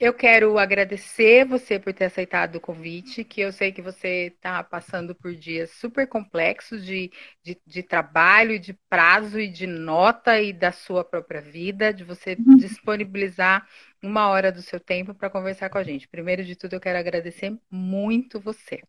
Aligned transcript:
Eu 0.00 0.14
quero 0.14 0.58
agradecer 0.58 1.44
você 1.44 1.78
por 1.78 1.92
ter 1.92 2.06
aceitado 2.06 2.56
o 2.56 2.60
convite, 2.60 3.22
que 3.22 3.42
eu 3.42 3.52
sei 3.52 3.70
que 3.70 3.82
você 3.82 4.32
está 4.34 4.64
passando 4.64 5.14
por 5.14 5.34
dias 5.34 5.72
super 5.72 6.06
complexos 6.08 6.86
de, 6.86 7.12
de, 7.44 7.60
de, 7.66 7.82
trabalho, 7.82 8.58
de 8.58 8.72
prazo 8.88 9.38
e 9.38 9.46
de 9.46 9.66
nota 9.66 10.40
e 10.40 10.54
da 10.54 10.72
sua 10.72 11.04
própria 11.04 11.42
vida, 11.42 11.92
de 11.92 12.02
você 12.02 12.34
uhum. 12.34 12.56
disponibilizar 12.56 13.68
uma 14.02 14.26
hora 14.30 14.50
do 14.50 14.62
seu 14.62 14.80
tempo 14.80 15.14
para 15.14 15.28
conversar 15.28 15.68
com 15.68 15.76
a 15.76 15.84
gente. 15.84 16.08
Primeiro 16.08 16.44
de 16.44 16.56
tudo, 16.56 16.76
eu 16.76 16.80
quero 16.80 16.98
agradecer 16.98 17.54
muito 17.70 18.40
você. 18.40 18.82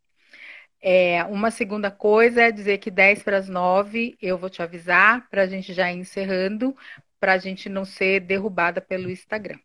É, 0.81 1.25
uma 1.25 1.51
segunda 1.51 1.91
coisa 1.91 2.43
é 2.43 2.51
dizer 2.53 2.77
que 2.77 2.89
10 2.89 3.21
para 3.21 3.37
as 3.37 3.49
9 3.49 4.17
eu 4.21 4.37
vou 4.37 4.49
te 4.49 4.61
avisar 4.63 5.29
para 5.29 5.41
a 5.41 5.47
gente 5.47 5.73
já 5.73 5.91
ir 5.91 5.97
encerrando, 5.97 6.73
para 7.19 7.33
a 7.33 7.37
gente 7.37 7.67
não 7.67 7.83
ser 7.83 8.21
derrubada 8.21 8.79
pelo 8.79 9.11
Instagram. 9.11 9.59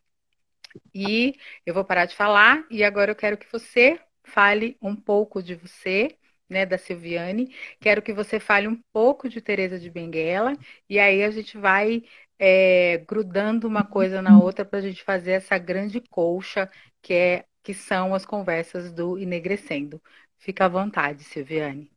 E 0.93 1.35
eu 1.65 1.73
vou 1.73 1.85
parar 1.85 2.05
de 2.05 2.15
falar 2.15 2.65
e 2.71 2.83
agora 2.83 3.11
eu 3.11 3.15
quero 3.15 3.37
que 3.37 3.51
você 3.51 3.99
fale 4.23 4.77
um 4.81 4.95
pouco 4.95 5.41
de 5.41 5.55
você, 5.55 6.17
né, 6.49 6.65
da 6.65 6.77
Silviane. 6.77 7.53
Quero 7.79 8.01
que 8.01 8.13
você 8.13 8.39
fale 8.39 8.67
um 8.67 8.81
pouco 8.91 9.29
de 9.29 9.41
Teresa 9.41 9.79
de 9.79 9.89
Benguela 9.89 10.57
e 10.89 10.99
aí 10.99 11.23
a 11.23 11.31
gente 11.31 11.57
vai 11.57 12.03
é, 12.39 12.97
grudando 13.07 13.67
uma 13.67 13.83
coisa 13.85 14.21
na 14.21 14.39
outra 14.39 14.65
para 14.65 14.79
a 14.79 14.81
gente 14.81 15.03
fazer 15.03 15.31
essa 15.33 15.57
grande 15.57 16.01
colcha 16.01 16.69
que 17.01 17.13
é 17.13 17.45
que 17.63 17.73
são 17.73 18.13
as 18.15 18.25
conversas 18.25 18.91
do 18.93 19.17
Enegrecendo. 19.19 20.01
Fica 20.37 20.65
à 20.65 20.67
vontade, 20.69 21.23
Silviane. 21.23 21.91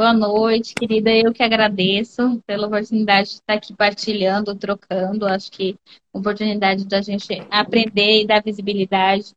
Boa 0.00 0.14
noite, 0.14 0.74
querida. 0.74 1.10
Eu 1.10 1.30
que 1.30 1.42
agradeço 1.42 2.42
pela 2.46 2.66
oportunidade 2.66 3.28
de 3.28 3.34
estar 3.34 3.52
aqui 3.52 3.76
partilhando, 3.76 4.56
trocando. 4.56 5.26
Acho 5.26 5.52
que 5.52 5.76
oportunidade 6.10 6.86
da 6.86 7.02
gente 7.02 7.46
aprender 7.50 8.22
e 8.22 8.26
dar 8.26 8.42
visibilidade 8.42 9.34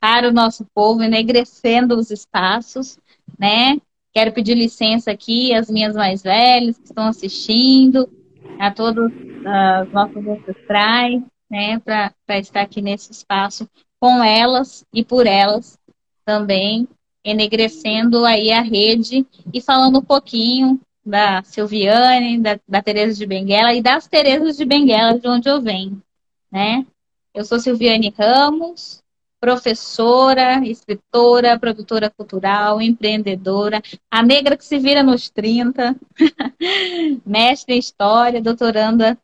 para 0.00 0.26
o 0.26 0.32
nosso 0.32 0.64
povo, 0.74 1.02
enegrecendo 1.02 1.98
os 1.98 2.10
espaços, 2.10 2.98
né? 3.38 3.76
Quero 4.10 4.32
pedir 4.32 4.54
licença 4.54 5.10
aqui 5.10 5.52
às 5.52 5.68
minhas 5.68 5.94
mais 5.94 6.22
velhas 6.22 6.78
que 6.78 6.84
estão 6.84 7.08
assistindo, 7.08 8.08
a 8.58 8.70
todos 8.70 9.12
os 9.12 9.92
nossos 9.92 10.26
ancestrais, 10.26 11.22
né? 11.50 11.78
Para 11.80 12.38
estar 12.38 12.62
aqui 12.62 12.80
nesse 12.80 13.12
espaço 13.12 13.68
com 14.00 14.24
elas 14.24 14.82
e 14.94 15.04
por 15.04 15.26
elas 15.26 15.78
também 16.24 16.88
enegrecendo 17.26 18.24
aí 18.24 18.52
a 18.52 18.62
rede 18.62 19.26
e 19.52 19.60
falando 19.60 19.98
um 19.98 20.02
pouquinho 20.02 20.80
da 21.04 21.42
Silviane, 21.42 22.38
da, 22.38 22.58
da 22.66 22.80
Tereza 22.80 23.18
de 23.18 23.26
Benguela 23.26 23.74
e 23.74 23.82
das 23.82 24.06
Terezas 24.06 24.56
de 24.56 24.64
Benguela, 24.64 25.18
de 25.18 25.28
onde 25.28 25.48
eu 25.48 25.60
venho, 25.60 26.00
né? 26.50 26.86
Eu 27.34 27.44
sou 27.44 27.58
Silviane 27.58 28.14
Ramos, 28.16 29.02
professora, 29.40 30.64
escritora, 30.64 31.58
produtora 31.58 32.10
cultural, 32.10 32.80
empreendedora, 32.80 33.82
a 34.10 34.22
negra 34.22 34.56
que 34.56 34.64
se 34.64 34.78
vira 34.78 35.02
nos 35.02 35.28
30, 35.28 35.96
mestre 37.26 37.74
em 37.74 37.78
História, 37.78 38.40
doutoranda 38.40 39.18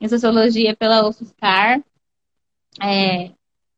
em 0.00 0.08
Sociologia 0.08 0.76
pela 0.76 1.08
UFSCar, 1.08 1.82
é, 2.82 3.30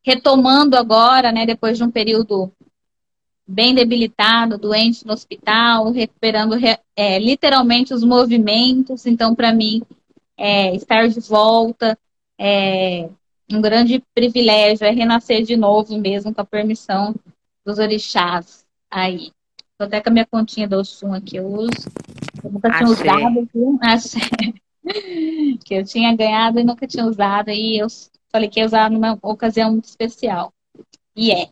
retomando 0.02 0.76
agora, 0.76 1.30
né, 1.30 1.44
depois 1.44 1.76
de 1.76 1.84
um 1.84 1.90
período 1.90 2.50
bem 3.46 3.74
debilitado, 3.74 4.58
doente 4.58 5.06
no 5.06 5.12
hospital, 5.12 5.90
recuperando 5.92 6.56
é, 6.96 7.18
literalmente 7.18 7.94
os 7.94 8.02
movimentos. 8.02 9.06
Então, 9.06 9.34
para 9.34 9.52
mim, 9.52 9.82
é, 10.36 10.74
estar 10.74 11.08
de 11.08 11.20
volta 11.20 11.98
é 12.38 13.08
um 13.50 13.60
grande 13.60 14.02
privilégio, 14.14 14.84
é 14.84 14.90
renascer 14.90 15.42
de 15.42 15.56
novo 15.56 15.96
mesmo 15.98 16.34
com 16.34 16.40
a 16.40 16.44
permissão 16.44 17.14
dos 17.64 17.78
orixás 17.78 18.66
aí. 18.90 19.30
Tô 19.78 19.84
até 19.84 20.00
com 20.00 20.08
a 20.08 20.12
minha 20.12 20.26
continha 20.26 20.66
do 20.66 20.78
Oxum 20.78 21.12
aqui, 21.12 21.36
eu 21.36 21.46
uso. 21.46 21.70
Eu 22.42 22.50
nunca 22.50 22.70
tinha 22.70 22.88
usado, 22.88 23.48
viu? 23.52 23.78
Achei. 23.82 24.54
que 25.64 25.74
eu 25.74 25.84
tinha 25.84 26.14
ganhado 26.16 26.58
e 26.58 26.64
nunca 26.64 26.86
tinha 26.86 27.04
usado, 27.04 27.50
e 27.50 27.78
eu 27.78 27.86
falei 28.30 28.48
que 28.48 28.60
ia 28.60 28.66
usar 28.66 28.90
numa 28.90 29.18
ocasião 29.22 29.72
muito 29.72 29.84
especial. 29.84 30.52
E 31.14 31.30
é. 31.30 31.48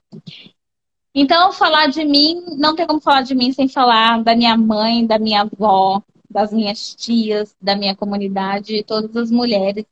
Então, 1.14 1.52
falar 1.52 1.86
de 1.86 2.04
mim, 2.04 2.42
não 2.58 2.74
tem 2.74 2.86
como 2.86 3.00
falar 3.00 3.22
de 3.22 3.34
mim 3.36 3.52
sem 3.52 3.68
falar 3.68 4.22
da 4.24 4.34
minha 4.34 4.56
mãe, 4.56 5.06
da 5.06 5.16
minha 5.18 5.42
avó, 5.42 6.02
das 6.28 6.52
minhas 6.52 6.92
tias, 6.96 7.54
da 7.62 7.76
minha 7.76 7.94
comunidade, 7.94 8.82
todas 8.82 9.16
as 9.16 9.30
mulheres 9.30 9.84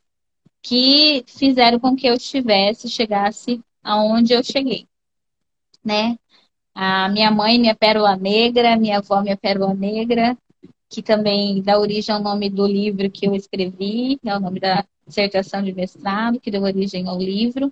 que 0.61 1.23
fizeram 1.27 1.79
com 1.79 1.95
que 1.95 2.07
eu 2.07 2.15
estivesse, 2.15 2.89
chegasse 2.89 3.61
aonde 3.81 4.33
eu 4.33 4.43
cheguei, 4.43 4.85
né? 5.83 6.17
A 6.75 7.07
minha 7.09 7.31
mãe, 7.31 7.59
minha 7.59 7.75
pérola 7.75 8.15
negra, 8.17 8.75
minha 8.75 8.97
avó, 8.97 9.21
minha 9.21 9.37
pérola 9.37 9.73
negra, 9.73 10.37
que 10.89 11.01
também 11.01 11.61
dá 11.61 11.79
origem 11.79 12.13
ao 12.13 12.21
nome 12.21 12.49
do 12.49 12.67
livro 12.67 13.09
que 13.09 13.27
eu 13.27 13.35
escrevi, 13.35 14.19
é 14.25 14.35
o 14.35 14.39
nome 14.39 14.59
da 14.59 14.85
dissertação 15.07 15.63
de 15.63 15.73
mestrado, 15.73 16.39
que 16.39 16.51
deu 16.51 16.63
origem 16.63 17.07
ao 17.07 17.17
livro, 17.17 17.71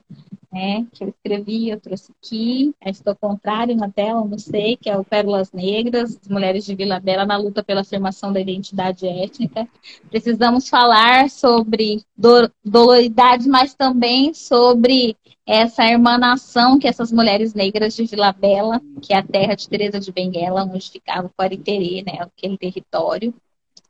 né, 0.52 0.86
que 0.92 1.04
eu 1.04 1.10
escrevi, 1.10 1.70
eu 1.70 1.80
trouxe 1.80 2.12
aqui, 2.12 2.76
estou 2.86 3.16
contrário 3.16 3.76
na 3.76 3.90
tela, 3.90 4.26
não 4.26 4.38
sei, 4.38 4.76
que 4.76 4.90
é 4.90 4.98
o 4.98 5.04
Pérolas 5.04 5.52
Negras, 5.54 6.20
Mulheres 6.30 6.66
de 6.66 6.76
Vila 6.76 7.00
Bela 7.00 7.26
na 7.26 7.38
luta 7.38 7.64
pela 7.64 7.82
afirmação 7.82 8.34
da 8.34 8.42
identidade 8.42 9.08
étnica. 9.08 9.68
Precisamos 10.10 10.68
falar 10.68 11.30
sobre 11.30 12.04
do, 12.18 12.52
doloridade, 12.66 13.48
mas 13.48 13.74
também 13.74 14.34
sobre 14.34 15.16
essa 15.48 15.86
hermanação 15.86 16.78
que 16.78 16.88
essas 16.88 17.12
mulheres 17.12 17.54
negras 17.54 17.96
de 17.96 18.06
Vila 18.06 18.34
Bela, 18.34 18.82
que 19.02 19.14
é 19.14 19.18
a 19.18 19.24
terra 19.24 19.56
de 19.56 19.70
Teresa 19.70 20.00
de 20.00 20.12
Benguela, 20.12 20.64
onde 20.66 20.92
ficava 20.92 21.28
o 21.28 21.32
Quariterê, 21.32 22.04
né, 22.06 22.18
aquele 22.20 22.58
território, 22.58 23.34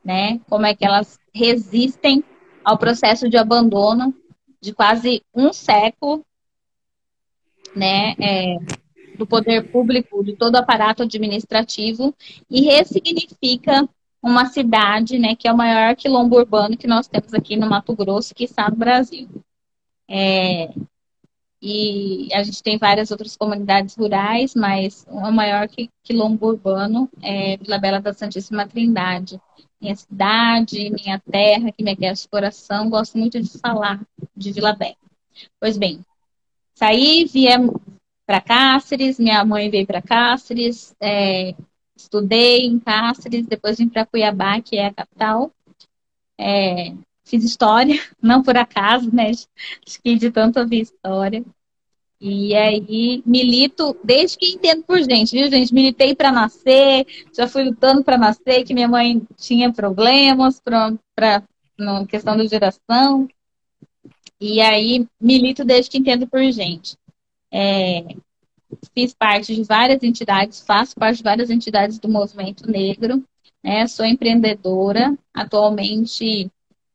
né, 0.06 0.40
como 0.48 0.66
é 0.68 0.76
que 0.76 0.86
elas 0.86 1.20
resistem 1.34 2.24
ao 2.64 2.78
processo 2.78 3.28
de 3.28 3.38
abandono 3.38 4.14
de 4.62 4.74
quase 4.74 5.24
um 5.36 5.52
século 5.52 6.24
né, 7.76 8.16
é, 8.20 8.58
do 9.18 9.26
poder 9.26 9.70
público, 9.72 10.24
de 10.24 10.36
todo 10.36 10.56
o 10.56 10.58
aparato 10.58 11.04
administrativo, 11.04 12.14
e 12.50 12.62
ressignifica 12.62 13.88
uma 14.22 14.46
cidade, 14.46 15.18
né, 15.18 15.36
que 15.36 15.48
é 15.48 15.54
o 15.54 15.58
maior 15.58 15.96
quilombo 15.96 16.38
urbano 16.38 16.78
que 16.78 16.88
nós 16.88 17.08
temos 17.08 17.34
aqui 17.34 17.56
no 17.56 17.68
Mato 17.68 17.96
Grosso, 17.96 18.36
que 18.36 18.44
está 18.44 18.70
no 18.70 18.76
Brasil. 18.76 19.28
É, 20.08 20.70
e 21.62 22.28
a 22.34 22.42
gente 22.42 22.64
tem 22.64 22.78
várias 22.78 23.12
outras 23.12 23.38
comunidades 23.38 23.96
rurais, 23.96 24.56
mas 24.56 25.06
o 25.08 25.32
maior 25.32 25.68
quilombo 26.04 26.48
urbano 26.48 27.08
é 27.22 27.56
Vila 27.58 27.78
Bela 27.78 28.02
da 28.02 28.14
Santíssima 28.14 28.68
Trindade. 28.68 29.40
Minha 29.80 29.96
cidade, 29.96 30.90
minha 30.90 31.20
terra, 31.20 31.72
que 31.72 31.84
me 31.84 31.92
aquece 31.92 32.26
o 32.26 32.30
coração, 32.30 32.90
gosto 32.90 33.18
muito 33.18 33.40
de 33.40 33.60
falar 33.60 34.02
de 34.36 34.52
Vila 34.52 34.74
Bela. 34.74 34.96
Pois 35.60 35.78
bem, 35.78 36.04
Saí, 36.82 37.26
viemos 37.26 37.76
para 38.26 38.42
Cáceres, 38.42 39.20
minha 39.20 39.46
mãe 39.46 39.70
veio 39.70 39.86
para 39.86 40.02
Cáceres, 40.02 40.96
é, 41.00 41.54
estudei 41.96 42.66
em 42.66 42.80
Cáceres, 42.80 43.46
depois 43.46 43.78
vim 43.78 43.88
para 43.88 44.04
Cuiabá, 44.04 44.60
que 44.60 44.78
é 44.78 44.88
a 44.88 44.94
capital. 44.94 45.52
É, 46.40 46.92
fiz 47.24 47.44
história, 47.44 48.02
não 48.20 48.42
por 48.42 48.58
acaso, 48.58 49.16
né? 49.16 49.30
Acho 49.30 50.02
que 50.04 50.16
de 50.16 50.32
tanto 50.32 50.60
ouvir 50.60 50.82
história. 50.82 51.46
E 52.20 52.56
aí 52.56 53.22
milito 53.28 53.96
desde 54.04 54.40
que 54.40 54.48
entendo 54.48 54.84
por 54.84 55.00
gente, 55.04 55.34
viu, 55.34 55.52
gente? 55.52 55.72
Militei 55.72 56.16
para 56.16 56.32
nascer, 56.32 57.06
já 57.32 57.48
fui 57.48 57.64
lutando 57.64 58.04
para 58.04 58.18
nascer, 58.18 58.64
que 58.64 58.74
minha 58.74 58.88
mãe 58.88 59.22
tinha 59.38 59.72
problemas 59.72 60.60
para 60.60 61.44
questão 62.10 62.36
da 62.36 62.48
geração. 62.48 63.28
E 64.42 64.60
aí 64.60 65.08
milito 65.22 65.64
desde 65.64 65.92
que 65.92 66.00
entendo 66.00 66.26
por 66.26 66.42
gente. 66.52 66.98
É, 67.54 68.16
fiz 68.92 69.14
parte 69.14 69.54
de 69.54 69.64
várias 69.64 70.02
entidades, 70.02 70.62
faço 70.62 70.96
parte 70.96 71.18
de 71.18 71.24
várias 71.24 71.52
entidades 71.52 72.00
do 72.00 72.10
movimento 72.10 72.70
negro, 72.70 73.24
né? 73.64 73.86
Sou 73.86 74.04
empreendedora. 74.04 75.16
Atualmente 75.32 76.50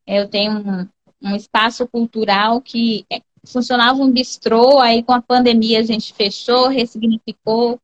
eu 0.05 0.29
tenho 0.29 0.59
um, 0.59 0.89
um 1.23 1.37
espaço 1.37 1.87
cultural 1.87 2.61
que 2.61 3.07
é, 3.13 3.21
funcionava 3.47 4.03
um 4.03 4.11
bistrô, 4.11 4.81
aí 4.81 5.05
com 5.05 5.13
a 5.13 5.23
pandemia 5.23 5.79
a 5.79 5.85
gente 5.85 6.13
fechou, 6.15 6.67
ressignificou. 6.67 7.79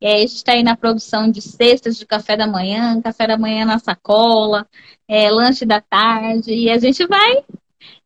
E 0.00 0.06
aí 0.06 0.14
a 0.14 0.20
gente 0.20 0.36
está 0.36 0.52
aí 0.52 0.62
na 0.62 0.76
produção 0.76 1.28
de 1.28 1.42
cestas 1.42 1.96
de 1.96 2.06
café 2.06 2.36
da 2.36 2.46
manhã, 2.46 3.02
café 3.02 3.26
da 3.26 3.36
manhã 3.36 3.64
na 3.64 3.80
sacola, 3.80 4.64
é, 5.08 5.28
lanche 5.28 5.66
da 5.66 5.80
tarde, 5.80 6.54
e 6.54 6.70
a 6.70 6.78
gente 6.78 7.04
vai 7.04 7.42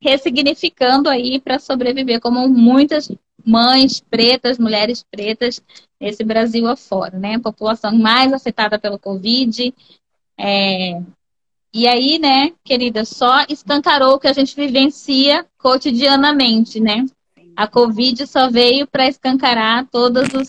ressignificando 0.00 1.08
aí 1.08 1.40
para 1.40 1.58
sobreviver, 1.58 2.20
como 2.20 2.48
muitas 2.48 3.10
mães 3.44 4.00
pretas, 4.00 4.58
mulheres 4.58 5.04
pretas 5.10 5.62
nesse 6.00 6.24
Brasil 6.24 6.66
afora, 6.66 7.18
né? 7.18 7.34
A 7.34 7.40
população 7.40 7.96
mais 7.96 8.32
afetada 8.32 8.78
pelo 8.78 8.98
Covid. 8.98 9.74
É... 10.38 11.00
E 11.74 11.88
aí, 11.88 12.18
né, 12.18 12.52
querida, 12.62 13.04
só 13.04 13.46
escancarou 13.48 14.14
o 14.14 14.18
que 14.18 14.28
a 14.28 14.32
gente 14.32 14.54
vivencia 14.54 15.46
cotidianamente, 15.56 16.78
né? 16.78 17.06
A 17.56 17.66
Covid 17.66 18.26
só 18.26 18.50
veio 18.50 18.86
para 18.86 19.08
escancarar 19.08 19.88
todas 19.90 20.34
as 20.34 20.46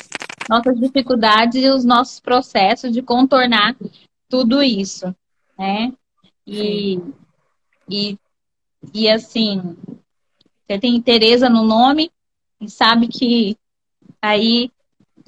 nossas 0.49 0.77
dificuldades 0.77 1.63
e 1.63 1.69
os 1.69 1.85
nossos 1.85 2.19
processos 2.19 2.91
de 2.91 3.01
contornar 3.01 3.75
tudo 4.29 4.61
isso, 4.61 5.15
né? 5.57 5.93
E, 6.45 6.99
e, 7.89 8.17
e 8.91 9.09
assim, 9.09 9.75
você 10.67 10.79
tem 10.79 11.01
Tereza 11.01 11.49
no 11.49 11.63
nome 11.63 12.11
e 12.59 12.69
sabe 12.69 13.07
que 13.07 13.55
aí 14.21 14.71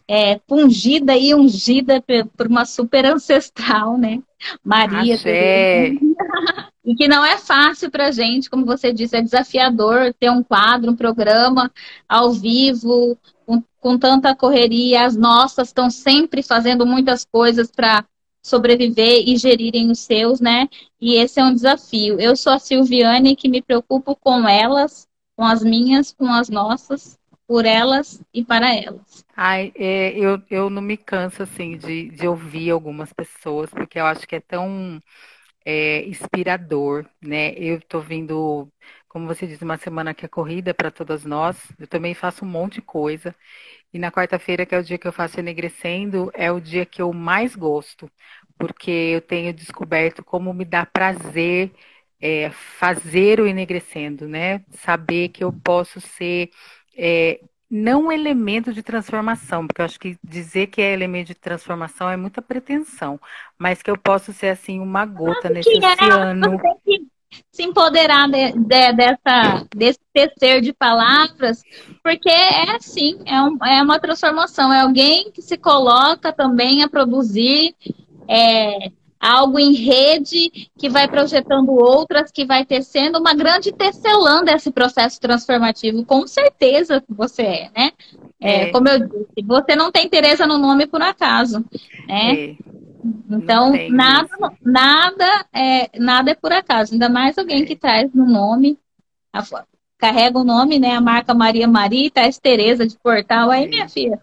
é 0.07 0.37
pungida 0.39 1.15
e 1.17 1.33
ungida 1.33 2.03
por 2.37 2.47
uma 2.47 2.65
super 2.65 3.05
ancestral, 3.05 3.97
né? 3.97 4.21
Maria. 4.63 5.15
e 6.85 6.95
que 6.95 7.07
não 7.07 7.25
é 7.25 7.37
fácil 7.37 7.89
para 7.89 8.11
gente, 8.11 8.49
como 8.49 8.65
você 8.65 8.93
disse, 8.93 9.17
é 9.17 9.21
desafiador 9.21 10.13
ter 10.19 10.29
um 10.29 10.43
quadro, 10.43 10.91
um 10.91 10.95
programa 10.95 11.71
ao 12.07 12.31
vivo, 12.31 13.17
com, 13.45 13.63
com 13.79 13.97
tanta 13.97 14.35
correria. 14.35 15.05
As 15.05 15.15
nossas 15.15 15.69
estão 15.69 15.89
sempre 15.89 16.43
fazendo 16.43 16.85
muitas 16.85 17.25
coisas 17.25 17.71
para 17.71 18.05
sobreviver 18.45 19.27
e 19.27 19.35
gerirem 19.37 19.89
os 19.89 20.01
seus, 20.01 20.39
né? 20.39 20.69
E 21.01 21.15
esse 21.15 21.39
é 21.39 21.43
um 21.43 21.53
desafio. 21.53 22.19
Eu 22.19 22.35
sou 22.35 22.53
a 22.53 22.59
Silviane 22.59 23.35
que 23.35 23.49
me 23.49 23.59
preocupo 23.59 24.15
com 24.15 24.47
elas, 24.47 25.07
com 25.35 25.43
as 25.43 25.63
minhas, 25.63 26.13
com 26.13 26.31
as 26.31 26.47
nossas, 26.47 27.17
por 27.47 27.65
elas 27.65 28.21
e 28.31 28.45
para 28.45 28.75
elas. 28.75 29.25
Ai, 29.35 29.71
é, 29.75 30.11
eu, 30.11 30.39
eu 30.47 30.69
não 30.69 30.81
me 30.81 30.95
canso 30.95 31.41
assim 31.41 31.75
de, 31.75 32.09
de 32.09 32.27
ouvir 32.27 32.69
algumas 32.69 33.11
pessoas, 33.11 33.71
porque 33.71 33.99
eu 33.99 34.05
acho 34.05 34.27
que 34.27 34.35
é 34.35 34.39
tão 34.39 35.01
é, 35.65 36.05
inspirador, 36.05 37.03
né? 37.19 37.51
Eu 37.55 37.77
estou 37.79 37.99
vindo, 37.99 38.67
como 39.07 39.25
você 39.25 39.47
disse, 39.47 39.63
uma 39.63 39.77
semana 39.77 40.13
que 40.13 40.23
é 40.23 40.29
corrida 40.29 40.71
para 40.71 40.91
todas 40.91 41.25
nós. 41.25 41.57
Eu 41.79 41.87
também 41.87 42.13
faço 42.13 42.45
um 42.45 42.47
monte 42.47 42.75
de 42.75 42.83
coisa. 42.83 43.35
E 43.95 43.97
na 43.97 44.11
quarta-feira, 44.11 44.65
que 44.65 44.75
é 44.75 44.77
o 44.77 44.83
dia 44.83 44.97
que 44.97 45.07
eu 45.07 45.13
faço 45.13 45.39
Enegrecendo, 45.39 46.29
é 46.33 46.51
o 46.51 46.59
dia 46.59 46.85
que 46.85 47.01
eu 47.01 47.13
mais 47.13 47.55
gosto, 47.55 48.11
porque 48.57 48.91
eu 48.91 49.21
tenho 49.21 49.53
descoberto 49.53 50.21
como 50.21 50.53
me 50.53 50.65
dá 50.65 50.85
prazer 50.85 51.71
é, 52.19 52.49
fazer 52.49 53.39
o 53.39 53.47
Enegrecendo, 53.47 54.27
né? 54.27 54.65
Saber 54.69 55.29
que 55.29 55.45
eu 55.45 55.53
posso 55.53 56.01
ser 56.01 56.49
é, 56.93 57.39
não 57.71 58.11
elemento 58.11 58.73
de 58.73 58.83
transformação, 58.83 59.65
porque 59.65 59.79
eu 59.79 59.85
acho 59.85 59.97
que 59.97 60.17
dizer 60.21 60.67
que 60.67 60.81
é 60.81 60.91
elemento 60.91 61.27
de 61.27 61.35
transformação 61.35 62.09
é 62.09 62.17
muita 62.17 62.41
pretensão, 62.41 63.17
mas 63.57 63.81
que 63.81 63.89
eu 63.89 63.97
posso 63.97 64.33
ser 64.33 64.49
assim 64.49 64.77
uma 64.77 65.05
gota 65.05 65.49
nesse 65.49 65.69
é, 65.73 65.77
oceano. 65.77 66.59
Se 67.51 67.63
empoderar 67.63 68.29
de, 68.29 68.51
de, 68.51 68.93
dessa, 68.93 69.65
desse 69.75 69.99
tecer 70.13 70.61
de 70.61 70.73
palavras, 70.73 71.61
porque 72.03 72.29
é 72.29 72.75
assim, 72.75 73.19
é, 73.25 73.41
um, 73.41 73.57
é 73.65 73.81
uma 73.81 73.99
transformação, 73.99 74.71
é 74.71 74.81
alguém 74.81 75.31
que 75.31 75.41
se 75.41 75.57
coloca 75.57 76.33
também 76.33 76.83
a 76.83 76.89
produzir 76.89 77.75
é, 78.27 78.91
algo 79.19 79.57
em 79.57 79.73
rede 79.73 80.69
que 80.77 80.89
vai 80.89 81.07
projetando 81.07 81.71
outras, 81.71 82.31
que 82.31 82.45
vai 82.45 82.63
tecendo 82.63 83.19
uma 83.19 83.33
grande 83.33 83.71
tecelã 83.71 84.43
desse 84.43 84.71
processo 84.71 85.19
transformativo. 85.19 86.05
Com 86.05 86.27
certeza 86.27 87.03
você 87.09 87.41
é, 87.41 87.71
né? 87.75 87.91
É, 88.39 88.63
é. 88.63 88.71
Como 88.71 88.87
eu 88.87 88.99
disse, 88.99 89.43
você 89.43 89.75
não 89.75 89.91
tem 89.91 90.07
Tereza 90.07 90.45
no 90.45 90.57
nome 90.57 90.85
por 90.85 91.01
acaso, 91.01 91.65
né? 92.07 92.33
É. 92.35 92.55
Então, 93.29 93.71
nada, 93.89 94.29
nada, 94.61 95.45
é, 95.53 95.99
nada 95.99 96.31
é 96.31 96.35
por 96.35 96.51
acaso, 96.51 96.93
ainda 96.93 97.09
mais 97.09 97.37
alguém 97.37 97.65
que 97.65 97.75
traz 97.75 98.13
no 98.13 98.25
nome, 98.25 98.79
a, 99.31 99.43
carrega 99.97 100.39
o 100.39 100.43
nome, 100.43 100.79
né? 100.79 100.95
A 100.95 101.01
marca 101.01 101.33
Maria 101.33 101.67
Maria, 101.67 102.09
traz 102.09 102.39
Tereza 102.39 102.87
de 102.87 102.97
Portal, 102.97 103.51
aí, 103.51 103.67
minha 103.67 103.87
filha, 103.87 104.19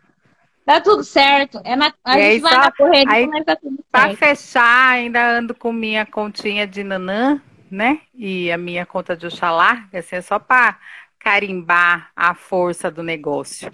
Tá 0.64 0.80
tudo 0.80 1.02
certo. 1.02 1.60
É 1.64 1.74
na, 1.74 1.92
a 2.04 2.18
e 2.18 2.32
gente 2.32 2.42
vai 2.42 2.52
só, 2.52 2.60
na 2.60 2.72
correria, 2.72 3.12
aí, 3.12 3.26
mas 3.26 3.44
tá 3.44 3.56
tudo 3.56 3.76
certo. 3.76 3.86
Pra 3.90 4.14
fechar, 4.16 4.90
ainda 4.92 5.38
ando 5.38 5.54
com 5.54 5.72
minha 5.72 6.06
continha 6.06 6.66
de 6.66 6.84
Nanã, 6.84 7.40
né? 7.70 8.00
E 8.14 8.50
a 8.50 8.56
minha 8.56 8.86
conta 8.86 9.16
de 9.16 9.26
Oxalá, 9.26 9.88
assim, 9.92 10.16
é 10.16 10.20
só 10.20 10.38
para 10.38 10.78
carimbar 11.18 12.10
a 12.14 12.34
força 12.34 12.90
do 12.90 13.02
negócio. 13.02 13.72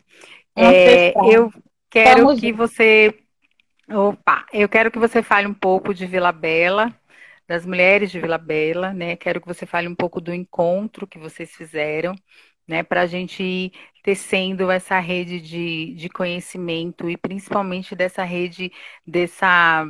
É, 0.56 1.12
eu 1.30 1.52
quero 1.90 2.26
Vamos 2.26 2.40
que 2.40 2.52
você. 2.52 3.14
Opa, 3.90 4.46
eu 4.52 4.68
quero 4.68 4.90
que 4.90 4.98
você 4.98 5.22
fale 5.22 5.46
um 5.46 5.54
pouco 5.54 5.94
de 5.94 6.04
Vila 6.06 6.30
Bela, 6.30 6.94
das 7.46 7.64
mulheres 7.64 8.10
de 8.10 8.20
Vila 8.20 8.36
Bela, 8.36 8.92
né? 8.92 9.16
Quero 9.16 9.40
que 9.40 9.46
você 9.46 9.64
fale 9.64 9.88
um 9.88 9.94
pouco 9.94 10.20
do 10.20 10.32
encontro 10.34 11.06
que 11.06 11.18
vocês 11.18 11.50
fizeram 11.52 12.14
né, 12.66 12.82
para 12.82 13.02
a 13.02 13.06
gente 13.06 13.42
ir 13.42 13.72
tecendo 14.02 14.70
essa 14.70 14.98
rede 15.00 15.40
de, 15.40 15.94
de 15.94 16.08
conhecimento 16.10 17.08
e 17.08 17.16
principalmente 17.16 17.96
dessa 17.96 18.24
rede, 18.24 18.70
dessa, 19.06 19.86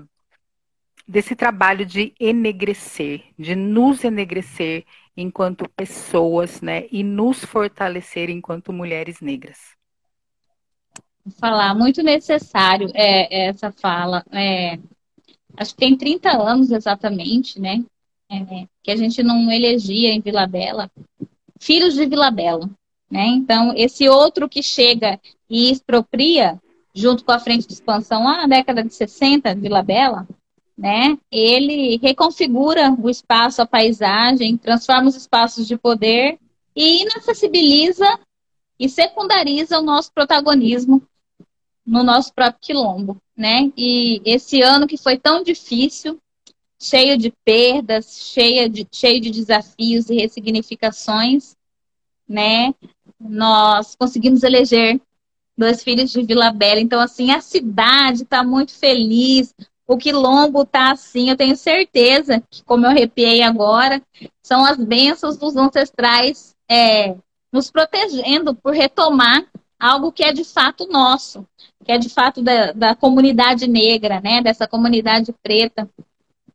desse 1.08 1.34
trabalho 1.34 1.84
de 1.84 2.14
enegrecer, 2.20 3.24
de 3.38 3.54
nos 3.56 4.04
enegrecer 4.04 4.84
enquanto 5.16 5.68
pessoas, 5.70 6.60
né, 6.60 6.86
e 6.92 7.02
nos 7.02 7.44
fortalecer 7.44 8.30
enquanto 8.30 8.72
mulheres 8.72 9.20
negras. 9.20 9.77
Falar, 11.38 11.74
muito 11.74 12.02
necessário 12.02 12.90
é, 12.94 13.48
essa 13.48 13.70
fala. 13.70 14.24
É, 14.32 14.78
acho 15.56 15.74
que 15.74 15.80
tem 15.80 15.96
30 15.96 16.30
anos 16.30 16.70
exatamente, 16.70 17.60
né, 17.60 17.84
é, 18.30 18.66
que 18.82 18.90
a 18.90 18.96
gente 18.96 19.22
não 19.22 19.50
elegia 19.50 20.10
em 20.10 20.20
Vila 20.20 20.46
Bela 20.46 20.90
filhos 21.58 21.94
de 21.94 22.06
Vila 22.06 22.30
Bela. 22.30 22.70
Né? 23.10 23.26
Então, 23.26 23.72
esse 23.76 24.08
outro 24.08 24.48
que 24.48 24.62
chega 24.62 25.20
e 25.48 25.70
expropria, 25.70 26.60
junto 26.94 27.24
com 27.24 27.32
a 27.32 27.38
frente 27.38 27.66
de 27.66 27.74
expansão 27.74 28.24
lá 28.24 28.38
na 28.38 28.46
década 28.46 28.82
de 28.82 28.94
60, 28.94 29.54
Vila 29.54 29.82
Bela, 29.82 30.26
né? 30.76 31.18
ele 31.30 31.98
reconfigura 31.98 32.92
o 32.92 33.08
espaço, 33.08 33.62
a 33.62 33.66
paisagem, 33.66 34.56
transforma 34.56 35.08
os 35.08 35.16
espaços 35.16 35.66
de 35.66 35.76
poder 35.76 36.38
e 36.76 37.02
inacessibiliza 37.02 38.18
e 38.78 38.88
secundariza 38.88 39.78
o 39.78 39.82
nosso 39.82 40.12
protagonismo 40.12 41.02
no 41.88 42.04
nosso 42.04 42.32
próprio 42.34 42.60
quilombo, 42.60 43.16
né? 43.34 43.72
E 43.74 44.20
esse 44.24 44.60
ano 44.60 44.86
que 44.86 44.98
foi 44.98 45.16
tão 45.16 45.42
difícil, 45.42 46.20
cheio 46.78 47.16
de 47.16 47.32
perdas, 47.44 48.30
cheio 48.30 48.68
de, 48.68 48.86
cheio 48.92 49.18
de 49.20 49.30
desafios 49.30 50.10
e 50.10 50.16
ressignificações, 50.16 51.56
né? 52.28 52.74
Nós 53.18 53.96
conseguimos 53.96 54.42
eleger 54.42 55.00
dois 55.56 55.82
filhos 55.82 56.12
de 56.12 56.22
Vila 56.22 56.52
Bela. 56.52 56.78
Então, 56.78 57.00
assim, 57.00 57.30
a 57.30 57.40
cidade 57.40 58.22
está 58.22 58.44
muito 58.44 58.72
feliz. 58.72 59.54
O 59.86 59.96
quilombo 59.96 60.62
está 60.62 60.92
assim, 60.92 61.30
eu 61.30 61.36
tenho 61.36 61.56
certeza 61.56 62.42
que, 62.50 62.62
como 62.64 62.84
eu 62.84 62.90
arrepiei 62.90 63.40
agora, 63.42 64.02
são 64.42 64.62
as 64.62 64.76
bênçãos 64.76 65.38
dos 65.38 65.56
ancestrais 65.56 66.54
é, 66.70 67.16
nos 67.50 67.70
protegendo 67.70 68.54
por 68.54 68.74
retomar 68.74 69.46
algo 69.78 70.10
que 70.10 70.24
é 70.24 70.32
de 70.32 70.44
fato 70.44 70.86
nosso, 70.88 71.46
que 71.84 71.92
é 71.92 71.98
de 71.98 72.08
fato 72.08 72.42
da, 72.42 72.72
da 72.72 72.94
comunidade 72.94 73.68
negra, 73.68 74.20
né? 74.20 74.42
Dessa 74.42 74.66
comunidade 74.66 75.32
preta 75.42 75.88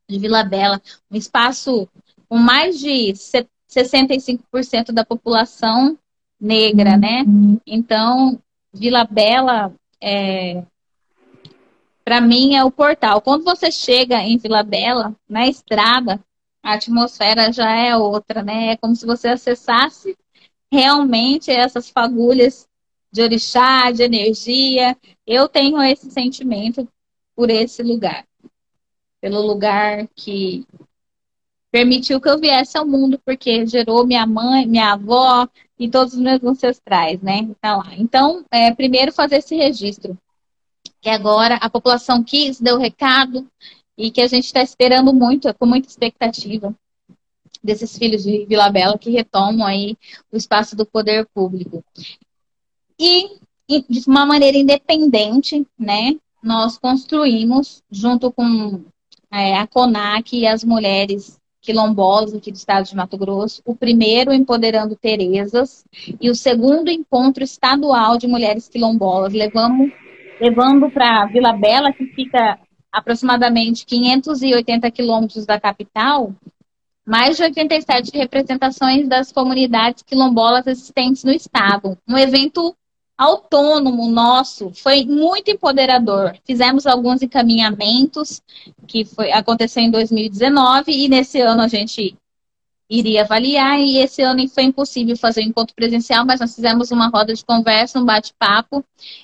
de 0.10 0.20
Vila 0.20 0.44
Bela, 0.44 0.82
um 1.10 1.16
espaço 1.16 1.88
com 2.28 2.38
mais 2.38 2.80
de 2.80 3.14
65% 3.72 4.92
da 4.92 5.06
população 5.06 5.98
negra, 6.40 6.98
né? 6.98 7.24
Uhum. 7.26 7.60
Então, 7.66 8.40
Vila 8.74 9.06
Bela, 9.06 9.74
é, 10.02 10.64
para 12.04 12.20
mim, 12.20 12.56
é 12.56 12.64
o 12.64 12.72
portal. 12.72 13.22
Quando 13.22 13.46
você 13.46 13.72
chega 13.72 14.20
em 14.20 14.38
Vila 14.38 14.62
Bela, 14.62 15.16
na 15.30 15.48
estrada, 15.48 16.20
a 16.62 16.74
atmosfera 16.74 17.52
já 17.52 17.72
é 17.72 17.96
outra, 17.96 18.44
né? 18.44 18.72
É 18.72 18.78
como 18.78 18.96
se 18.96 19.06
você 19.06 19.30
acessasse 19.30 20.18
realmente 20.72 21.52
essas 21.52 21.90
fagulhas 21.90 22.68
de 23.14 23.22
orixá, 23.22 23.92
de 23.92 24.04
energia. 24.04 24.98
Eu 25.26 25.48
tenho 25.48 25.82
esse 25.82 26.12
sentimento 26.12 26.86
por 27.34 27.50
esse 27.50 27.82
lugar 27.82 28.26
pelo 29.24 29.42
lugar 29.42 30.06
que 30.14 30.68
permitiu 31.72 32.20
que 32.20 32.28
eu 32.28 32.38
viesse 32.38 32.78
ao 32.78 32.86
mundo, 32.86 33.18
porque 33.26 33.66
gerou 33.66 34.06
minha 34.06 34.28
mãe, 34.28 34.66
minha 34.66 34.92
avó 34.92 35.48
e 35.80 35.90
todos 35.90 36.14
os 36.14 36.20
meus 36.20 36.44
ancestrais, 36.44 37.22
né? 37.22 37.50
Tá 37.62 37.78
lá. 37.78 37.96
Então, 37.96 38.44
é, 38.52 38.74
primeiro 38.76 39.14
fazer 39.14 39.38
esse 39.38 39.56
registro, 39.56 40.18
que 41.00 41.10
agora 41.10 41.56
a 41.56 41.70
população 41.70 42.22
quis, 42.22 42.60
deu 42.60 42.78
recado 42.78 43.48
e 43.98 44.12
que 44.12 44.20
a 44.20 44.28
gente 44.28 44.44
está 44.44 44.62
esperando 44.62 45.14
muito, 45.14 45.54
com 45.54 45.66
muita 45.66 45.88
expectativa 45.88 46.76
desses 47.64 47.98
filhos 47.98 48.24
de 48.24 48.46
Vila 48.46 48.70
Bela 48.70 48.98
que 48.98 49.10
retomam 49.10 49.66
aí 49.66 49.98
o 50.34 50.36
espaço 50.36 50.76
do 50.76 50.86
poder 50.86 51.26
público. 51.34 51.82
E 53.06 53.82
de 53.90 54.08
uma 54.08 54.26
maneira 54.26 54.58
independente, 54.58 55.66
né? 55.78 56.16
Nós 56.42 56.78
construímos, 56.78 57.82
junto 57.90 58.32
com 58.32 58.84
é, 59.32 59.58
a 59.58 59.66
CONAC 59.66 60.38
e 60.38 60.48
as 60.48 60.64
mulheres 60.64 61.40
quilombolas 61.62 62.34
aqui 62.34 62.52
do 62.52 62.56
estado 62.56 62.86
de 62.86 62.96
Mato 62.96 63.18
Grosso, 63.18 63.62
o 63.66 63.74
primeiro 63.74 64.34
Empoderando 64.34 64.98
Terezas 64.98 65.86
e 66.20 66.30
o 66.30 66.36
segundo 66.36 66.92
Encontro 66.92 67.44
Estadual 67.44 68.18
de 68.18 68.28
Mulheres 68.28 68.68
Quilombolas. 68.68 69.34
Levamos, 69.34 69.92
levando 70.42 70.92
para 70.92 71.26
Vila 71.28 71.54
Bela, 71.54 71.94
que 71.94 72.06
fica 72.08 72.60
aproximadamente 72.92 73.86
580 73.86 74.92
quilômetros 74.92 75.46
da 75.46 75.60
capital, 75.60 76.34
mais 77.06 77.38
de 77.38 77.44
87 77.44 78.16
representações 78.18 79.08
das 79.08 79.32
comunidades 79.32 80.04
quilombolas 80.04 80.68
existentes 80.68 81.24
no 81.24 81.32
estado. 81.32 81.98
Um 82.08 82.18
evento 82.18 82.76
autônomo 83.24 84.08
nosso, 84.08 84.72
foi 84.76 85.06
muito 85.06 85.50
empoderador. 85.50 86.36
Fizemos 86.46 86.86
alguns 86.86 87.22
encaminhamentos 87.22 88.42
que 88.88 89.06
foi 89.06 89.32
aconteceu 89.32 89.84
em 89.84 89.90
2019 89.90 90.92
e 90.92 91.08
nesse 91.08 91.40
ano 91.40 91.62
a 91.62 91.68
gente 91.68 92.16
iria 92.90 93.24
avaliar 93.24 93.80
e 93.80 93.98
esse 93.98 94.22
ano 94.22 94.48
foi 94.50 94.64
impossível 94.64 95.18
fazer 95.18 95.42
o 95.42 95.46
um 95.46 95.48
encontro 95.48 95.74
presencial, 95.74 96.26
mas 96.26 96.40
nós 96.40 96.54
fizemos 96.54 96.92
uma 96.92 97.08
roda 97.08 97.34
de 97.34 97.44
conversa, 97.44 98.00
um 98.00 98.06
bate-papo 98.06 98.84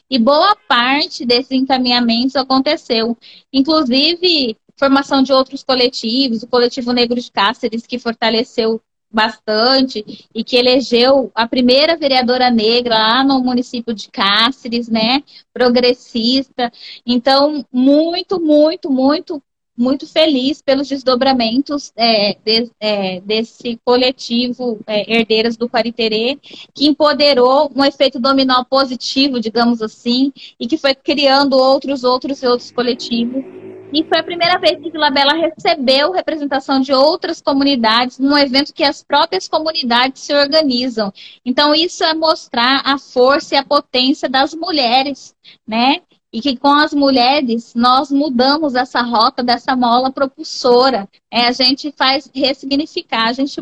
e 0.09 0.17
boa 0.17 0.55
parte 0.67 1.25
desses 1.25 1.51
encaminhamentos 1.51 2.35
aconteceu. 2.35 3.17
Inclusive 3.51 4.57
formação 4.77 5.21
de 5.21 5.33
outros 5.33 5.61
coletivos, 5.61 6.41
o 6.41 6.47
coletivo 6.47 6.93
Negro 6.93 7.19
de 7.19 7.29
Cáceres 7.29 7.85
que 7.85 7.99
fortaleceu 7.99 8.81
bastante 9.11 10.27
e 10.33 10.43
que 10.43 10.55
elegeu 10.55 11.31
a 11.33 11.47
primeira 11.47 11.97
vereadora 11.97 12.49
negra 12.51 12.97
lá 12.97 13.23
no 13.23 13.41
município 13.41 13.93
de 13.93 14.09
Cáceres, 14.09 14.87
né? 14.87 15.23
Progressista. 15.53 16.71
Então, 17.05 17.65
muito, 17.71 18.39
muito, 18.39 18.91
muito, 18.91 19.41
muito 19.75 20.05
feliz 20.05 20.61
pelos 20.61 20.87
desdobramentos 20.87 21.91
é, 21.95 22.37
de, 22.43 22.69
é, 22.79 23.21
desse 23.21 23.79
coletivo 23.83 24.79
é, 24.85 25.17
Herdeiras 25.17 25.57
do 25.57 25.69
Pariterê, 25.69 26.37
que 26.73 26.87
empoderou 26.87 27.71
um 27.75 27.83
efeito 27.83 28.19
dominó 28.19 28.63
positivo, 28.63 29.39
digamos 29.39 29.81
assim, 29.81 30.31
e 30.59 30.67
que 30.67 30.77
foi 30.77 30.93
criando 30.93 31.53
outros, 31.53 32.03
outros 32.03 32.43
e 32.43 32.47
outros 32.47 32.71
coletivos 32.71 33.68
e 33.91 34.03
foi 34.03 34.19
a 34.19 34.23
primeira 34.23 34.59
vez 34.59 34.79
que 34.79 34.91
Vila 34.91 35.09
Bela 35.09 35.33
recebeu 35.33 36.11
representação 36.11 36.79
de 36.79 36.93
outras 36.93 37.41
comunidades 37.41 38.19
num 38.19 38.37
evento 38.37 38.73
que 38.73 38.83
as 38.83 39.03
próprias 39.03 39.47
comunidades 39.47 40.21
se 40.21 40.33
organizam. 40.33 41.11
Então, 41.43 41.73
isso 41.73 42.03
é 42.03 42.13
mostrar 42.13 42.81
a 42.85 42.97
força 42.99 43.55
e 43.55 43.57
a 43.57 43.65
potência 43.65 44.29
das 44.29 44.53
mulheres, 44.53 45.35
né? 45.67 46.01
E 46.31 46.39
que 46.41 46.55
com 46.55 46.71
as 46.71 46.93
mulheres 46.93 47.73
nós 47.73 48.11
mudamos 48.11 48.75
essa 48.75 49.01
rota 49.01 49.41
dessa 49.41 49.75
mola 49.75 50.11
propulsora. 50.11 51.09
É, 51.31 51.47
a 51.47 51.51
gente 51.51 51.91
faz 51.97 52.29
ressignificar, 52.33 53.29
a 53.29 53.33
gente 53.33 53.59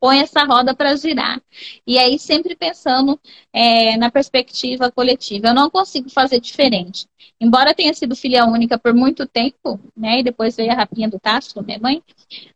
põe 0.00 0.20
essa 0.20 0.44
roda 0.44 0.74
para 0.74 0.96
girar. 0.96 1.40
E 1.86 1.98
aí, 1.98 2.18
sempre 2.18 2.56
pensando 2.56 3.18
é, 3.52 3.96
na 3.96 4.10
perspectiva 4.10 4.90
coletiva. 4.90 5.48
Eu 5.48 5.54
não 5.54 5.70
consigo 5.70 6.08
fazer 6.10 6.40
diferente. 6.40 7.06
Embora 7.40 7.74
tenha 7.74 7.94
sido 7.94 8.16
filha 8.16 8.44
única 8.44 8.78
por 8.78 8.94
muito 8.94 9.26
tempo, 9.26 9.80
né? 9.96 10.20
E 10.20 10.22
depois 10.22 10.56
veio 10.56 10.72
a 10.72 10.74
rapinha 10.74 11.08
do 11.08 11.20
Castro, 11.20 11.62
minha 11.64 11.78
mãe, 11.78 12.02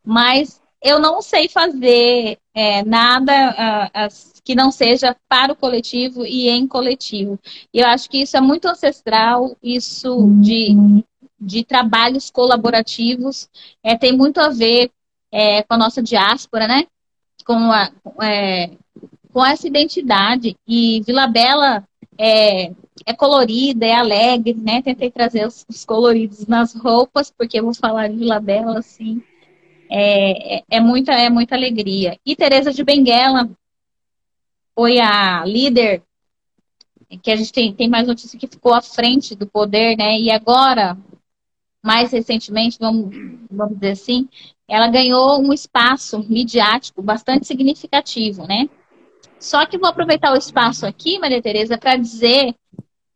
mas 0.04 0.60
eu 0.82 0.98
não 0.98 1.22
sei 1.22 1.48
fazer 1.48 2.38
é, 2.52 2.84
nada 2.84 3.32
que 4.44 4.54
não 4.54 4.72
seja 4.72 5.16
para 5.28 5.52
o 5.52 5.56
coletivo 5.56 6.26
e 6.26 6.48
em 6.48 6.66
coletivo. 6.66 7.38
E 7.72 7.78
eu 7.78 7.86
acho 7.86 8.10
que 8.10 8.22
isso 8.22 8.36
é 8.36 8.40
muito 8.40 8.66
ancestral, 8.66 9.56
isso 9.62 10.28
de, 10.40 10.74
de 11.40 11.64
trabalhos 11.64 12.30
colaborativos, 12.30 13.48
é, 13.82 13.96
tem 13.96 14.12
muito 14.12 14.40
a 14.40 14.48
ver 14.48 14.90
é, 15.30 15.62
com 15.62 15.74
a 15.74 15.78
nossa 15.78 16.02
diáspora, 16.02 16.66
né? 16.66 16.86
Com, 17.44 17.72
a, 17.72 17.90
é, 18.22 18.70
com 19.32 19.44
essa 19.44 19.66
identidade. 19.66 20.56
E 20.66 21.02
Vila 21.06 21.26
Bela 21.26 21.86
é, 22.18 22.72
é 23.06 23.12
colorida, 23.14 23.86
é 23.86 23.94
alegre, 23.94 24.54
né? 24.54 24.82
Tentei 24.82 25.10
trazer 25.10 25.46
os, 25.46 25.64
os 25.68 25.84
coloridos 25.84 26.46
nas 26.46 26.74
roupas, 26.74 27.30
porque 27.30 27.58
eu 27.58 27.64
vou 27.64 27.74
falar 27.74 28.08
de 28.08 28.16
Vila 28.16 28.40
Bela, 28.40 28.78
assim. 28.78 29.22
É, 29.90 30.56
é, 30.56 30.64
é, 30.70 30.80
muita, 30.80 31.12
é 31.12 31.28
muita 31.28 31.54
alegria. 31.54 32.18
E 32.24 32.34
Tereza 32.34 32.72
de 32.72 32.82
Benguela 32.82 33.50
foi 34.74 34.98
a 34.98 35.44
líder, 35.44 36.02
que 37.22 37.30
a 37.30 37.36
gente 37.36 37.52
tem, 37.52 37.74
tem 37.74 37.88
mais 37.88 38.06
notícia 38.06 38.38
que 38.38 38.46
ficou 38.46 38.72
à 38.72 38.80
frente 38.80 39.34
do 39.34 39.46
poder, 39.46 39.96
né? 39.96 40.18
E 40.18 40.30
agora, 40.30 40.96
mais 41.84 42.10
recentemente, 42.12 42.78
vamos, 42.80 43.14
vamos 43.50 43.74
dizer 43.74 43.90
assim, 43.90 44.28
ela 44.68 44.88
ganhou 44.88 45.40
um 45.40 45.52
espaço 45.52 46.24
midiático 46.28 47.02
bastante 47.02 47.46
significativo, 47.46 48.46
né? 48.46 48.68
Só 49.38 49.66
que 49.66 49.76
vou 49.76 49.88
aproveitar 49.88 50.32
o 50.32 50.38
espaço 50.38 50.86
aqui, 50.86 51.18
Maria 51.18 51.42
Tereza, 51.42 51.76
para 51.76 51.96
dizer 51.96 52.54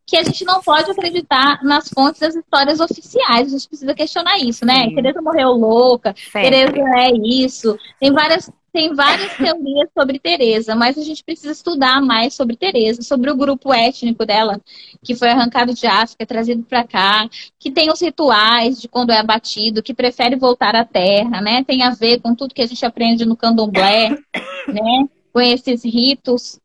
que 0.07 0.17
a 0.17 0.23
gente 0.23 0.45
não 0.45 0.62
pode 0.62 0.91
acreditar 0.91 1.62
nas 1.65 1.88
fontes 1.88 2.21
das 2.21 2.35
histórias 2.35 2.79
oficiais. 2.79 3.49
A 3.49 3.50
gente 3.59 3.69
precisa 3.69 3.95
questionar 3.95 4.38
isso, 4.38 4.65
né? 4.65 4.85
Sim. 4.85 4.95
Tereza 4.95 5.21
morreu 5.21 5.50
louca, 5.50 6.15
Sempre. 6.17 6.50
Tereza 6.50 6.76
é 6.97 7.11
isso. 7.12 7.76
Tem 7.99 8.12
várias, 8.12 8.50
tem 8.76 8.95
várias 8.95 9.35
teorias 9.35 9.88
sobre 9.99 10.18
Tereza, 10.18 10.76
mas 10.76 10.99
a 10.99 11.02
gente 11.02 11.25
precisa 11.25 11.50
estudar 11.50 12.02
mais 12.02 12.35
sobre 12.35 12.59
Tereza, 12.59 13.00
sobre 13.00 13.30
o 13.30 13.37
grupo 13.37 13.73
étnico 13.73 14.26
dela, 14.26 14.61
que 15.02 15.14
foi 15.14 15.30
arrancado 15.30 15.73
de 15.73 15.87
África, 15.87 16.26
trazido 16.26 16.62
para 16.62 16.85
cá, 16.85 17.26
que 17.59 17.71
tem 17.71 17.90
os 17.90 17.99
rituais 18.02 18.78
de 18.78 18.87
quando 18.87 19.12
é 19.12 19.18
abatido, 19.18 19.83
que 19.83 19.95
prefere 19.95 20.37
voltar 20.37 20.76
à 20.76 20.85
terra, 20.85 21.40
né? 21.40 21.64
Tem 21.64 21.83
a 21.85 21.90
ver 21.90 22.21
com 22.21 22.35
tudo 22.35 22.52
que 22.52 22.61
a 22.61 22.66
gente 22.66 22.85
aprende 22.85 23.25
no 23.25 23.35
candomblé, 23.35 24.11
né? 24.68 25.09
Com 25.33 25.40
esses 25.40 25.83
ritos 25.83 26.61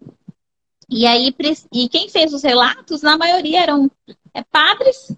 e 0.90 1.08
aí, 1.08 1.34
e 1.72 1.88
quem 1.88 2.10
fez 2.10 2.34
os 2.34 2.44
relatos, 2.44 3.02
na 3.02 3.18
maioria 3.18 3.62
eram 3.62 3.90
é, 4.34 4.44
padres, 4.44 5.16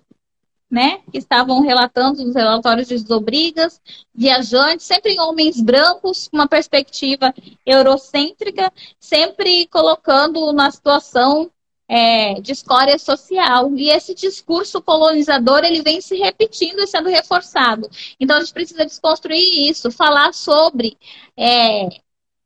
né, 0.73 1.01
que 1.11 1.19
estavam 1.19 1.61
relatando 1.61 2.27
os 2.27 2.33
relatórios 2.33 2.87
de 2.87 2.95
desobrigas, 2.95 3.79
viajantes, 4.11 4.87
sempre 4.87 5.19
homens 5.19 5.61
brancos, 5.61 6.27
com 6.27 6.37
uma 6.37 6.47
perspectiva 6.47 7.31
eurocêntrica, 7.63 8.73
sempre 8.99 9.67
colocando 9.67 10.51
na 10.51 10.71
situação 10.71 11.51
é, 11.87 12.41
de 12.41 12.53
escória 12.53 12.97
social. 12.97 13.71
E 13.75 13.91
esse 13.91 14.15
discurso 14.15 14.81
colonizador 14.81 15.63
ele 15.63 15.83
vem 15.83 16.01
se 16.01 16.15
repetindo 16.17 16.79
e 16.79 16.87
sendo 16.87 17.07
reforçado. 17.07 17.87
Então 18.19 18.37
a 18.37 18.39
gente 18.39 18.51
precisa 18.51 18.83
desconstruir 18.83 19.69
isso, 19.69 19.91
falar 19.91 20.33
sobre 20.33 20.97
é, 21.37 21.87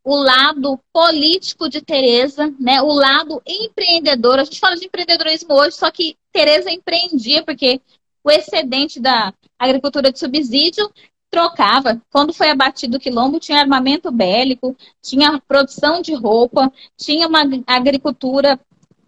o 0.03 0.15
lado 0.15 0.77
político 0.91 1.69
de 1.69 1.81
Teresa, 1.81 2.53
né? 2.59 2.81
O 2.81 2.91
lado 2.91 3.41
empreendedor. 3.45 4.37
A 4.37 4.43
gente 4.43 4.59
fala 4.59 4.75
de 4.75 4.85
empreendedorismo 4.85 5.53
hoje, 5.53 5.77
só 5.77 5.89
que 5.89 6.17
Teresa 6.33 6.69
empreendia 6.69 7.41
porque 7.43 7.81
o 8.27 8.31
excedente 8.31 8.99
da 8.99 9.33
agricultura 9.57 10.11
de 10.11 10.19
subsídio 10.19 10.91
trocava. 11.29 12.01
Quando 12.11 12.33
foi 12.33 12.49
abatido 12.49 12.97
o 12.97 12.99
quilombo, 12.99 13.39
tinha 13.39 13.59
armamento 13.61 14.11
bélico, 14.11 14.75
tinha 15.01 15.41
produção 15.47 16.01
de 16.01 16.13
roupa, 16.13 16.71
tinha 16.97 17.25
uma 17.25 17.41
agricultura 17.65 18.59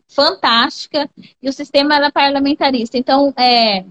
fantástica 0.08 1.10
e 1.42 1.50
o 1.50 1.54
sistema 1.54 1.96
era 1.96 2.12
parlamentarista. 2.12 2.98
Então, 2.98 3.34
é, 3.38 3.86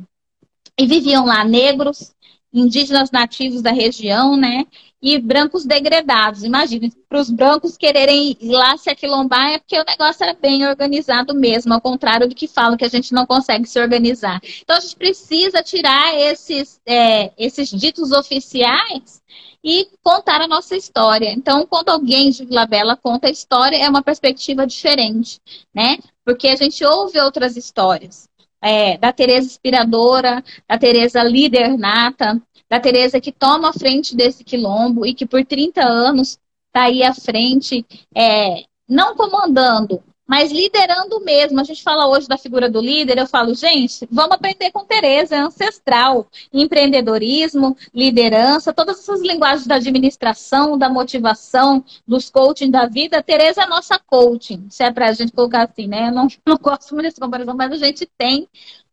e 0.78 0.86
viviam 0.86 1.26
lá 1.26 1.44
negros, 1.44 2.14
indígenas 2.50 3.10
nativos 3.10 3.60
da 3.60 3.70
região, 3.70 4.34
né? 4.34 4.64
E 5.00 5.18
brancos 5.18 5.64
degradados. 5.64 6.42
Imagina, 6.42 6.88
para 7.08 7.20
os 7.20 7.30
brancos 7.30 7.76
quererem 7.76 8.36
ir 8.40 8.50
lá 8.50 8.76
se 8.76 8.90
aquilombar 8.90 9.52
é 9.52 9.58
porque 9.58 9.78
o 9.78 9.84
negócio 9.84 10.24
era 10.24 10.34
bem 10.34 10.66
organizado 10.66 11.34
mesmo, 11.34 11.72
ao 11.72 11.80
contrário 11.80 12.28
do 12.28 12.34
que 12.34 12.48
falam 12.48 12.76
que 12.76 12.84
a 12.84 12.88
gente 12.88 13.12
não 13.12 13.24
consegue 13.24 13.66
se 13.66 13.80
organizar. 13.80 14.40
Então 14.60 14.76
a 14.76 14.80
gente 14.80 14.96
precisa 14.96 15.62
tirar 15.62 16.14
esses, 16.14 16.80
é, 16.84 17.32
esses 17.38 17.70
ditos 17.70 18.10
oficiais 18.10 19.22
e 19.62 19.88
contar 20.02 20.40
a 20.40 20.48
nossa 20.48 20.76
história. 20.76 21.30
Então, 21.30 21.66
quando 21.66 21.90
alguém 21.90 22.30
de 22.30 22.44
Vila 22.44 22.66
Bela 22.66 22.96
conta 22.96 23.28
a 23.28 23.30
história, 23.30 23.76
é 23.76 23.88
uma 23.88 24.02
perspectiva 24.02 24.66
diferente, 24.66 25.40
né? 25.74 25.98
Porque 26.24 26.48
a 26.48 26.56
gente 26.56 26.84
ouve 26.84 27.20
outras 27.20 27.56
histórias 27.56 28.28
é, 28.60 28.96
da 28.98 29.12
Tereza 29.12 29.46
inspiradora, 29.46 30.44
da 30.68 30.78
Tereza 30.78 31.22
líder 31.22 31.76
nata, 31.76 32.40
da 32.68 32.78
Tereza 32.78 33.20
que 33.20 33.32
toma 33.32 33.70
a 33.70 33.72
frente 33.72 34.14
desse 34.14 34.44
quilombo 34.44 35.06
e 35.06 35.14
que 35.14 35.26
por 35.26 35.44
30 35.44 35.82
anos 35.82 36.38
está 36.66 36.84
aí 36.84 37.02
à 37.02 37.14
frente, 37.14 37.84
é, 38.14 38.64
não 38.88 39.16
comandando, 39.16 40.02
mas 40.28 40.52
liderando 40.52 41.20
mesmo. 41.20 41.58
A 41.58 41.64
gente 41.64 41.82
fala 41.82 42.06
hoje 42.06 42.28
da 42.28 42.36
figura 42.36 42.68
do 42.68 42.80
líder, 42.80 43.16
eu 43.16 43.26
falo, 43.26 43.54
gente, 43.54 44.06
vamos 44.10 44.32
aprender 44.32 44.70
com 44.70 44.84
Tereza, 44.84 45.34
é 45.34 45.38
ancestral. 45.38 46.26
Empreendedorismo, 46.52 47.74
liderança, 47.94 48.74
todas 48.74 48.98
essas 48.98 49.22
linguagens 49.22 49.66
da 49.66 49.76
administração, 49.76 50.76
da 50.76 50.90
motivação, 50.90 51.82
dos 52.06 52.28
coaching 52.28 52.70
da 52.70 52.84
vida. 52.84 53.22
Tereza 53.22 53.62
é 53.62 53.66
nossa 53.66 53.98
coaching, 53.98 54.66
se 54.68 54.84
é 54.84 54.92
para 54.92 55.08
a 55.08 55.12
gente 55.12 55.32
colocar 55.32 55.64
assim, 55.64 55.86
né? 55.86 56.08
Eu 56.08 56.12
não, 56.12 56.28
não 56.46 56.58
gosto 56.58 56.94
muito 56.94 57.06
dessa 57.06 57.20
comparação, 57.20 57.56
mas 57.56 57.72
a 57.72 57.76
gente 57.76 58.06
tem 58.18 58.46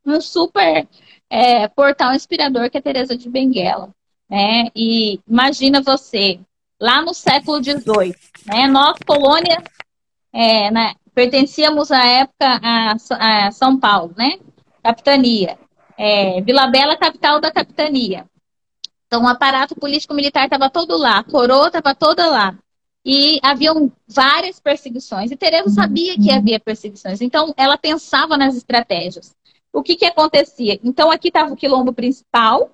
um 0.06 0.22
super 0.22 0.88
é, 1.30 1.68
portal 1.68 2.14
inspirador 2.14 2.70
que 2.70 2.78
é 2.78 2.82
Tereza 2.82 3.18
de 3.18 3.30
Benguela. 3.30 3.90
né? 4.30 4.70
E 4.76 5.20
imagina 5.28 5.82
você, 5.82 6.40
lá 6.80 7.02
no 7.02 7.14
século 7.14 7.64
XVIII, 7.64 8.16
né? 8.46 8.68
Nós, 8.68 8.98
colônia, 9.06 9.64
é, 10.34 10.72
né? 10.72 10.94
pertencíamos 11.16 11.92
à 11.92 12.06
época 12.06 12.60
a, 12.62 12.96
a, 13.48 13.52
São 13.52 13.80
Paulo, 13.80 14.14
né? 14.18 14.38
Capitania. 14.84 15.58
É, 15.98 16.42
Vila 16.42 16.68
Bela, 16.68 16.98
capital 16.98 17.40
da 17.40 17.52
capitania. 17.52 18.26
Então, 19.08 19.24
o 19.24 19.28
aparato 19.28 19.76
político-militar 19.76 20.44
estava 20.44 20.70
todo 20.70 20.98
lá, 20.98 21.20
a 21.20 21.24
coroa 21.24 21.68
estava 21.68 21.96
toda 21.96 22.28
lá. 22.28 22.58
E 23.06 23.40
haviam 23.42 23.92
várias 24.08 24.60
perseguições. 24.60 25.32
E 25.32 25.38
Tereza 25.38 25.70
sabia 25.70 26.16
que 26.16 26.32
havia 26.32 26.60
perseguições. 26.60 27.22
Então, 27.22 27.54
ela 27.56 27.78
pensava 27.78 28.36
nas 28.36 28.56
estratégias. 28.58 29.34
O 29.76 29.84
que, 29.84 29.98
que 29.98 30.06
acontecia? 30.06 30.80
Então, 30.82 31.12
aqui 31.12 31.28
estava 31.28 31.52
o 31.54 31.58
quilombo 31.58 31.92
principal, 31.92 32.72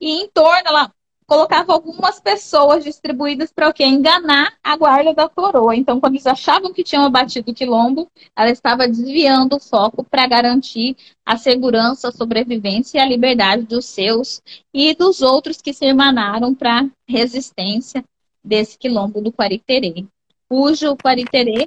e 0.00 0.22
em 0.22 0.28
torno 0.28 0.68
ela 0.68 0.92
colocava 1.26 1.72
algumas 1.72 2.20
pessoas 2.20 2.84
distribuídas 2.84 3.52
para 3.52 3.68
o 3.68 3.72
quê? 3.72 3.84
Enganar 3.84 4.54
a 4.62 4.76
guarda 4.76 5.12
da 5.12 5.28
coroa. 5.28 5.74
Então, 5.74 5.98
quando 5.98 6.12
eles 6.12 6.26
achavam 6.26 6.72
que 6.72 6.84
tinham 6.84 7.04
abatido 7.04 7.50
o 7.50 7.54
quilombo, 7.54 8.08
ela 8.36 8.48
estava 8.48 8.86
desviando 8.86 9.56
o 9.56 9.60
foco 9.60 10.04
para 10.04 10.24
garantir 10.28 10.96
a 11.26 11.36
segurança, 11.36 12.10
a 12.10 12.12
sobrevivência 12.12 12.98
e 12.98 13.00
a 13.00 13.06
liberdade 13.06 13.64
dos 13.64 13.86
seus 13.86 14.40
e 14.72 14.94
dos 14.94 15.22
outros 15.22 15.60
que 15.60 15.72
se 15.72 15.84
emanaram 15.84 16.54
para 16.54 16.88
resistência 17.08 18.04
desse 18.44 18.78
quilombo 18.78 19.20
do 19.20 19.32
Quariterê, 19.32 20.06
cujo 20.48 20.96
Quariterê 20.96 21.64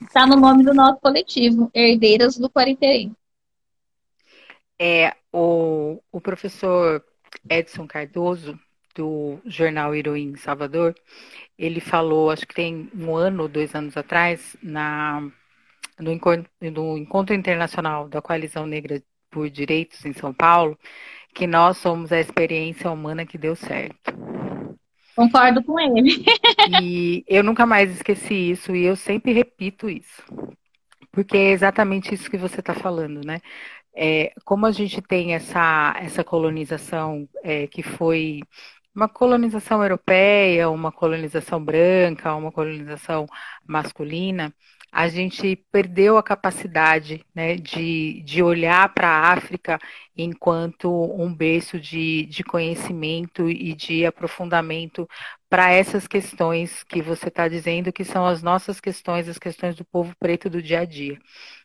está 0.00 0.26
no 0.26 0.36
nome 0.36 0.64
do 0.64 0.72
nosso 0.72 0.98
coletivo, 1.02 1.70
Herdeiras 1.74 2.38
do 2.38 2.48
Quariterê. 2.48 3.10
É, 4.78 5.14
o, 5.32 6.02
o 6.10 6.20
professor 6.20 7.04
Edson 7.48 7.86
Cardoso, 7.86 8.58
do 8.94 9.38
jornal 9.46 9.94
Heroim 9.94 10.36
Salvador, 10.36 10.94
ele 11.58 11.80
falou, 11.80 12.30
acho 12.30 12.46
que 12.46 12.54
tem 12.54 12.90
um 12.94 13.14
ano, 13.14 13.48
dois 13.48 13.74
anos 13.74 13.96
atrás, 13.96 14.56
na, 14.62 15.22
no, 15.98 16.12
encontro, 16.12 16.50
no 16.60 16.98
Encontro 16.98 17.34
Internacional 17.34 18.08
da 18.08 18.20
Coalizão 18.20 18.66
Negra 18.66 19.02
por 19.30 19.48
Direitos 19.48 20.04
em 20.04 20.12
São 20.12 20.32
Paulo, 20.32 20.78
que 21.34 21.46
nós 21.46 21.78
somos 21.78 22.12
a 22.12 22.20
experiência 22.20 22.90
humana 22.90 23.24
que 23.24 23.38
deu 23.38 23.56
certo. 23.56 24.12
Concordo 25.16 25.62
com 25.62 25.78
ele. 25.78 26.24
e 26.82 27.24
eu 27.26 27.42
nunca 27.42 27.66
mais 27.66 27.90
esqueci 27.90 28.50
isso 28.50 28.74
e 28.74 28.84
eu 28.84 28.96
sempre 28.96 29.32
repito 29.32 29.88
isso. 29.88 30.22
Porque 31.10 31.36
é 31.36 31.50
exatamente 31.50 32.14
isso 32.14 32.30
que 32.30 32.38
você 32.38 32.60
está 32.60 32.74
falando, 32.74 33.20
né? 33.24 33.40
É, 33.94 34.32
como 34.44 34.66
a 34.66 34.72
gente 34.72 35.02
tem 35.02 35.34
essa, 35.34 35.94
essa 36.00 36.24
colonização 36.24 37.28
é, 37.42 37.66
que 37.66 37.82
foi 37.82 38.40
uma 38.94 39.08
colonização 39.08 39.82
europeia, 39.82 40.70
uma 40.70 40.92
colonização 40.92 41.62
branca, 41.64 42.34
uma 42.34 42.52
colonização 42.52 43.26
masculina, 43.66 44.54
a 44.90 45.08
gente 45.08 45.56
perdeu 45.72 46.18
a 46.18 46.22
capacidade 46.22 47.24
né, 47.34 47.56
de, 47.56 48.22
de 48.24 48.42
olhar 48.42 48.92
para 48.92 49.08
a 49.08 49.32
África 49.32 49.78
enquanto 50.14 50.90
um 51.18 51.34
berço 51.34 51.80
de, 51.80 52.26
de 52.26 52.44
conhecimento 52.44 53.48
e 53.48 53.74
de 53.74 54.04
aprofundamento 54.04 55.08
para 55.48 55.70
essas 55.72 56.06
questões 56.06 56.82
que 56.84 57.00
você 57.00 57.28
está 57.28 57.48
dizendo, 57.48 57.92
que 57.92 58.04
são 58.04 58.26
as 58.26 58.42
nossas 58.42 58.80
questões, 58.80 59.28
as 59.28 59.38
questões 59.38 59.74
do 59.74 59.84
povo 59.84 60.14
preto 60.18 60.50
do 60.50 60.60
dia 60.62 60.80
a 60.80 60.84
dia 60.84 61.18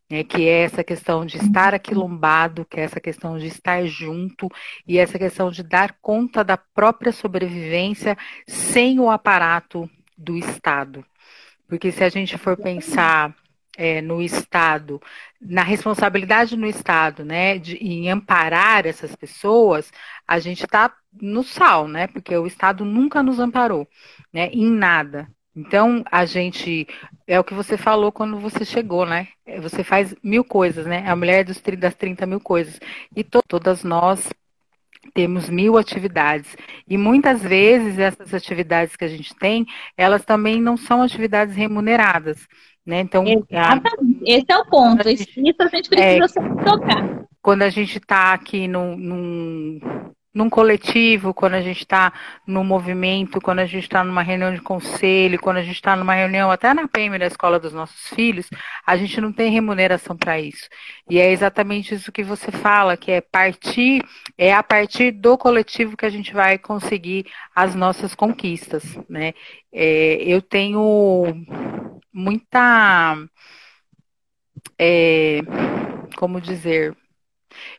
né, 0.10 0.24
que 0.24 0.48
é 0.48 0.64
essa 0.64 0.84
questão 0.84 1.26
de 1.26 1.38
estar 1.38 1.74
aquilombado, 1.74 2.66
que 2.66 2.80
é 2.80 2.84
essa 2.84 3.00
questão 3.00 3.38
de 3.38 3.48
estar 3.48 3.86
junto 3.86 4.50
e 4.88 4.98
essa 4.98 5.20
questão 5.20 5.52
de 5.52 5.64
dar 5.64 5.98
conta 6.02 6.44
da 6.44 6.58
própria 6.58 7.12
sobrevivência 7.12 8.18
sem 8.48 9.00
o 9.00 9.10
aparato 9.10 9.90
do 10.18 10.38
Estado. 10.38 11.06
Porque 11.68 11.92
se 11.92 12.04
a 12.04 12.10
gente 12.10 12.38
for 12.38 12.58
pensar 12.58 13.36
é, 13.78 14.02
no 14.02 14.22
Estado, 14.22 15.00
na 15.40 15.64
responsabilidade 15.64 16.58
no 16.58 16.66
Estado, 16.66 17.24
né, 17.24 17.60
de, 17.60 17.76
em 17.78 18.10
amparar 18.10 18.88
essas 18.88 19.16
pessoas, 19.16 19.92
a 20.28 20.40
gente 20.40 20.64
está 20.66 20.94
no 21.14 21.44
sal, 21.44 21.88
né, 21.88 22.08
porque 22.08 22.36
o 22.36 22.48
Estado 22.48 22.84
nunca 22.84 23.22
nos 23.22 23.40
amparou, 23.40 23.88
né, 24.34 24.48
em 24.48 24.70
nada. 24.70 25.30
Então, 25.58 26.04
a 26.12 26.24
gente. 26.24 26.88
É 27.26 27.40
o 27.40 27.44
que 27.44 27.56
você 27.56 27.76
falou 27.78 28.12
quando 28.12 28.40
você 28.40 28.64
chegou, 28.64 29.06
né? 29.06 29.28
É, 29.44 29.60
você 29.60 29.84
faz 29.84 30.16
mil 30.22 30.44
coisas, 30.44 30.86
né? 30.86 31.04
A 31.08 31.16
mulher 31.16 31.44
dos, 31.44 31.60
das 31.80 31.96
30 31.96 32.28
mil 32.28 32.40
coisas. 32.40 32.80
E 33.16 33.24
to, 33.24 33.42
todas 33.48 33.84
nós 33.84 34.30
temos 35.16 35.50
mil 35.50 35.76
atividades. 35.76 36.56
E 36.88 36.96
muitas 36.96 37.42
vezes 37.42 37.98
essas 37.98 38.34
atividades 38.36 38.96
que 38.96 39.04
a 39.04 39.08
gente 39.08 39.34
tem, 39.36 39.66
elas 39.98 40.24
também 40.24 40.62
não 40.62 40.78
são 40.78 41.02
atividades 41.02 41.56
remuneradas. 41.56 42.48
Né? 42.86 43.02
Então, 43.02 43.26
a, 43.52 43.82
esse 44.26 44.46
é 44.50 44.58
o 44.58 44.66
ponto. 44.66 45.10
Isso 45.10 45.28
a 45.60 45.68
gente 45.68 45.90
precisa 45.90 46.40
é, 46.40 46.64
tocar. 46.64 47.26
Quando 47.42 47.64
a 47.64 47.70
gente 47.70 47.98
está 47.98 48.34
aqui 48.34 48.68
num, 48.68 48.96
num 48.96 49.80
num 50.34 50.50
coletivo, 50.50 51.34
quando 51.34 51.56
a 51.56 51.62
gente 51.62 51.80
está 51.80 52.14
no 52.46 52.64
movimento, 52.64 53.42
quando 53.42 53.60
a 53.60 53.66
gente 53.66 53.84
está 53.84 54.04
numa 54.04 54.22
reunião 54.22 54.54
de 54.54 54.62
conselho, 54.62 55.40
quando 55.40 55.58
a 55.58 55.64
gente 55.64 55.76
está 55.76 55.96
numa 55.96 56.14
reunião 56.14 56.52
até 56.52 56.74
na 56.74 56.88
PM 56.88 57.18
da 57.18 57.26
escola 57.26 57.60
dos 57.60 57.74
nossos 57.74 58.10
filhos, 58.10 58.48
a 58.86 58.96
gente 58.96 59.20
não 59.20 59.34
tem 59.34 59.52
remuneração 59.52 60.16
para 60.16 60.40
isso. 60.40 60.68
E 61.10 61.20
é 61.20 61.32
exatamente 61.32 61.96
isso 61.96 62.12
que 62.12 62.24
você 62.24 62.52
fala, 62.52 62.96
que 62.98 63.12
é 63.12 63.22
partir, 63.22 64.04
é 64.38 64.54
a 64.54 64.62
partir 64.62 65.12
do 65.12 65.38
coletivo 65.38 65.98
que 65.98 66.06
a 66.06 66.10
gente 66.10 66.34
vai 66.34 66.58
conseguir 66.58 67.26
as 67.56 67.74
nossas 67.74 68.14
conquistas, 68.14 68.84
né? 69.10 69.34
É, 69.72 70.16
eu 70.24 70.42
tenho 70.42 71.26
muita, 72.14 73.18
é, 74.80 75.40
como 76.18 76.42
dizer, 76.42 76.96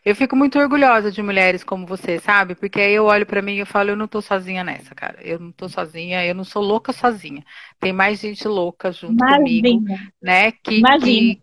eu 0.05 0.14
fico 0.14 0.37
muito 0.37 0.59
orgulhosa 0.59 1.11
de 1.11 1.23
mulheres 1.23 1.64
como 1.64 1.87
você, 1.87 2.19
sabe? 2.19 2.55
Porque 2.55 2.81
aí 2.81 2.93
eu 2.93 3.05
olho 3.05 3.27
para 3.27 3.43
mim 3.43 3.55
e 3.55 3.61
eu 3.61 3.67
falo, 3.67 3.91
eu 3.91 3.97
não 3.97 4.09
tô 4.09 4.21
sozinha 4.21 4.64
nessa, 4.64 4.95
cara. 4.95 5.19
Eu 5.23 5.38
não 5.38 5.53
tô 5.53 5.69
sozinha, 5.69 6.25
eu 6.25 6.35
não 6.35 6.45
sou 6.45 6.62
louca 6.62 6.93
sozinha. 6.93 7.45
Tem 7.81 7.93
mais 7.93 8.21
gente 8.21 8.47
louca 8.47 8.93
junto 8.93 9.25
Imagina. 9.25 9.37
comigo, 9.37 9.85
né? 10.23 10.53
Que, 10.53 10.83
que, 11.03 11.43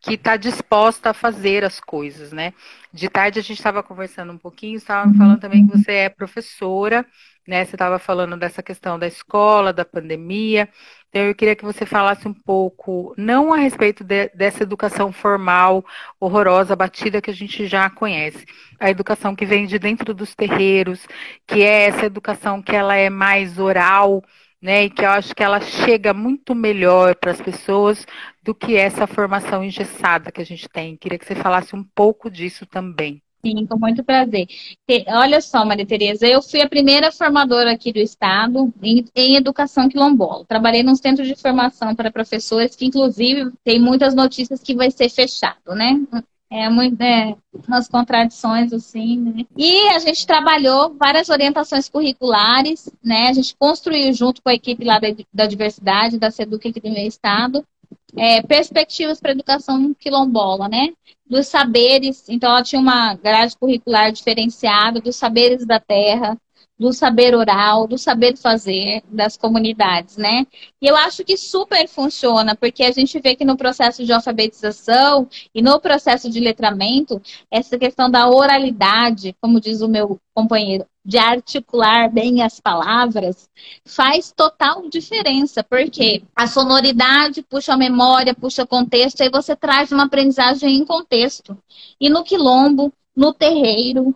que 0.00 0.18
tá 0.18 0.36
disposta 0.36 1.10
a 1.10 1.14
fazer 1.14 1.64
as 1.64 1.80
coisas, 1.80 2.32
né? 2.32 2.52
De 2.92 3.08
tarde 3.08 3.38
a 3.38 3.42
gente 3.42 3.58
estava 3.58 3.82
conversando 3.82 4.32
um 4.32 4.38
pouquinho, 4.38 4.76
estava 4.76 5.12
falando 5.14 5.40
também 5.40 5.66
que 5.66 5.76
você 5.76 5.92
é 5.92 6.08
professora, 6.08 7.06
né? 7.46 7.64
Você 7.64 7.74
estava 7.76 7.98
falando 7.98 8.36
dessa 8.36 8.62
questão 8.62 8.98
da 8.98 9.06
escola, 9.06 9.72
da 9.72 9.84
pandemia. 9.84 10.68
Então, 11.08 11.22
eu 11.22 11.34
queria 11.34 11.54
que 11.56 11.64
você 11.64 11.86
falasse 11.86 12.26
um 12.26 12.34
pouco, 12.34 13.14
não 13.16 13.52
a 13.52 13.56
respeito 13.56 14.02
de, 14.04 14.28
dessa 14.30 14.62
educação 14.62 15.12
formal, 15.12 15.84
horrorosa, 16.18 16.74
batida 16.76 17.22
que 17.22 17.30
a 17.30 17.34
gente 17.34 17.66
já 17.66 17.88
conhece, 17.90 18.44
a 18.80 18.90
educação 18.90 19.34
que 19.36 19.46
vem 19.46 19.66
de 19.66 19.78
dentro 19.78 20.12
dos 20.12 20.34
terreiros, 20.34 21.06
que 21.46 21.62
é 21.62 21.86
essa 21.88 22.06
educação 22.06 22.60
que 22.62 22.74
ela 22.74 22.96
é 22.96 23.08
mais 23.10 23.58
oral, 23.58 24.22
né, 24.60 24.84
e 24.84 24.90
que 24.90 25.04
eu 25.04 25.10
acho 25.10 25.34
que 25.34 25.42
ela 25.42 25.60
chega 25.60 26.14
muito 26.14 26.54
melhor 26.54 27.14
para 27.16 27.30
as 27.32 27.40
pessoas 27.40 28.06
do 28.42 28.54
que 28.54 28.76
essa 28.76 29.06
formação 29.06 29.62
engessada 29.62 30.32
que 30.32 30.40
a 30.40 30.44
gente 30.46 30.68
tem. 30.68 30.96
Queria 30.96 31.18
que 31.18 31.26
você 31.26 31.34
falasse 31.34 31.76
um 31.76 31.84
pouco 31.84 32.30
disso 32.30 32.66
também. 32.66 33.23
Sim, 33.44 33.66
com 33.66 33.78
muito 33.78 34.02
prazer. 34.02 34.46
Olha 35.08 35.38
só, 35.42 35.66
Maria 35.66 35.84
Tereza, 35.84 36.26
eu 36.26 36.40
fui 36.40 36.62
a 36.62 36.68
primeira 36.68 37.12
formadora 37.12 37.72
aqui 37.72 37.92
do 37.92 37.98
Estado 37.98 38.72
em, 38.82 39.04
em 39.14 39.36
educação 39.36 39.86
quilombola. 39.86 40.46
Trabalhei 40.46 40.82
num 40.82 40.96
centro 40.96 41.22
de 41.24 41.34
formação 41.34 41.94
para 41.94 42.10
professores 42.10 42.74
que, 42.74 42.86
inclusive, 42.86 43.52
tem 43.62 43.78
muitas 43.78 44.14
notícias 44.14 44.62
que 44.62 44.74
vai 44.74 44.90
ser 44.90 45.10
fechado, 45.10 45.74
né? 45.74 46.00
É 46.50 46.70
muito, 46.70 46.98
é, 47.02 47.36
umas 47.68 47.86
contradições, 47.86 48.72
assim, 48.72 49.18
né? 49.18 49.44
E 49.56 49.88
a 49.88 49.98
gente 49.98 50.26
trabalhou 50.26 50.94
várias 50.94 51.28
orientações 51.28 51.88
curriculares, 51.88 52.90
né? 53.02 53.28
A 53.28 53.32
gente 53.34 53.54
construiu 53.58 54.10
junto 54.14 54.40
com 54.40 54.48
a 54.48 54.54
equipe 54.54 54.84
lá 54.84 54.98
da, 54.98 55.08
da 55.32 55.46
diversidade, 55.46 56.18
da 56.18 56.30
SEDUC 56.30 56.68
aqui 56.68 56.80
do 56.80 56.90
meu 56.90 57.06
estado, 57.06 57.62
é, 58.16 58.40
perspectivas 58.42 59.20
para 59.20 59.32
educação 59.32 59.92
quilombola, 59.94 60.68
né? 60.68 60.92
Dos 61.26 61.46
saberes, 61.46 62.28
então 62.28 62.50
ela 62.50 62.62
tinha 62.62 62.80
uma 62.80 63.14
grade 63.14 63.56
curricular 63.56 64.12
diferenciada 64.12 65.00
dos 65.00 65.16
saberes 65.16 65.66
da 65.66 65.80
terra, 65.80 66.38
do 66.84 66.92
saber 66.92 67.34
oral, 67.34 67.86
do 67.86 67.96
saber 67.96 68.36
fazer 68.36 69.02
das 69.08 69.38
comunidades, 69.38 70.18
né? 70.18 70.46
E 70.82 70.86
eu 70.86 70.94
acho 70.94 71.24
que 71.24 71.34
super 71.34 71.88
funciona, 71.88 72.54
porque 72.54 72.84
a 72.84 72.92
gente 72.92 73.18
vê 73.18 73.34
que 73.34 73.42
no 73.42 73.56
processo 73.56 74.04
de 74.04 74.12
alfabetização 74.12 75.26
e 75.54 75.62
no 75.62 75.80
processo 75.80 76.28
de 76.28 76.38
letramento, 76.38 77.22
essa 77.50 77.78
questão 77.78 78.10
da 78.10 78.28
oralidade, 78.28 79.34
como 79.40 79.62
diz 79.62 79.80
o 79.80 79.88
meu 79.88 80.20
companheiro, 80.34 80.84
de 81.02 81.16
articular 81.16 82.10
bem 82.10 82.42
as 82.42 82.60
palavras, 82.60 83.48
faz 83.86 84.30
total 84.30 84.86
diferença, 84.90 85.64
porque 85.64 86.22
a 86.36 86.46
sonoridade 86.46 87.42
puxa 87.42 87.72
a 87.72 87.78
memória, 87.78 88.34
puxa 88.34 88.64
o 88.64 88.66
contexto, 88.66 89.22
aí 89.22 89.30
você 89.30 89.56
traz 89.56 89.90
uma 89.90 90.04
aprendizagem 90.04 90.76
em 90.76 90.84
contexto. 90.84 91.56
E 91.98 92.10
no 92.10 92.22
quilombo, 92.22 92.92
no 93.16 93.32
terreiro, 93.32 94.14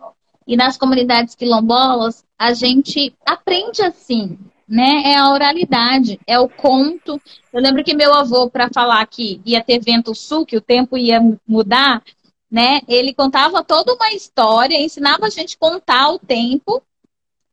E 0.49 0.57
nas 0.57 0.77
comunidades 0.77 1.35
quilombolas, 1.35 2.25
a 2.35 2.55
gente 2.55 3.15
aprende 3.23 3.83
assim, 3.83 4.35
né? 4.67 5.03
É 5.05 5.15
a 5.15 5.29
oralidade, 5.29 6.19
é 6.25 6.39
o 6.39 6.49
conto. 6.49 7.21
Eu 7.53 7.61
lembro 7.61 7.83
que 7.83 7.93
meu 7.93 8.11
avô, 8.15 8.49
para 8.49 8.67
falar 8.73 9.05
que 9.05 9.39
ia 9.45 9.63
ter 9.63 9.77
vento 9.77 10.15
sul, 10.15 10.47
que 10.47 10.57
o 10.57 10.61
tempo 10.61 10.97
ia 10.97 11.21
mudar, 11.47 12.01
né? 12.49 12.81
Ele 12.87 13.13
contava 13.13 13.63
toda 13.63 13.93
uma 13.93 14.11
história, 14.11 14.75
ensinava 14.75 15.27
a 15.27 15.29
gente 15.29 15.55
contar 15.55 16.09
o 16.09 16.17
tempo 16.17 16.81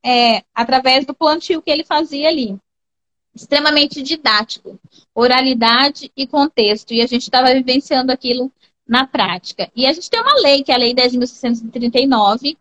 é, 0.02 0.42
através 0.54 1.04
do 1.04 1.12
plantio 1.12 1.60
que 1.60 1.70
ele 1.70 1.84
fazia 1.84 2.30
ali. 2.30 2.56
Extremamente 3.34 4.02
didático, 4.02 4.80
oralidade 5.14 6.10
e 6.16 6.26
contexto. 6.26 6.94
E 6.94 7.02
a 7.02 7.06
gente 7.06 7.24
estava 7.24 7.52
vivenciando 7.52 8.10
aquilo 8.10 8.50
na 8.86 9.06
prática. 9.06 9.70
E 9.74 9.86
a 9.86 9.92
gente 9.92 10.08
tem 10.08 10.20
uma 10.20 10.40
lei, 10.40 10.62
que 10.62 10.70
é 10.70 10.74
a 10.74 10.78
Lei 10.78 10.94
10.639, 10.94 12.56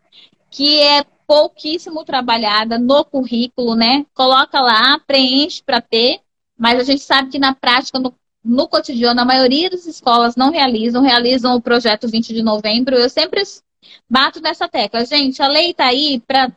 que 0.50 0.80
é 0.80 1.04
pouquíssimo 1.26 2.04
trabalhada 2.04 2.78
no 2.78 3.04
currículo, 3.04 3.74
né? 3.74 4.06
Coloca 4.14 4.60
lá, 4.60 4.98
preenche 5.06 5.62
para 5.64 5.80
ter, 5.80 6.20
mas 6.58 6.80
a 6.80 6.84
gente 6.84 7.02
sabe 7.02 7.30
que 7.30 7.38
na 7.38 7.54
prática, 7.54 7.98
no, 7.98 8.14
no 8.44 8.68
cotidiano, 8.68 9.20
a 9.20 9.24
maioria 9.24 9.68
das 9.68 9.86
escolas 9.86 10.36
não 10.36 10.50
realizam, 10.50 11.02
realizam 11.02 11.54
o 11.56 11.60
projeto 11.60 12.08
20 12.08 12.32
de 12.32 12.42
novembro. 12.42 12.96
Eu 12.96 13.10
sempre 13.10 13.42
bato 14.08 14.40
nessa 14.40 14.68
tecla. 14.68 15.04
Gente, 15.04 15.42
a 15.42 15.48
lei 15.48 15.70
está 15.70 15.86
aí 15.86 16.20
para 16.26 16.52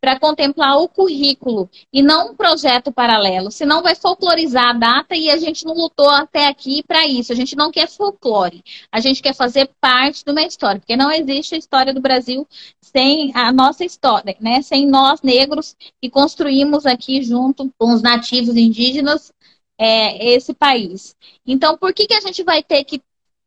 para 0.00 0.18
contemplar 0.18 0.78
o 0.78 0.88
currículo 0.88 1.68
e 1.92 2.02
não 2.02 2.30
um 2.30 2.34
projeto 2.34 2.90
paralelo. 2.90 3.50
Senão 3.50 3.82
vai 3.82 3.94
folclorizar 3.94 4.70
a 4.70 4.72
data 4.72 5.14
e 5.14 5.30
a 5.30 5.36
gente 5.36 5.64
não 5.64 5.74
lutou 5.74 6.08
até 6.08 6.46
aqui 6.46 6.82
para 6.82 7.06
isso. 7.06 7.32
A 7.32 7.36
gente 7.36 7.54
não 7.54 7.70
quer 7.70 7.88
folclore. 7.88 8.64
A 8.90 9.00
gente 9.00 9.22
quer 9.22 9.34
fazer 9.34 9.70
parte 9.80 10.24
de 10.24 10.30
uma 10.30 10.42
história, 10.42 10.80
porque 10.80 10.96
não 10.96 11.10
existe 11.10 11.54
a 11.54 11.58
história 11.58 11.92
do 11.92 12.00
Brasil 12.00 12.46
sem 12.80 13.30
a 13.34 13.52
nossa 13.52 13.84
história, 13.84 14.36
né? 14.40 14.62
Sem 14.62 14.86
nós 14.86 15.20
negros 15.22 15.76
que 16.00 16.08
construímos 16.08 16.86
aqui 16.86 17.22
junto 17.22 17.72
com 17.78 17.92
os 17.92 18.02
nativos 18.02 18.56
indígenas 18.56 19.32
é, 19.78 20.34
esse 20.34 20.52
país. 20.52 21.16
Então, 21.46 21.76
por 21.76 21.94
que, 21.94 22.06
que 22.06 22.14
a 22.14 22.20
gente 22.20 22.42
vai 22.42 22.62
ter 22.62 22.84
que 22.84 23.00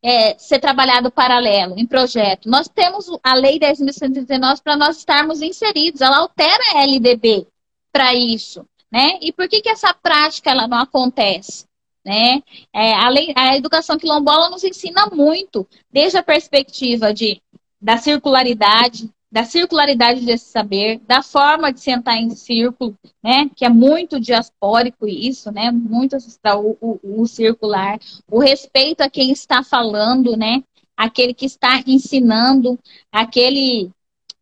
é, 0.04 0.36
ser 0.36 0.58
trabalhado 0.58 1.10
paralelo, 1.10 1.78
em 1.78 1.86
projeto. 1.86 2.46
Nós 2.46 2.68
temos 2.68 3.06
a 3.22 3.32
Lei 3.34 3.58
10.139 3.58 4.60
para 4.62 4.76
nós 4.76 4.98
estarmos 4.98 5.40
inseridos, 5.40 6.02
ela 6.02 6.18
altera 6.18 6.62
a 6.74 6.82
LDB 6.82 7.46
para 7.90 8.14
isso. 8.14 8.66
Né? 8.92 9.18
E 9.22 9.32
por 9.32 9.48
que, 9.48 9.62
que 9.62 9.68
essa 9.70 9.94
prática 9.94 10.50
ela 10.50 10.68
não 10.68 10.78
acontece? 10.78 11.64
Né? 12.04 12.42
É, 12.70 12.92
a, 12.92 13.08
lei, 13.08 13.32
a 13.34 13.56
educação 13.56 13.96
quilombola 13.96 14.50
nos 14.50 14.62
ensina 14.62 15.06
muito, 15.06 15.66
desde 15.90 16.18
a 16.18 16.22
perspectiva 16.22 17.14
de, 17.14 17.40
da 17.80 17.96
circularidade, 17.96 19.10
da 19.34 19.42
circularidade 19.42 20.24
desse 20.24 20.44
saber, 20.44 21.00
da 21.08 21.20
forma 21.20 21.72
de 21.72 21.80
sentar 21.80 22.16
em 22.16 22.30
círculo, 22.30 22.96
né, 23.20 23.50
que 23.56 23.64
é 23.64 23.68
muito 23.68 24.20
diaspórico 24.20 25.08
isso, 25.08 25.50
né, 25.50 25.72
muito 25.72 26.16
o, 26.56 26.76
o, 26.80 27.22
o 27.22 27.26
circular, 27.26 27.98
o 28.30 28.38
respeito 28.38 29.00
a 29.00 29.10
quem 29.10 29.32
está 29.32 29.64
falando, 29.64 30.36
né, 30.36 30.62
aquele 30.96 31.34
que 31.34 31.46
está 31.46 31.82
ensinando, 31.84 32.78
aquele 33.10 33.90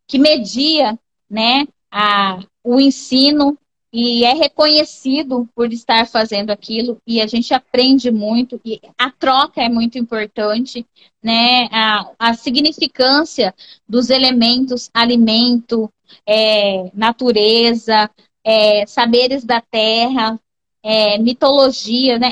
que 0.05 0.19
media, 0.19 0.95
né, 1.27 1.65
a, 1.91 2.43
o 2.63 2.79
ensino 2.79 3.57
e 3.93 4.25
é 4.25 4.33
reconhecido 4.33 5.47
por 5.53 5.71
estar 5.71 6.07
fazendo 6.07 6.49
aquilo 6.49 6.97
e 7.05 7.21
a 7.21 7.27
gente 7.27 7.53
aprende 7.53 8.09
muito 8.09 8.59
e 8.65 8.81
a 8.97 9.11
troca 9.11 9.61
é 9.61 9.69
muito 9.69 9.99
importante, 9.99 10.83
né? 11.21 11.69
A, 11.71 12.09
a 12.17 12.33
significância 12.33 13.53
dos 13.87 14.09
elementos 14.09 14.89
alimento, 14.91 15.87
é, 16.27 16.89
natureza, 16.91 18.09
é, 18.43 18.83
saberes 18.87 19.43
da 19.43 19.61
terra, 19.61 20.39
é, 20.81 21.19
mitologia, 21.19 22.17
né? 22.17 22.31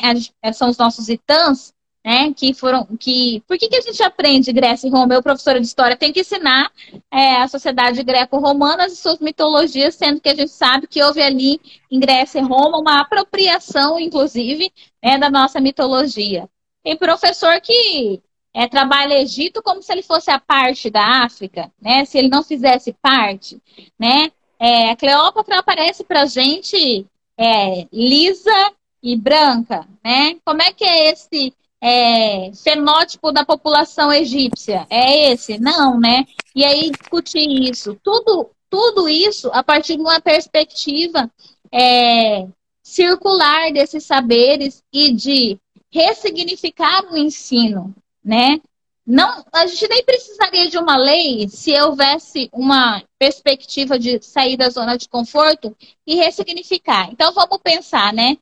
são 0.53 0.69
os 0.69 0.77
nossos 0.77 1.09
itãs, 1.09 1.73
né? 2.03 2.33
Que 2.33 2.53
foram, 2.53 2.85
que, 2.99 3.43
por 3.47 3.57
que, 3.57 3.67
que 3.67 3.75
a 3.75 3.81
gente 3.81 4.01
aprende 4.01 4.51
Grécia 4.51 4.87
e 4.87 4.91
Roma? 4.91 5.13
Eu, 5.13 5.23
professora 5.23 5.59
de 5.59 5.67
história, 5.67 5.95
tenho 5.95 6.13
que 6.13 6.21
ensinar 6.21 6.71
é, 7.11 7.37
a 7.37 7.47
sociedade 7.47 8.01
greco-romana 8.03 8.87
e 8.87 8.91
suas 8.91 9.19
mitologias, 9.19 9.95
sendo 9.95 10.19
que 10.19 10.29
a 10.29 10.35
gente 10.35 10.51
sabe 10.51 10.87
que 10.87 11.03
houve 11.03 11.21
ali 11.21 11.59
em 11.89 11.99
Grécia 11.99 12.39
e 12.39 12.43
Roma 12.43 12.79
uma 12.79 13.01
apropriação, 13.01 13.99
inclusive, 13.99 14.71
né, 15.03 15.17
da 15.17 15.29
nossa 15.29 15.59
mitologia. 15.59 16.49
Tem 16.83 16.97
professor 16.97 17.61
que 17.61 18.21
é, 18.53 18.67
trabalha 18.67 19.21
Egito 19.21 19.61
como 19.61 19.81
se 19.81 19.91
ele 19.91 20.01
fosse 20.01 20.29
a 20.29 20.39
parte 20.39 20.89
da 20.89 21.23
África, 21.23 21.71
né? 21.81 22.05
Se 22.05 22.17
ele 22.17 22.27
não 22.27 22.43
fizesse 22.43 22.93
parte, 22.93 23.61
né? 23.97 24.31
É, 24.59 24.95
Cleópatra 24.95 25.59
aparece 25.59 26.03
para 26.03 26.25
gente 26.25 27.05
é, 27.37 27.87
lisa 27.91 28.73
e 29.01 29.15
branca, 29.15 29.87
né? 30.03 30.37
Como 30.45 30.61
é 30.61 30.73
que 30.73 30.83
é 30.83 31.11
esse 31.11 31.53
é, 31.81 32.51
fenótipo 32.53 33.31
da 33.31 33.43
população 33.43 34.13
egípcia. 34.13 34.85
É 34.89 35.31
esse? 35.31 35.57
Não, 35.59 35.99
né? 35.99 36.25
E 36.55 36.63
aí 36.63 36.91
discutir 36.91 37.69
isso. 37.69 37.97
Tudo, 38.03 38.51
tudo 38.69 39.09
isso 39.09 39.49
a 39.51 39.63
partir 39.63 39.95
de 39.95 40.01
uma 40.01 40.21
perspectiva 40.21 41.29
é, 41.71 42.47
circular 42.83 43.71
desses 43.73 44.05
saberes 44.05 44.83
e 44.93 45.11
de 45.11 45.57
ressignificar 45.91 47.11
o 47.11 47.17
ensino, 47.17 47.93
né? 48.23 48.61
Não, 49.05 49.43
a 49.51 49.65
gente 49.65 49.87
nem 49.87 50.05
precisaria 50.05 50.69
de 50.69 50.77
uma 50.77 50.95
lei 50.95 51.49
se 51.49 51.73
houvesse 51.81 52.49
uma 52.53 53.03
perspectiva 53.17 53.97
de 53.97 54.21
sair 54.21 54.55
da 54.55 54.69
zona 54.69 54.95
de 54.95 55.09
conforto 55.09 55.75
e 56.05 56.15
ressignificar. 56.15 57.09
Então 57.11 57.33
vamos 57.33 57.57
pensar, 57.63 58.13
né? 58.13 58.37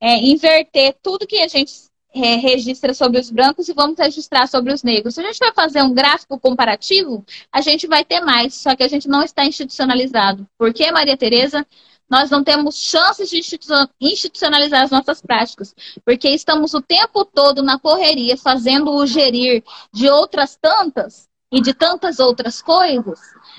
É, 0.00 0.16
inverter 0.16 0.96
tudo 1.02 1.26
que 1.26 1.40
a 1.40 1.48
gente 1.48 1.89
é, 2.14 2.36
registra 2.36 2.92
sobre 2.92 3.20
os 3.20 3.30
brancos 3.30 3.68
e 3.68 3.72
vamos 3.72 3.98
registrar 3.98 4.46
sobre 4.46 4.72
os 4.72 4.82
negros. 4.82 5.14
Se 5.14 5.20
a 5.20 5.24
gente 5.24 5.38
vai 5.38 5.52
fazer 5.52 5.82
um 5.82 5.94
gráfico 5.94 6.38
comparativo, 6.38 7.24
a 7.52 7.60
gente 7.60 7.86
vai 7.86 8.04
ter 8.04 8.20
mais, 8.20 8.54
só 8.54 8.74
que 8.74 8.82
a 8.82 8.88
gente 8.88 9.08
não 9.08 9.22
está 9.22 9.44
institucionalizado. 9.44 10.46
Por 10.58 10.72
que, 10.72 10.90
Maria 10.90 11.16
Tereza? 11.16 11.66
Nós 12.08 12.28
não 12.28 12.42
temos 12.42 12.76
chances 12.76 13.30
de 13.30 13.40
institucionalizar 14.00 14.82
as 14.82 14.90
nossas 14.90 15.22
práticas, 15.22 15.72
porque 16.04 16.28
estamos 16.28 16.74
o 16.74 16.82
tempo 16.82 17.24
todo 17.24 17.62
na 17.62 17.78
correria, 17.78 18.36
fazendo 18.36 18.90
o 18.90 19.06
gerir 19.06 19.62
de 19.92 20.10
outras 20.10 20.58
tantas 20.60 21.29
e 21.52 21.60
de 21.60 21.74
tantas 21.74 22.20
outras 22.20 22.62
coisas, 22.62 23.18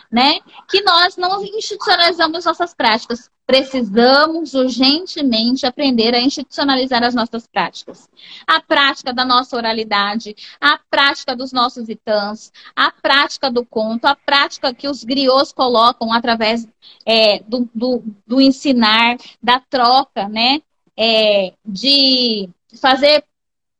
né? 0.10 0.40
Que 0.70 0.82
nós 0.82 1.18
não 1.18 1.44
institucionalizamos 1.44 2.46
nossas 2.46 2.74
práticas. 2.74 3.30
Precisamos 3.46 4.54
urgentemente 4.54 5.66
aprender 5.66 6.16
a 6.16 6.22
institucionalizar 6.22 7.04
as 7.04 7.14
nossas 7.14 7.46
práticas. 7.46 8.08
A 8.48 8.62
prática 8.62 9.12
da 9.12 9.26
nossa 9.26 9.58
oralidade, 9.58 10.34
a 10.60 10.80
prática 10.90 11.36
dos 11.36 11.52
nossos 11.52 11.90
itãs, 11.90 12.50
a 12.74 12.92
prática 12.92 13.52
do 13.52 13.66
conto, 13.66 14.06
a 14.06 14.16
prática 14.16 14.74
que 14.74 14.88
os 14.88 15.04
griots 15.04 15.52
colocam 15.52 16.14
através 16.14 16.66
é, 17.06 17.40
do, 17.44 17.70
do, 17.76 18.02
do, 18.26 18.40
ensinar, 18.40 19.18
da 19.44 19.60
troca, 19.60 20.30
né? 20.30 20.62
É, 20.98 21.54
de 21.66 22.50
fazer 22.80 23.24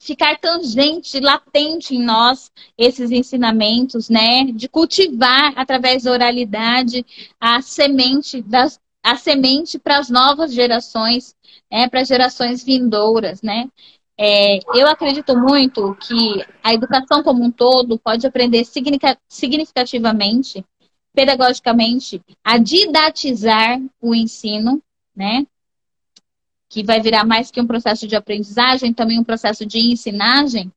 ficar 0.02 0.36
tangente, 0.40 1.20
latente 1.20 1.96
em 1.96 2.04
nós 2.04 2.52
esses 2.76 3.12
ensinamentos, 3.12 4.10
né? 4.10 4.46
De 4.46 4.68
cultivar 4.68 5.54
através 5.56 6.04
da 6.04 6.12
oralidade 6.12 7.06
a 7.40 7.62
semente 7.62 8.42
das, 8.42 8.80
a 9.04 9.16
semente 9.16 9.78
para 9.78 10.00
as 10.00 10.10
novas 10.10 10.52
gerações, 10.54 11.36
né, 11.72 11.88
para 11.88 12.02
as 12.02 12.08
gerações 12.08 12.64
vindouras, 12.64 13.44
né? 13.44 13.70
É, 14.18 14.58
eu 14.76 14.88
acredito 14.88 15.38
muito 15.38 15.96
que 15.96 16.46
a 16.64 16.74
educação 16.74 17.24
como 17.24 17.44
um 17.44 17.52
todo 17.52 18.00
pode 18.00 18.26
aprender 18.26 18.66
significativamente, 19.28 20.66
pedagogicamente, 21.14 22.22
a 22.44 22.58
didatizar 22.58 23.80
o 24.02 24.16
ensino, 24.16 24.82
né? 25.16 25.46
Que 26.72 26.84
vai 26.84 27.02
virar 27.02 27.26
mais 27.26 27.52
que 27.52 27.60
um 27.60 27.68
processo 27.68 28.08
de 28.08 28.16
aprendizagem, 28.16 28.94
também 28.94 29.20
um 29.20 29.26
processo 29.26 29.66
de 29.66 29.78
ensinagem, 29.78 30.72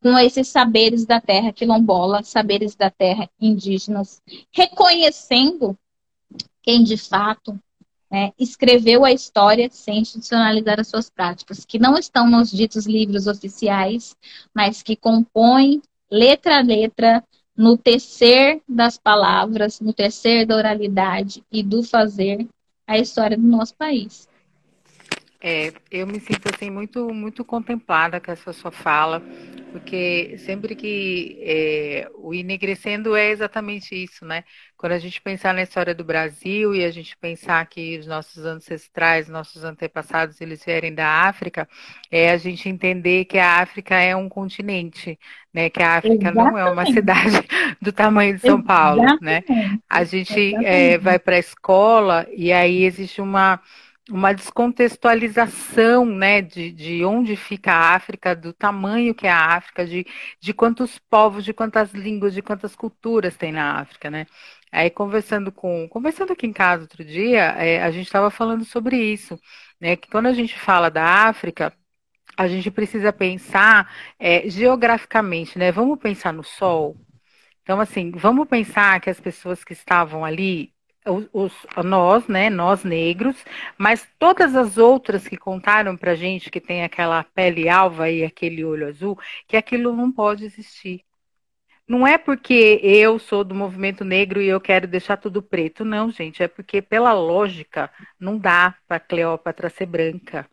com 0.00 0.16
esses 0.16 0.46
saberes 0.46 1.04
da 1.04 1.20
terra 1.20 1.52
quilombola, 1.52 2.22
saberes 2.22 2.76
da 2.76 2.88
terra 2.88 3.28
indígenas, 3.40 4.22
reconhecendo 4.52 5.76
quem 6.62 6.84
de 6.84 6.96
fato 6.96 7.58
né, 8.08 8.32
escreveu 8.38 9.04
a 9.04 9.12
história 9.12 9.68
sem 9.70 9.98
institucionalizar 9.98 10.78
as 10.78 10.88
suas 10.88 11.10
práticas, 11.10 11.64
que 11.64 11.78
não 11.78 11.98
estão 11.98 12.30
nos 12.30 12.50
ditos 12.50 12.86
livros 12.86 13.26
oficiais, 13.26 14.16
mas 14.54 14.82
que 14.82 14.96
compõem 14.96 15.82
letra 16.10 16.58
a 16.58 16.62
letra 16.62 17.24
no 17.56 17.76
tecer 17.76 18.62
das 18.68 18.96
palavras, 18.96 19.80
no 19.80 19.92
tecer 19.92 20.46
da 20.46 20.56
oralidade 20.56 21.44
e 21.52 21.62
do 21.62 21.82
fazer 21.82 22.48
a 22.86 22.96
história 22.96 23.36
do 23.36 23.46
nosso 23.46 23.74
país. 23.74 24.29
É, 25.42 25.72
eu 25.90 26.06
me 26.06 26.20
sinto 26.20 26.54
assim 26.54 26.68
muito 26.68 27.14
muito 27.14 27.42
contemplada 27.42 28.20
com 28.20 28.30
essa 28.30 28.52
sua 28.52 28.70
fala, 28.70 29.22
porque 29.72 30.36
sempre 30.36 30.74
que 30.74 31.38
é, 31.42 32.10
o 32.14 32.34
enegrecendo 32.34 33.16
é 33.16 33.30
exatamente 33.30 33.94
isso, 33.94 34.26
né? 34.26 34.44
Quando 34.76 34.92
a 34.92 34.98
gente 34.98 35.18
pensar 35.22 35.54
na 35.54 35.62
história 35.62 35.94
do 35.94 36.04
Brasil 36.04 36.74
e 36.74 36.84
a 36.84 36.90
gente 36.90 37.16
pensar 37.16 37.64
que 37.66 37.98
os 37.98 38.06
nossos 38.06 38.44
ancestrais, 38.44 39.28
nossos 39.30 39.64
antepassados, 39.64 40.42
eles 40.42 40.62
vierem 40.62 40.94
da 40.94 41.06
África, 41.06 41.66
é 42.10 42.30
a 42.30 42.36
gente 42.36 42.68
entender 42.68 43.24
que 43.24 43.38
a 43.38 43.60
África 43.60 43.94
é 43.94 44.14
um 44.14 44.28
continente, 44.28 45.18
né? 45.54 45.70
Que 45.70 45.82
a 45.82 45.96
África 45.96 46.16
exatamente. 46.16 46.52
não 46.52 46.58
é 46.58 46.70
uma 46.70 46.84
cidade 46.84 47.40
do 47.80 47.92
tamanho 47.92 48.34
de 48.34 48.42
São 48.42 48.62
Paulo, 48.62 49.02
né? 49.22 49.42
A 49.88 50.04
gente 50.04 50.54
é, 50.66 50.98
vai 50.98 51.18
para 51.18 51.36
a 51.36 51.40
escola 51.40 52.26
e 52.30 52.52
aí 52.52 52.84
existe 52.84 53.22
uma 53.22 53.58
uma 54.10 54.32
descontextualização 54.32 56.04
né, 56.04 56.42
de, 56.42 56.72
de 56.72 57.04
onde 57.04 57.36
fica 57.36 57.72
a 57.72 57.94
África, 57.94 58.34
do 58.34 58.52
tamanho 58.52 59.14
que 59.14 59.26
é 59.26 59.30
a 59.30 59.56
África, 59.56 59.86
de, 59.86 60.06
de 60.40 60.52
quantos 60.54 60.98
povos, 60.98 61.44
de 61.44 61.52
quantas 61.52 61.92
línguas, 61.92 62.34
de 62.34 62.42
quantas 62.42 62.74
culturas 62.76 63.36
tem 63.36 63.52
na 63.52 63.80
África, 63.80 64.10
né? 64.10 64.26
Aí 64.72 64.90
conversando 64.90 65.52
com, 65.52 65.88
conversando 65.88 66.32
aqui 66.32 66.46
em 66.46 66.52
casa 66.52 66.82
outro 66.82 67.04
dia, 67.04 67.40
é, 67.58 67.82
a 67.82 67.90
gente 67.90 68.06
estava 68.06 68.30
falando 68.30 68.64
sobre 68.64 68.96
isso, 68.96 69.38
né? 69.80 69.96
Que 69.96 70.08
quando 70.10 70.26
a 70.26 70.32
gente 70.32 70.58
fala 70.58 70.90
da 70.90 71.04
África, 71.28 71.72
a 72.36 72.48
gente 72.48 72.70
precisa 72.70 73.12
pensar 73.12 73.92
é, 74.18 74.48
geograficamente, 74.48 75.58
né? 75.58 75.72
Vamos 75.72 75.98
pensar 75.98 76.32
no 76.32 76.42
Sol. 76.44 76.96
Então, 77.62 77.80
assim, 77.80 78.10
vamos 78.12 78.48
pensar 78.48 79.00
que 79.00 79.10
as 79.10 79.20
pessoas 79.20 79.64
que 79.64 79.72
estavam 79.72 80.24
ali 80.24 80.74
os, 81.32 81.52
nós, 81.84 82.26
né, 82.28 82.50
nós 82.50 82.84
negros, 82.84 83.44
mas 83.78 84.06
todas 84.18 84.54
as 84.54 84.76
outras 84.78 85.26
que 85.26 85.36
contaram 85.36 85.96
pra 85.96 86.14
gente 86.14 86.50
que 86.50 86.60
tem 86.60 86.82
aquela 86.84 87.24
pele 87.24 87.68
alva 87.68 88.10
e 88.10 88.24
aquele 88.24 88.64
olho 88.64 88.88
azul, 88.88 89.18
que 89.46 89.56
aquilo 89.56 89.94
não 89.96 90.12
pode 90.12 90.44
existir. 90.44 91.04
Não 91.88 92.06
é 92.06 92.16
porque 92.16 92.80
eu 92.82 93.18
sou 93.18 93.42
do 93.44 93.54
movimento 93.54 94.04
negro 94.04 94.40
e 94.40 94.48
eu 94.48 94.60
quero 94.60 94.86
deixar 94.86 95.16
tudo 95.16 95.42
preto, 95.42 95.84
não, 95.84 96.10
gente, 96.10 96.42
é 96.42 96.48
porque 96.48 96.80
pela 96.80 97.12
lógica 97.12 97.90
não 98.18 98.38
dá 98.38 98.76
para 98.86 99.00
Cleópatra 99.00 99.68
ser 99.68 99.86
branca. 99.86 100.48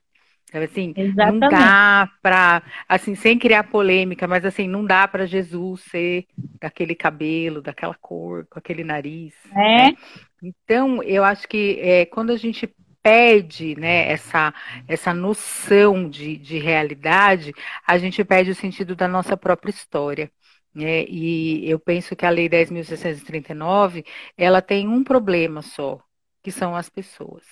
Assim, 0.53 0.93
Exatamente. 0.95 1.41
não 1.41 1.49
dá 1.49 2.09
para, 2.21 2.63
assim, 2.87 3.15
sem 3.15 3.37
criar 3.37 3.63
polêmica, 3.65 4.27
mas 4.27 4.45
assim, 4.45 4.67
não 4.67 4.85
dá 4.85 5.05
para 5.07 5.25
Jesus 5.25 5.81
ser 5.81 6.25
daquele 6.59 6.95
cabelo, 6.95 7.61
daquela 7.61 7.93
cor, 7.95 8.47
com 8.49 8.57
aquele 8.57 8.83
nariz. 8.83 9.33
É. 9.51 9.55
Né? 9.57 9.97
Então, 10.41 11.03
eu 11.03 11.23
acho 11.23 11.47
que 11.47 11.77
é, 11.81 12.05
quando 12.05 12.31
a 12.31 12.37
gente 12.37 12.73
perde 13.03 13.75
né, 13.77 14.09
essa, 14.09 14.53
essa 14.87 15.13
noção 15.13 16.09
de, 16.09 16.37
de 16.37 16.57
realidade, 16.59 17.53
a 17.85 17.97
gente 17.97 18.23
perde 18.23 18.51
o 18.51 18.55
sentido 18.55 18.95
da 18.95 19.07
nossa 19.07 19.35
própria 19.35 19.71
história. 19.71 20.31
Né? 20.73 21.05
E 21.05 21.69
eu 21.69 21.79
penso 21.79 22.15
que 22.15 22.25
a 22.25 22.29
Lei 22.29 22.47
10.639, 22.47 24.05
ela 24.37 24.61
tem 24.61 24.87
um 24.87 25.03
problema 25.03 25.61
só, 25.61 25.99
que 26.41 26.51
são 26.51 26.75
as 26.75 26.89
pessoas. 26.89 27.43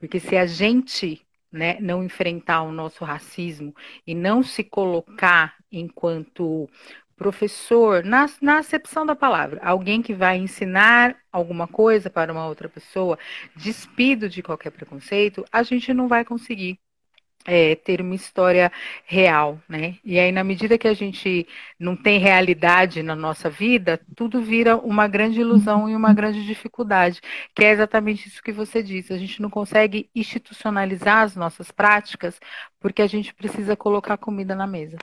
Porque 0.00 0.18
se 0.18 0.36
a 0.36 0.46
gente 0.46 1.24
né, 1.52 1.78
não 1.80 2.02
enfrentar 2.04 2.62
o 2.62 2.72
nosso 2.72 3.04
racismo 3.04 3.74
e 4.06 4.14
não 4.14 4.42
se 4.42 4.64
colocar 4.64 5.54
enquanto 5.70 6.68
professor, 7.16 8.04
na, 8.04 8.26
na 8.40 8.58
acepção 8.58 9.06
da 9.06 9.14
palavra, 9.14 9.60
alguém 9.62 10.02
que 10.02 10.12
vai 10.14 10.38
ensinar 10.38 11.16
alguma 11.30 11.68
coisa 11.68 12.10
para 12.10 12.32
uma 12.32 12.46
outra 12.46 12.68
pessoa, 12.68 13.18
despido 13.54 14.28
de 14.28 14.42
qualquer 14.42 14.70
preconceito, 14.72 15.44
a 15.52 15.62
gente 15.62 15.94
não 15.94 16.08
vai 16.08 16.24
conseguir 16.24 16.80
é, 17.44 17.74
ter 17.74 18.00
uma 18.00 18.14
história 18.14 18.70
real, 19.04 19.58
né? 19.68 19.96
E 20.04 20.18
aí, 20.18 20.30
na 20.30 20.44
medida 20.44 20.78
que 20.78 20.88
a 20.88 20.94
gente 20.94 21.46
não 21.78 21.96
tem 21.96 22.18
realidade 22.18 23.02
na 23.02 23.16
nossa 23.16 23.50
vida, 23.50 24.00
tudo 24.16 24.40
vira 24.40 24.76
uma 24.76 25.08
grande 25.08 25.40
ilusão 25.40 25.88
e 25.88 25.94
uma 25.94 26.12
grande 26.12 26.44
dificuldade, 26.44 27.20
que 27.54 27.64
é 27.64 27.70
exatamente 27.70 28.28
isso 28.28 28.42
que 28.42 28.52
você 28.52 28.82
disse. 28.82 29.12
A 29.12 29.18
gente 29.18 29.42
não 29.42 29.50
consegue 29.50 30.08
institucionalizar 30.14 31.22
as 31.22 31.36
nossas 31.36 31.70
práticas 31.70 32.38
porque 32.80 33.02
a 33.02 33.06
gente 33.06 33.34
precisa 33.34 33.76
colocar 33.76 34.16
comida 34.16 34.54
na 34.54 34.66
mesa. 34.66 34.98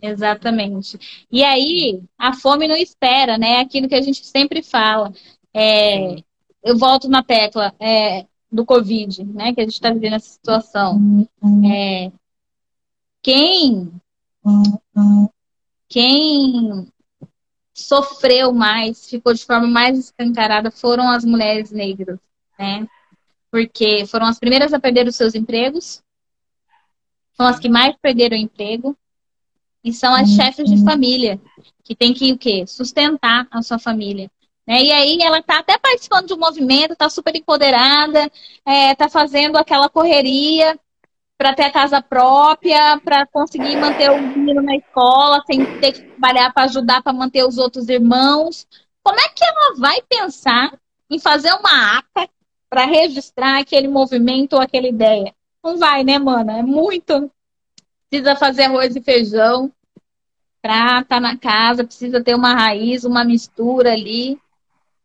Exatamente. 0.00 1.26
E 1.30 1.42
aí, 1.42 2.02
a 2.18 2.34
fome 2.34 2.68
não 2.68 2.76
espera, 2.76 3.38
né? 3.38 3.60
Aquilo 3.60 3.88
que 3.88 3.94
a 3.94 4.02
gente 4.02 4.24
sempre 4.24 4.62
fala. 4.62 5.12
É, 5.54 6.16
eu 6.62 6.76
volto 6.76 7.08
na 7.08 7.22
tecla 7.22 7.74
é, 7.80 8.26
do 8.50 8.64
Covid, 8.64 9.24
né? 9.24 9.54
Que 9.54 9.60
a 9.60 9.64
gente 9.64 9.74
está 9.74 9.92
vivendo 9.92 10.14
essa 10.14 10.28
situação. 10.28 11.28
É, 11.64 12.10
quem, 13.22 13.92
quem 15.88 16.86
sofreu 17.74 18.52
mais, 18.52 19.08
ficou 19.08 19.34
de 19.34 19.44
forma 19.44 19.66
mais 19.66 19.98
escancarada, 19.98 20.70
foram 20.70 21.10
as 21.10 21.24
mulheres 21.24 21.70
negras, 21.70 22.18
né? 22.58 22.86
Porque 23.50 24.06
foram 24.06 24.26
as 24.26 24.38
primeiras 24.38 24.72
a 24.72 24.80
perder 24.80 25.06
os 25.06 25.16
seus 25.16 25.34
empregos, 25.34 26.02
são 27.34 27.46
as 27.46 27.58
que 27.58 27.68
mais 27.68 27.94
perderam 28.00 28.36
o 28.36 28.40
emprego, 28.40 28.96
e 29.84 29.92
são 29.92 30.12
as 30.14 30.30
chefes 30.30 30.68
de 30.68 30.82
família, 30.82 31.40
que 31.84 31.94
tem 31.94 32.12
que 32.12 32.32
o 32.32 32.38
quê? 32.38 32.66
Sustentar 32.66 33.46
a 33.50 33.62
sua 33.62 33.78
família. 33.78 34.28
Né? 34.66 34.82
E 34.82 34.92
aí 34.92 35.22
ela 35.22 35.38
está 35.38 35.58
até 35.58 35.78
participando 35.78 36.26
de 36.26 36.34
um 36.34 36.38
movimento, 36.38 36.92
está 36.92 37.08
super 37.08 37.34
empoderada, 37.36 38.24
está 38.24 38.72
é, 38.72 38.94
tá 38.94 39.08
fazendo 39.08 39.56
aquela 39.56 39.88
correria 39.88 40.78
para 41.38 41.54
ter 41.54 41.64
a 41.64 41.70
casa 41.70 42.02
própria, 42.02 42.98
para 43.04 43.26
conseguir 43.26 43.76
manter 43.76 44.10
o 44.10 44.20
menino 44.20 44.62
na 44.62 44.74
escola, 44.76 45.42
sem 45.46 45.64
ter 45.80 45.92
que 45.92 46.02
trabalhar 46.02 46.52
para 46.52 46.64
ajudar 46.64 47.02
para 47.02 47.12
manter 47.12 47.44
os 47.44 47.58
outros 47.58 47.88
irmãos. 47.88 48.66
Como 49.04 49.20
é 49.20 49.28
que 49.28 49.44
ela 49.44 49.76
vai 49.76 50.02
pensar 50.02 50.76
em 51.10 51.18
fazer 51.18 51.52
uma 51.52 51.98
ata 51.98 52.28
para 52.68 52.86
registrar 52.86 53.60
aquele 53.60 53.86
movimento 53.86 54.54
ou 54.54 54.60
aquela 54.60 54.88
ideia? 54.88 55.32
Não 55.62 55.76
vai, 55.78 56.02
né, 56.02 56.18
mana? 56.18 56.58
É 56.58 56.62
muito. 56.62 57.30
Precisa 58.08 58.34
fazer 58.34 58.64
arroz 58.64 58.96
e 58.96 59.02
feijão, 59.02 59.70
para 60.62 61.00
estar 61.00 61.04
tá 61.04 61.20
na 61.20 61.36
casa, 61.36 61.84
precisa 61.84 62.22
ter 62.22 62.34
uma 62.34 62.54
raiz, 62.54 63.04
uma 63.04 63.24
mistura 63.24 63.92
ali 63.92 64.40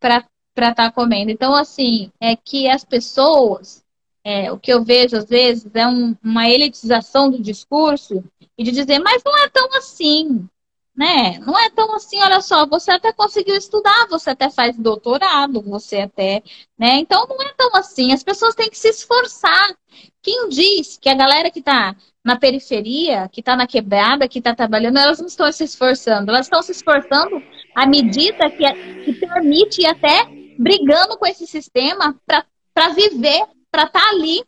para 0.02 0.26
estar 0.56 0.74
tá 0.74 0.92
comendo. 0.92 1.30
Então, 1.30 1.54
assim, 1.54 2.10
é 2.20 2.34
que 2.34 2.68
as 2.68 2.84
pessoas, 2.84 3.84
é, 4.24 4.50
o 4.50 4.58
que 4.58 4.72
eu 4.72 4.82
vejo 4.82 5.16
às 5.16 5.28
vezes 5.28 5.70
é 5.74 5.86
um, 5.86 6.16
uma 6.22 6.48
elitização 6.48 7.30
do 7.30 7.40
discurso 7.40 8.22
e 8.58 8.64
de 8.64 8.72
dizer, 8.72 8.98
mas 8.98 9.22
não 9.24 9.36
é 9.38 9.48
tão 9.48 9.72
assim, 9.76 10.46
né? 10.94 11.38
Não 11.38 11.58
é 11.58 11.70
tão 11.70 11.94
assim, 11.94 12.20
olha 12.20 12.40
só, 12.40 12.66
você 12.66 12.90
até 12.90 13.12
conseguiu 13.12 13.54
estudar, 13.54 14.06
você 14.08 14.30
até 14.30 14.50
faz 14.50 14.76
doutorado, 14.76 15.62
você 15.62 16.00
até, 16.00 16.42
né? 16.78 16.96
Então 16.96 17.26
não 17.26 17.40
é 17.40 17.54
tão 17.56 17.74
assim, 17.76 18.12
as 18.12 18.22
pessoas 18.22 18.54
têm 18.54 18.68
que 18.68 18.78
se 18.78 18.88
esforçar. 18.88 19.74
Quem 20.20 20.48
diz 20.48 20.98
que 20.98 21.08
a 21.08 21.14
galera 21.14 21.50
que 21.50 21.60
está 21.60 21.96
na 22.24 22.36
periferia, 22.36 23.28
que 23.28 23.40
está 23.40 23.56
na 23.56 23.66
quebrada, 23.66 24.28
que 24.28 24.38
está 24.38 24.54
trabalhando, 24.54 24.98
elas 24.98 25.18
não 25.18 25.26
estão 25.26 25.50
se 25.50 25.64
esforçando. 25.64 26.30
Elas 26.30 26.46
estão 26.46 26.62
se 26.62 26.72
esforçando 26.72 27.42
à 27.74 27.86
medida 27.86 28.50
que, 28.50 29.04
que 29.04 29.12
permite 29.14 29.82
e 29.82 29.86
até 29.86 30.26
brigando 30.58 31.16
com 31.16 31.26
esse 31.26 31.46
sistema 31.46 32.18
para 32.26 32.88
viver, 32.90 33.44
para 33.70 33.84
estar 33.84 34.00
tá 34.00 34.10
ali, 34.10 34.44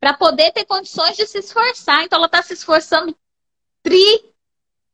para 0.00 0.14
poder 0.14 0.52
ter 0.52 0.64
condições 0.64 1.16
de 1.16 1.26
se 1.26 1.38
esforçar. 1.38 2.04
Então, 2.04 2.16
ela 2.16 2.26
está 2.26 2.42
se 2.42 2.52
esforçando 2.52 3.16
tri 3.82 4.32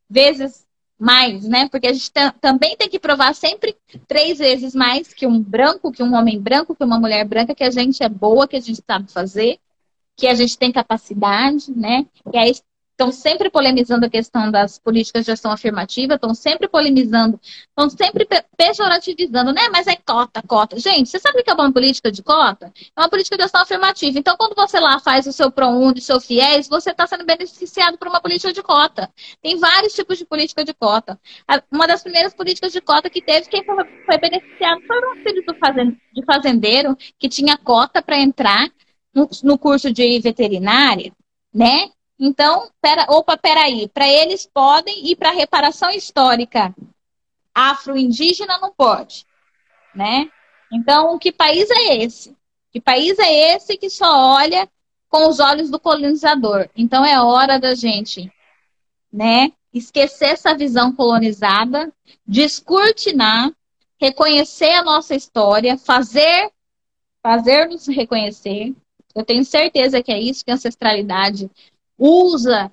vezes 0.09 0.66
mais, 0.98 1.44
né? 1.44 1.68
Porque 1.68 1.87
a 1.87 1.92
gente 1.92 2.11
também 2.40 2.76
tem 2.76 2.88
que 2.88 2.98
provar 2.98 3.35
sempre 3.35 3.76
três 4.07 4.38
vezes 4.38 4.74
mais 4.74 5.12
que 5.14 5.26
um 5.26 5.40
branco, 5.40 5.92
que 5.92 6.02
um 6.02 6.14
homem 6.14 6.40
branco, 6.40 6.74
que 6.74 6.85
uma 6.85 6.98
mulher 6.98 7.24
branca, 7.24 7.54
que 7.54 7.64
a 7.64 7.70
gente 7.70 8.02
é 8.02 8.09
boa, 8.09 8.48
que 8.48 8.57
a 8.57 8.61
gente 8.61 8.83
sabe 8.85 9.11
fazer, 9.12 9.59
que 10.16 10.26
a 10.26 10.35
gente 10.35 10.59
tem 10.59 10.72
capacidade, 10.72 11.70
né? 11.70 12.04
E 12.33 12.37
aí 12.37 12.52
estão 12.98 13.12
sempre 13.12 13.48
polemizando 13.48 14.04
a 14.06 14.11
questão 14.11 14.50
das 14.50 14.76
políticas 14.76 15.24
de 15.24 15.30
ação 15.30 15.52
afirmativa, 15.52 16.14
estão 16.14 16.34
sempre 16.34 16.66
polemizando, 16.66 17.40
estão 17.68 17.88
sempre 17.88 18.26
pejorativizando, 18.56 19.52
né? 19.52 19.68
Mas 19.70 19.87
é 19.87 19.94
cota, 19.94 20.42
cota. 20.42 20.76
Gente, 20.80 21.08
você 21.08 21.20
sabe 21.20 21.40
o 21.40 21.44
que 21.44 21.50
é 21.50 21.54
uma 21.54 21.72
política 21.72 22.11
de 22.11 22.24
cota? 22.24 22.72
É 22.96 23.00
uma 23.00 23.08
política 23.08 23.37
de 23.37 23.44
ação 23.44 23.62
afirmativa. 23.62 24.18
Então, 24.18 24.37
quando 24.37 24.56
você 24.56 24.80
lá 24.80 24.98
faz 24.98 25.28
o 25.28 25.32
seu 25.32 25.48
ProUni, 25.48 26.00
o 26.00 26.02
seu 26.02 26.20
FIES, 26.20 26.68
você 26.68 26.90
está 26.90 27.06
sendo 27.06 27.24
beneficiado 27.24 27.96
por 27.96 28.08
uma 28.08 28.20
política 28.20 28.52
de 28.52 28.64
cota. 28.64 29.08
Tem 29.40 29.56
vários 29.56 29.94
tipos 29.94 30.18
de 30.18 30.26
política 30.26 30.64
de 30.64 30.74
cota. 30.74 31.20
Uma 31.70 31.87
das 31.87 32.02
primeiras 32.02 32.34
políticas 32.34 32.72
de 32.72 32.80
cota 32.80 33.08
que 33.08 33.22
teve, 33.22 33.48
quem 33.48 33.62
foi 33.64 34.18
beneficiado 34.18 34.82
foi 34.84 34.98
o 34.98 35.22
filho 35.22 35.44
de 36.12 36.24
fazendeiro, 36.24 36.96
que 37.16 37.28
tinha 37.28 37.56
cota 37.56 38.02
para 38.02 38.18
entrar 38.18 38.68
no 39.44 39.56
curso 39.56 39.92
de 39.92 40.18
veterinária, 40.18 41.12
né? 41.54 41.90
Então, 42.18 42.70
pera, 42.81 43.07
opa, 43.09 43.37
peraí, 43.37 43.88
para 43.88 44.09
eles 44.09 44.46
podem 44.46 45.07
ir 45.07 45.16
para 45.16 45.31
reparação 45.31 45.90
histórica 45.90 46.74
afro-indígena 47.54 48.59
não 48.59 48.72
pode, 48.72 49.26
né? 49.94 50.31
Então, 50.72 51.18
que 51.18 51.33
país 51.33 51.68
é 51.70 51.96
esse? 51.96 52.37
Que 52.70 52.81
país 52.81 53.18
é 53.18 53.54
esse 53.54 53.76
que 53.76 53.90
só 53.90 54.37
olha 54.37 54.68
com 55.09 55.28
os 55.28 55.40
olhos 55.40 55.70
do 55.70 55.81
colonizador. 55.81 56.68
Então 56.76 57.04
é 57.04 57.20
hora 57.20 57.59
da 57.59 57.74
gente, 57.74 58.31
né, 59.12 59.52
esquecer 59.72 60.31
essa 60.31 60.54
visão 60.54 60.92
colonizada, 60.92 61.92
descortinar, 62.26 63.50
reconhecer 64.00 64.72
a 64.72 64.85
nossa 64.85 65.14
história, 65.14 65.76
fazer 65.78 66.50
fazer 67.20 67.66
nos 67.66 67.87
reconhecer. 67.88 68.74
Eu 69.14 69.24
tenho 69.24 69.44
certeza 69.44 70.02
que 70.02 70.12
é 70.12 70.20
isso 70.20 70.44
que 70.44 70.50
a 70.50 70.54
ancestralidade 70.54 71.50
usa, 71.98 72.70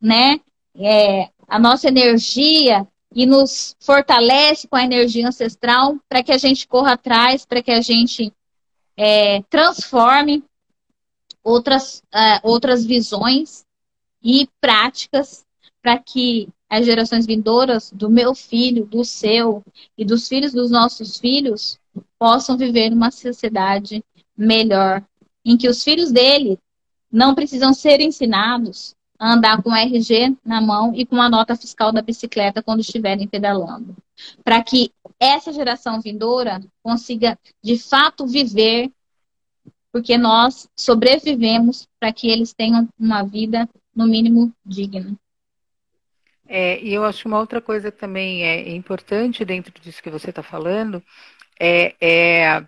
né? 0.00 0.40
É, 0.76 1.30
a 1.48 1.58
nossa 1.58 1.88
energia 1.88 2.86
e 3.14 3.26
nos 3.26 3.74
fortalece 3.80 4.68
com 4.68 4.76
a 4.76 4.84
energia 4.84 5.26
ancestral 5.26 5.96
para 6.08 6.22
que 6.22 6.30
a 6.30 6.38
gente 6.38 6.68
corra 6.68 6.92
atrás, 6.92 7.46
para 7.46 7.62
que 7.62 7.70
a 7.70 7.80
gente 7.80 8.32
é, 8.96 9.42
transforme 9.48 10.44
outras, 11.42 12.02
uh, 12.14 12.40
outras 12.42 12.84
visões 12.84 13.64
e 14.22 14.48
práticas 14.60 15.46
para 15.80 15.98
que 15.98 16.48
as 16.68 16.84
gerações 16.84 17.24
vindouras 17.24 17.90
do 17.92 18.10
meu 18.10 18.34
filho, 18.34 18.84
do 18.84 19.04
seu 19.04 19.64
e 19.96 20.04
dos 20.04 20.28
filhos 20.28 20.52
dos 20.52 20.70
nossos 20.70 21.16
filhos 21.16 21.78
possam 22.18 22.58
viver 22.58 22.90
numa 22.90 23.10
sociedade 23.10 24.04
melhor, 24.36 25.02
em 25.44 25.56
que 25.56 25.68
os 25.68 25.82
filhos 25.82 26.12
dele 26.12 26.58
não 27.10 27.34
precisam 27.34 27.72
ser 27.72 28.00
ensinados 28.00 28.94
a 29.18 29.32
andar 29.32 29.62
com 29.62 29.74
RG 29.74 30.36
na 30.44 30.60
mão 30.60 30.94
e 30.94 31.04
com 31.04 31.20
a 31.20 31.28
nota 31.28 31.56
fiscal 31.56 31.90
da 31.90 32.00
bicicleta 32.00 32.62
quando 32.62 32.80
estiverem 32.80 33.26
pedalando. 33.26 33.96
Para 34.44 34.62
que 34.62 34.92
essa 35.18 35.52
geração 35.52 36.00
vindoura 36.00 36.60
consiga, 36.82 37.38
de 37.62 37.78
fato, 37.78 38.26
viver, 38.26 38.90
porque 39.90 40.16
nós 40.16 40.68
sobrevivemos 40.76 41.88
para 41.98 42.12
que 42.12 42.28
eles 42.28 42.52
tenham 42.52 42.88
uma 42.98 43.22
vida, 43.22 43.68
no 43.94 44.06
mínimo, 44.06 44.52
digna. 44.64 45.16
É, 46.46 46.80
e 46.80 46.94
eu 46.94 47.04
acho 47.04 47.26
uma 47.26 47.40
outra 47.40 47.60
coisa 47.60 47.90
que 47.90 47.98
também 47.98 48.44
é 48.44 48.70
importante 48.70 49.44
dentro 49.44 49.72
disso 49.80 50.02
que 50.02 50.08
você 50.08 50.30
está 50.30 50.42
falando 50.42 51.02
é, 51.58 51.94
é, 52.00 52.64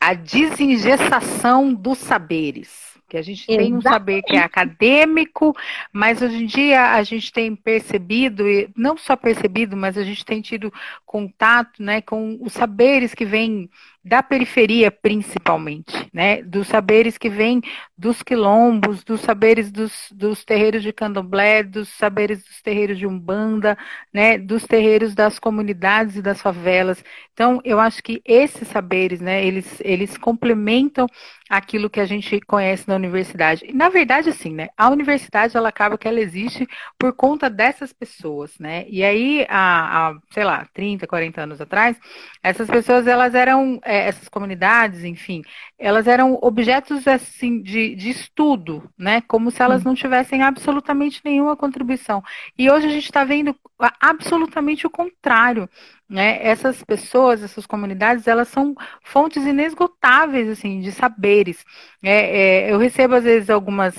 a 0.00 0.14
desengessação 0.14 1.72
dos 1.72 1.98
saberes. 1.98 2.91
Que 3.12 3.18
a 3.18 3.22
gente 3.22 3.46
tem 3.46 3.74
um 3.74 3.80
saber 3.82 4.22
que 4.22 4.36
é 4.36 4.38
acadêmico, 4.38 5.54
mas 5.92 6.22
hoje 6.22 6.44
em 6.44 6.46
dia 6.46 6.94
a 6.94 7.02
gente 7.02 7.30
tem 7.30 7.54
percebido, 7.54 8.48
e 8.48 8.70
não 8.74 8.96
só 8.96 9.14
percebido, 9.16 9.76
mas 9.76 9.98
a 9.98 10.02
gente 10.02 10.24
tem 10.24 10.40
tido 10.40 10.72
contato 11.04 11.82
né, 11.82 12.00
com 12.00 12.38
os 12.40 12.54
saberes 12.54 13.12
que 13.12 13.26
vêm 13.26 13.68
da 14.02 14.22
periferia 14.22 14.90
principalmente, 14.90 16.01
né? 16.12 16.42
Dos 16.42 16.68
saberes 16.68 17.16
que 17.16 17.28
vêm 17.28 17.60
dos 17.96 18.22
quilombos, 18.22 19.04
dos 19.04 19.20
saberes 19.20 19.70
dos, 19.70 20.08
dos 20.12 20.44
terreiros 20.44 20.82
de 20.82 20.92
candomblé, 20.92 21.62
dos 21.62 21.88
saberes 21.88 22.42
dos 22.44 22.60
terreiros 22.60 22.98
de 22.98 23.06
umbanda, 23.06 23.76
né? 24.12 24.38
Dos 24.38 24.66
terreiros 24.66 25.14
das 25.14 25.38
comunidades 25.38 26.16
e 26.16 26.22
das 26.22 26.40
favelas. 26.42 27.02
Então, 27.32 27.60
eu 27.64 27.80
acho 27.80 28.02
que 28.02 28.20
esses 28.24 28.68
saberes, 28.68 29.20
né? 29.20 29.44
Eles, 29.44 29.80
eles 29.80 30.16
complementam 30.18 31.06
aquilo 31.48 31.90
que 31.90 32.00
a 32.00 32.04
gente 32.06 32.40
conhece 32.40 32.88
na 32.88 32.94
universidade. 32.94 33.64
E, 33.68 33.72
na 33.74 33.88
verdade, 33.88 34.30
assim, 34.30 34.54
né? 34.54 34.68
A 34.76 34.88
universidade, 34.90 35.56
ela 35.56 35.68
acaba 35.68 35.98
que 35.98 36.08
ela 36.08 36.20
existe 36.20 36.66
por 36.98 37.12
conta 37.14 37.50
dessas 37.50 37.92
pessoas, 37.92 38.58
né? 38.58 38.86
E 38.88 39.04
aí, 39.04 39.46
há, 39.48 40.14
sei 40.30 40.44
lá, 40.44 40.66
30, 40.72 41.06
40 41.06 41.42
anos 41.42 41.60
atrás, 41.60 41.96
essas 42.42 42.68
pessoas, 42.68 43.06
elas 43.06 43.34
eram 43.34 43.78
é, 43.84 44.08
essas 44.08 44.28
comunidades, 44.28 45.04
enfim, 45.04 45.42
elas 45.78 46.01
eram 46.06 46.38
objetos 46.42 47.06
assim 47.06 47.60
de, 47.62 47.94
de 47.94 48.10
estudo, 48.10 48.88
né? 48.98 49.20
Como 49.22 49.50
se 49.50 49.62
elas 49.62 49.84
não 49.84 49.94
tivessem 49.94 50.42
absolutamente 50.42 51.20
nenhuma 51.24 51.56
contribuição. 51.56 52.22
E 52.58 52.70
hoje 52.70 52.86
a 52.86 52.90
gente 52.90 53.04
está 53.04 53.24
vendo 53.24 53.54
absolutamente 54.00 54.86
o 54.86 54.90
contrário. 54.90 55.68
Né? 56.08 56.38
Essas 56.46 56.82
pessoas, 56.84 57.42
essas 57.42 57.66
comunidades, 57.66 58.26
elas 58.26 58.48
são 58.48 58.74
fontes 59.02 59.44
inesgotáveis 59.44 60.48
assim 60.48 60.80
de 60.80 60.92
saberes. 60.92 61.64
É, 62.02 62.66
é, 62.68 62.72
eu 62.72 62.78
recebo 62.78 63.14
às 63.14 63.24
vezes 63.24 63.48
algumas 63.48 63.94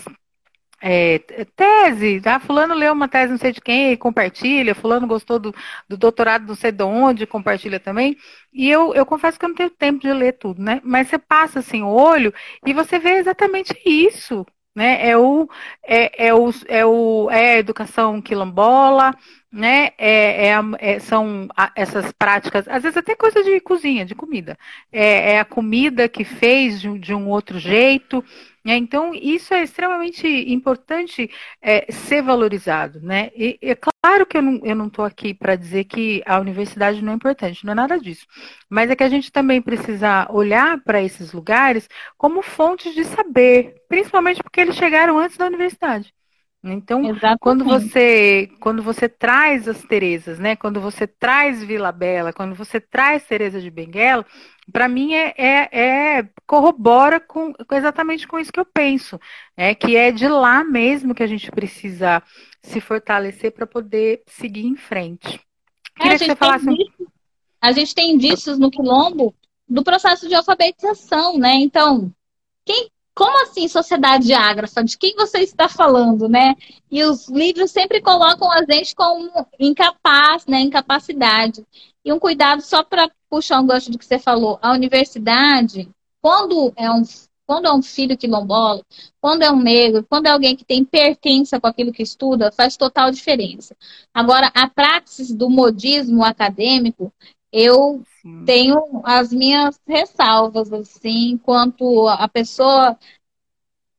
é, 0.86 1.20
tese, 1.56 2.20
tá? 2.22 2.40
Fulano 2.40 2.74
leu 2.74 2.92
uma 2.94 3.08
tese 3.08 3.32
não 3.32 3.38
sei 3.38 3.52
de 3.54 3.62
quem 3.62 3.96
compartilha, 3.96 4.76
fulano 4.76 5.08
gostou 5.08 5.40
do, 5.40 5.56
do 5.88 5.96
doutorado 5.98 6.46
não 6.48 6.56
sei 6.56 6.72
de 6.72 6.84
onde, 6.84 7.26
compartilha 7.26 7.80
também. 7.80 8.18
E 8.54 8.70
eu, 8.70 8.94
eu 8.94 9.06
confesso 9.06 9.40
que 9.40 9.46
eu 9.46 9.50
não 9.50 9.56
tenho 9.56 9.70
tempo 9.70 10.00
de 10.00 10.12
ler 10.12 10.34
tudo, 10.34 10.62
né? 10.62 10.82
Mas 10.84 11.08
você 11.08 11.18
passa 11.18 11.60
assim 11.60 11.82
o 11.84 11.88
olho 11.88 12.34
e 12.66 12.74
você 12.74 13.00
vê 13.00 13.14
exatamente 13.14 13.74
isso, 13.86 14.46
né? 14.76 15.08
É 15.08 15.18
o 15.18 15.48
é, 15.84 16.28
é 16.28 16.34
o 16.34 16.50
é 16.68 16.86
o 16.86 17.30
é 17.32 17.56
a 17.56 17.58
educação 17.60 18.22
quilombola, 18.22 19.14
né? 19.52 19.90
É, 19.98 20.48
é, 20.50 20.54
é, 20.80 21.00
são 21.00 21.48
essas 21.76 22.12
práticas, 22.12 22.68
às 22.68 22.82
vezes 22.84 22.98
até 22.98 23.16
coisa 23.16 23.44
de 23.44 23.60
cozinha, 23.60 24.06
de 24.06 24.16
comida. 24.16 24.58
É, 24.92 25.34
é 25.34 25.40
a 25.40 25.46
comida 25.46 26.10
que 26.10 26.24
fez 26.24 26.82
de, 26.82 26.98
de 27.00 27.14
um 27.14 27.28
outro 27.30 27.60
jeito. 27.60 28.24
Né? 28.64 28.78
Então, 28.78 29.14
isso 29.14 29.54
é 29.54 29.64
extremamente 29.64 30.28
importante 30.28 31.30
é, 31.62 31.92
ser 31.92 32.22
valorizado. 32.22 33.02
Né? 33.02 33.30
E 33.36 33.58
é 33.62 33.76
claro 33.76 34.26
que 34.26 34.38
eu 34.38 34.42
não 34.42 34.56
estou 34.56 34.76
não 34.76 34.88
estou 34.88 35.06
aqui 35.06 35.34
para 35.34 35.56
dizer 35.56 35.86
que 35.86 36.24
a 36.26 36.40
universidade 36.40 37.02
não 37.02 37.14
é 37.14 37.16
importante, 37.16 37.66
não 37.66 37.74
é 37.74 37.76
nada 37.76 38.00
disso. 38.00 38.26
Mas 38.70 38.90
é 38.90 38.96
que 38.96 39.04
a 39.04 39.10
gente 39.10 39.32
também 39.32 39.62
precisa 39.62 40.28
olhar 40.32 40.82
para 40.84 41.02
esses 41.02 41.32
lugares 41.34 41.88
como 42.18 42.42
fontes 42.42 42.94
de 42.94 43.04
saber, 43.06 43.76
principalmente 43.88 44.42
porque 44.44 44.62
eles 44.62 44.76
chegaram 44.76 45.18
antes 45.20 45.38
da 45.38 45.46
universidade. 45.46 46.14
Então, 46.64 47.04
Exatamente. 47.06 47.40
quando 47.40 47.66
você 47.66 48.50
quando 48.62 48.82
você 48.82 49.10
traz 49.10 49.68
as 49.68 49.82
Terezas, 49.84 50.40
né? 50.40 50.56
Quando 50.56 50.80
você 50.80 51.06
traz 51.06 51.62
Vila 51.62 51.92
Bela, 51.92 52.32
quando 52.32 52.56
você 52.56 52.80
traz 52.80 53.26
Teresa 53.26 53.60
de 53.60 53.70
Benguela, 53.70 54.26
para 54.72 54.88
mim 54.88 55.14
é, 55.14 55.34
é, 55.38 55.80
é, 56.18 56.30
corrobora 56.48 57.20
com, 57.20 57.54
exatamente 57.70 58.26
com 58.26 58.40
isso 58.40 58.54
que 58.54 58.60
eu 58.60 58.66
penso, 58.66 59.20
é 59.58 59.76
que 59.76 59.98
é 59.98 60.10
de 60.10 60.26
lá 60.28 60.64
mesmo 60.64 61.14
que 61.14 61.24
a 61.24 61.28
gente 61.28 61.52
precisa 61.52 62.24
se 62.62 62.80
fortalecer 62.80 63.52
para 63.52 63.68
poder 63.68 64.24
seguir 64.26 64.66
em 64.66 64.78
frente. 64.78 65.42
É, 66.00 66.18
que 66.18 66.26
você 66.26 66.36
falasse. 66.36 66.70
Indícios, 66.70 67.10
a 67.60 67.72
gente 67.74 67.94
tem 67.94 68.12
indícios 68.12 68.58
no 68.58 68.72
quilombo 68.72 69.36
do 69.68 69.84
processo 69.84 70.30
de 70.30 70.36
alfabetização, 70.36 71.38
né? 71.38 71.56
Então, 71.56 72.10
quem 72.64 72.90
como 73.16 73.44
assim 73.44 73.68
sociedade 73.68 74.34
ágrafa? 74.34 74.84
De 74.84 74.98
quem 74.98 75.16
você 75.16 75.40
está 75.40 75.70
falando, 75.70 76.28
né? 76.28 76.56
E 76.90 77.04
os 77.04 77.30
livros 77.30 77.72
sempre 77.72 78.02
colocam 78.02 78.52
a 78.52 78.64
gente 78.64 78.96
como 78.96 79.30
incapaz, 79.60 80.46
né? 80.48 80.62
Incapacidade. 80.62 81.64
E 82.04 82.12
um 82.12 82.20
cuidado 82.20 82.62
só 82.62 82.84
para 82.84 83.10
puxar 83.30 83.60
um 83.60 83.68
gancho 83.68 83.92
do 83.92 83.98
que 83.98 84.06
você 84.06 84.18
falou. 84.18 84.58
A 84.62 84.72
universidade, 84.72 85.90
quando 86.22 86.74
é 86.76 86.90
um 86.90 87.04
quando 87.46 87.68
é 87.68 87.74
um 87.74 87.82
filho 87.82 88.18
quilombola, 88.18 88.82
quando 89.20 89.44
é 89.44 89.52
um 89.52 89.60
negro, 89.60 90.06
quando 90.10 90.28
é 90.28 90.30
alguém 90.30 90.56
que 90.56 90.64
tem 90.64 90.84
pertença 90.84 91.60
com 91.60 91.68
aquilo 91.68 91.92
que 91.92 92.02
estuda, 92.02 92.52
faz 92.54 92.78
total 92.78 93.12
diferença. 93.12 93.76
Agora, 94.14 94.50
a 94.56 94.68
praxis 94.70 95.30
do 95.34 95.50
modismo 95.50 96.24
acadêmico, 96.24 97.12
eu 97.54 98.04
tenho 98.46 99.02
as 99.06 99.32
minhas 99.32 99.80
ressalvas, 99.88 100.74
assim, 100.74 101.38
quanto 101.44 102.08
a 102.08 102.28
pessoa 102.28 102.98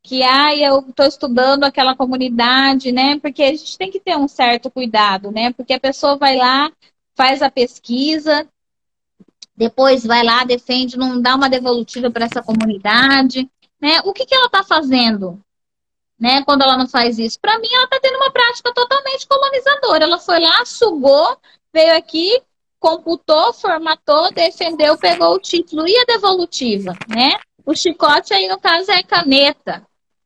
que, 0.02 0.22
ah, 0.24 0.54
eu 0.56 0.80
estou 0.88 1.06
estudando 1.06 1.64
aquela 1.64 1.96
comunidade, 1.96 2.90
né? 2.90 3.18
Porque 3.20 3.42
a 3.42 3.50
gente 3.52 3.78
tem 3.78 3.90
que 3.90 4.00
ter 4.00 4.16
um 4.16 4.26
certo 4.26 4.70
cuidado, 4.70 5.30
né? 5.30 5.52
Porque 5.52 5.72
a 5.72 5.80
pessoa 5.80 6.16
vai 6.16 6.36
lá, 6.36 6.70
faz 7.14 7.40
a 7.42 7.50
pesquisa, 7.50 8.46
depois 9.56 10.04
vai 10.04 10.24
lá, 10.24 10.44
defende, 10.44 10.98
não 10.98 11.22
dá 11.22 11.36
uma 11.36 11.48
devolutiva 11.48 12.10
para 12.10 12.24
essa 12.26 12.42
comunidade, 12.42 13.48
né? 13.80 14.00
O 14.04 14.12
que, 14.12 14.26
que 14.26 14.34
ela 14.34 14.46
está 14.46 14.64
fazendo? 14.64 15.40
Né, 16.18 16.44
quando 16.44 16.62
ela 16.62 16.78
não 16.78 16.88
faz 16.88 17.18
isso, 17.18 17.40
para 17.40 17.58
mim 17.58 17.68
ela 17.72 17.84
está 17.84 17.98
tendo 18.00 18.16
uma 18.16 18.30
prática 18.30 18.72
totalmente 18.72 19.26
colonizadora. 19.26 20.04
Ela 20.04 20.18
foi 20.18 20.38
lá, 20.38 20.64
sugou, 20.64 21.36
veio 21.72 21.96
aqui, 21.96 22.40
computou, 22.84 23.54
formatou, 23.54 24.30
defendeu, 24.30 24.98
pegou 24.98 25.34
o 25.34 25.38
título 25.38 25.88
e 25.88 25.96
a 25.96 26.04
devolutiva, 26.04 26.92
né? 27.08 27.38
O 27.64 27.74
chicote 27.74 28.34
aí, 28.34 28.46
no 28.46 28.60
caso, 28.60 28.92
é 28.92 29.02
caneta, 29.02 29.82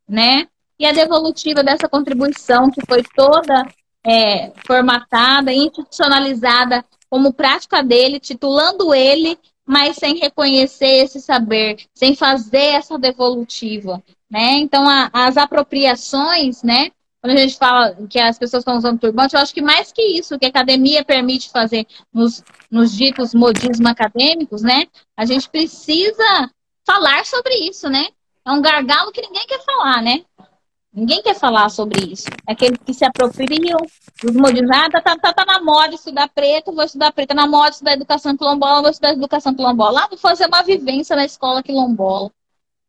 né? 0.09 0.49
E 0.77 0.85
a 0.85 0.91
devolutiva 0.91 1.63
dessa 1.63 1.89
contribuição, 1.89 2.69
que 2.69 2.85
foi 2.85 3.05
toda 3.15 3.65
é, 4.05 4.51
formatada, 4.67 5.53
institucionalizada 5.53 6.85
como 7.09 7.33
prática 7.33 7.81
dele, 7.81 8.19
titulando 8.19 8.93
ele, 8.93 9.39
mas 9.65 9.95
sem 9.95 10.17
reconhecer 10.17 11.05
esse 11.05 11.21
saber, 11.21 11.77
sem 11.95 12.17
fazer 12.17 12.75
essa 12.75 12.99
devolutiva, 12.99 14.03
né? 14.29 14.55
Então, 14.55 14.85
a, 14.89 15.09
as 15.13 15.37
apropriações, 15.37 16.65
né? 16.65 16.91
Quando 17.21 17.37
a 17.37 17.41
gente 17.41 17.57
fala 17.57 17.97
que 18.09 18.19
as 18.19 18.39
pessoas 18.39 18.61
estão 18.61 18.77
usando 18.77 19.01
turbante, 19.01 19.35
eu 19.35 19.41
acho 19.41 19.53
que 19.53 19.63
mais 19.63 19.93
que 19.93 20.03
isso, 20.03 20.39
que 20.39 20.47
a 20.47 20.49
academia 20.49 21.05
permite 21.05 21.51
fazer 21.51 21.87
nos, 22.13 22.45
nos 22.71 22.93
ditos 22.97 23.35
modismos 23.35 23.87
acadêmicos, 23.87 24.63
né? 24.63 24.87
A 25.17 25.25
gente 25.25 25.49
precisa 25.49 26.51
falar 26.87 27.27
sobre 27.27 27.55
isso, 27.69 27.89
né? 27.89 28.09
é 28.49 28.53
um 28.53 28.63
gargalo 28.63 29.13
que 29.13 29.21
ninguém 29.21 29.47
quer 29.47 29.63
falar, 29.63 30.03
né? 30.03 30.25
Ninguém 30.91 31.23
quer 31.23 31.35
falar 31.35 31.69
sobre 31.69 32.13
isso. 32.13 32.29
É 32.49 32.53
aqueles 32.53 32.79
que 32.79 32.95
se 32.95 33.05
apropriam 33.05 33.79
dos 34.23 34.35
modificados. 34.35 34.95
Ah, 34.95 35.01
tá, 35.03 35.17
tá, 35.17 35.33
tá 35.35 35.45
na 35.45 35.63
moda 35.63 35.95
estudar 35.95 36.29
preto, 36.31 36.73
vou 36.73 36.83
estudar 36.83 37.13
preto. 37.13 37.29
Tá 37.29 37.35
na 37.35 37.47
moda 37.47 37.69
estudar 37.69 37.93
educação 37.93 38.35
quilombola, 38.35 38.81
vou 38.81 38.91
estudar 38.91 39.13
educação 39.13 39.55
quilombola. 39.55 40.05
Ah, 40.05 40.09
vou 40.09 40.19
fazer 40.19 40.47
uma 40.47 40.63
vivência 40.63 41.15
na 41.15 41.27
escola 41.27 41.63
quilombola. 41.63 42.31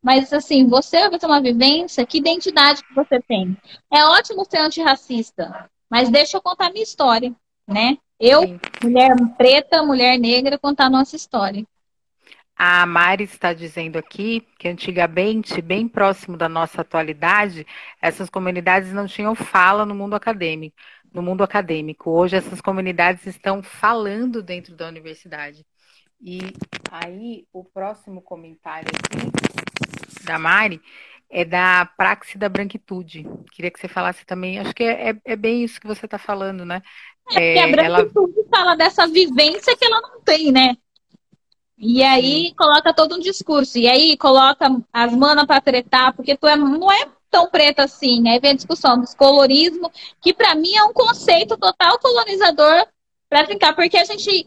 Mas, 0.02 0.32
assim, 0.32 0.66
você 0.66 1.08
vai 1.08 1.18
ter 1.18 1.26
uma 1.26 1.42
vivência, 1.42 2.06
que 2.06 2.18
identidade 2.18 2.82
que 2.82 2.94
você 2.94 3.20
tem? 3.20 3.56
É 3.92 4.04
ótimo 4.04 4.44
ser 4.48 4.58
antirracista, 4.58 5.68
mas 5.90 6.08
deixa 6.08 6.36
eu 6.36 6.42
contar 6.42 6.70
minha 6.70 6.82
história, 6.82 7.34
né? 7.68 7.98
Eu, 8.18 8.42
Sim. 8.42 8.60
mulher 8.82 9.14
preta, 9.36 9.82
mulher 9.82 10.18
negra, 10.18 10.58
contar 10.58 10.90
nossa 10.90 11.16
história. 11.16 11.64
A 12.62 12.84
Mari 12.84 13.24
está 13.24 13.54
dizendo 13.54 13.96
aqui 13.96 14.46
que 14.58 14.68
antigamente, 14.68 15.62
bem 15.62 15.88
próximo 15.88 16.36
da 16.36 16.46
nossa 16.46 16.82
atualidade, 16.82 17.66
essas 18.02 18.28
comunidades 18.28 18.92
não 18.92 19.06
tinham 19.06 19.34
fala 19.34 19.86
no 19.86 19.94
mundo 19.94 20.14
acadêmico. 20.14 20.76
No 21.10 21.22
mundo 21.22 21.42
acadêmico. 21.42 22.10
Hoje 22.10 22.36
essas 22.36 22.60
comunidades 22.60 23.26
estão 23.26 23.62
falando 23.62 24.42
dentro 24.42 24.76
da 24.76 24.86
universidade. 24.88 25.64
E 26.20 26.40
aí 26.90 27.46
o 27.50 27.64
próximo 27.64 28.20
comentário 28.20 28.88
aqui 28.88 29.29
da 30.30 30.38
Mari 30.38 30.80
é 31.28 31.44
da 31.44 31.88
praxe 31.96 32.38
da 32.38 32.48
branquitude. 32.48 33.26
Queria 33.52 33.70
que 33.70 33.78
você 33.78 33.88
falasse 33.88 34.24
também, 34.24 34.58
acho 34.58 34.74
que 34.74 34.82
é, 34.82 35.10
é, 35.10 35.16
é 35.24 35.36
bem 35.36 35.62
isso 35.64 35.80
que 35.80 35.86
você 35.86 36.04
está 36.04 36.18
falando, 36.18 36.64
né? 36.64 36.82
É, 37.32 37.56
é, 37.56 37.62
a 37.62 37.68
branquitude 37.68 38.38
ela... 38.38 38.48
fala 38.50 38.74
dessa 38.74 39.06
vivência 39.06 39.76
que 39.76 39.84
ela 39.84 40.00
não 40.00 40.20
tem, 40.20 40.50
né? 40.50 40.76
E 41.78 42.02
aí 42.02 42.48
Sim. 42.48 42.54
coloca 42.56 42.92
todo 42.92 43.16
um 43.16 43.20
discurso. 43.20 43.78
E 43.78 43.88
aí 43.88 44.16
coloca 44.16 44.66
as 44.92 45.12
manas 45.14 45.46
para 45.46 45.60
tretar, 45.60 46.12
porque 46.14 46.36
tu 46.36 46.46
é, 46.46 46.56
não 46.56 46.92
é 46.92 47.08
tão 47.30 47.48
preta 47.48 47.84
assim. 47.84 48.28
Aí 48.28 48.38
vem 48.38 48.50
a 48.50 48.56
discussão 48.56 49.00
do 49.00 49.06
colorismo, 49.16 49.90
que 50.20 50.34
para 50.34 50.54
mim 50.54 50.74
é 50.74 50.84
um 50.84 50.92
conceito 50.92 51.56
total 51.56 51.98
colonizador 51.98 52.86
para 53.28 53.44
brincar, 53.44 53.74
porque 53.74 53.96
a 53.96 54.04
gente 54.04 54.46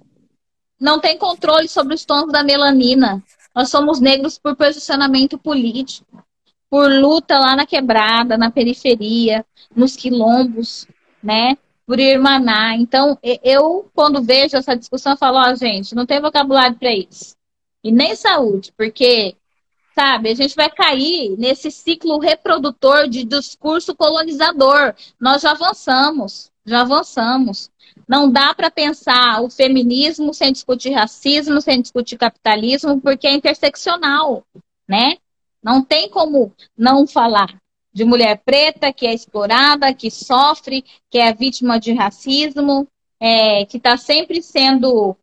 não 0.80 1.00
tem 1.00 1.18
controle 1.18 1.68
sobre 1.68 1.96
os 1.96 2.06
tons 2.06 2.32
da 2.32 2.44
melanina. 2.44 3.24
Nós 3.56 3.70
somos 3.70 3.99
negros 3.99 4.38
por 4.38 4.56
posicionamento 4.56 5.38
político, 5.38 6.24
por 6.70 6.91
luta 6.91 7.38
lá 7.38 7.56
na 7.56 7.66
quebrada, 7.66 8.38
na 8.38 8.49
periferia, 8.49 9.45
nos 9.76 9.95
quilombos, 9.95 10.88
né? 11.22 11.58
por 11.86 11.99
irmanar. 11.99 12.80
Então, 12.80 13.18
eu, 13.43 13.89
quando 13.93 14.24
vejo 14.24 14.58
essa 14.58 14.76
discussão, 14.76 15.18
falo, 15.18 15.38
ó, 15.38 15.51
oh, 15.51 15.56
gente, 15.56 15.95
não 15.95 16.06
tem 16.06 16.22
vocabulário 16.22 16.78
para 16.78 16.93
isso. 16.93 17.36
E 17.84 17.91
nem 17.91 18.16
saúde, 18.16 18.74
porque, 18.78 19.36
sabe, 19.93 20.30
a 20.30 20.36
gente 20.36 20.56
vai 20.56 20.70
cair 20.70 21.36
nesse 21.38 21.70
ciclo 21.70 22.20
reprodutor 22.20 23.08
de 23.10 23.24
discurso 23.24 23.95
colonizador. 23.95 24.95
Nós 25.20 25.41
já 25.41 25.51
avançamos, 25.51 26.51
já 26.66 26.82
avançamos. 26.82 27.70
Não 28.14 28.32
dá 28.32 28.53
para 28.53 28.70
pensar 28.70 29.41
o 29.41 29.49
feminismo 29.49 30.36
sem 30.36 30.53
discutir 30.53 30.91
racismo, 30.91 31.59
sem 31.59 31.82
discutir 31.82 32.16
capitalismo, 32.16 33.01
porque 33.01 33.26
é 33.26 33.34
interseccional, 33.34 34.43
né? 34.88 35.18
Não 35.64 35.84
tem 35.84 36.07
como 36.07 36.53
não 36.78 37.07
falar 37.07 37.59
de 37.91 38.05
mulher 38.05 38.39
preta 38.45 38.93
que 38.93 39.07
é 39.07 39.16
explorada, 39.16 39.95
que 39.95 40.11
sofre, 40.11 40.86
que 41.09 41.18
é 41.18 41.34
vítima 41.34 41.80
de 41.80 41.91
racismo, 41.91 42.88
é, 43.20 43.66
que 43.66 43.78
está 43.78 43.97
sempre 43.97 44.43
sendo. 44.43 45.18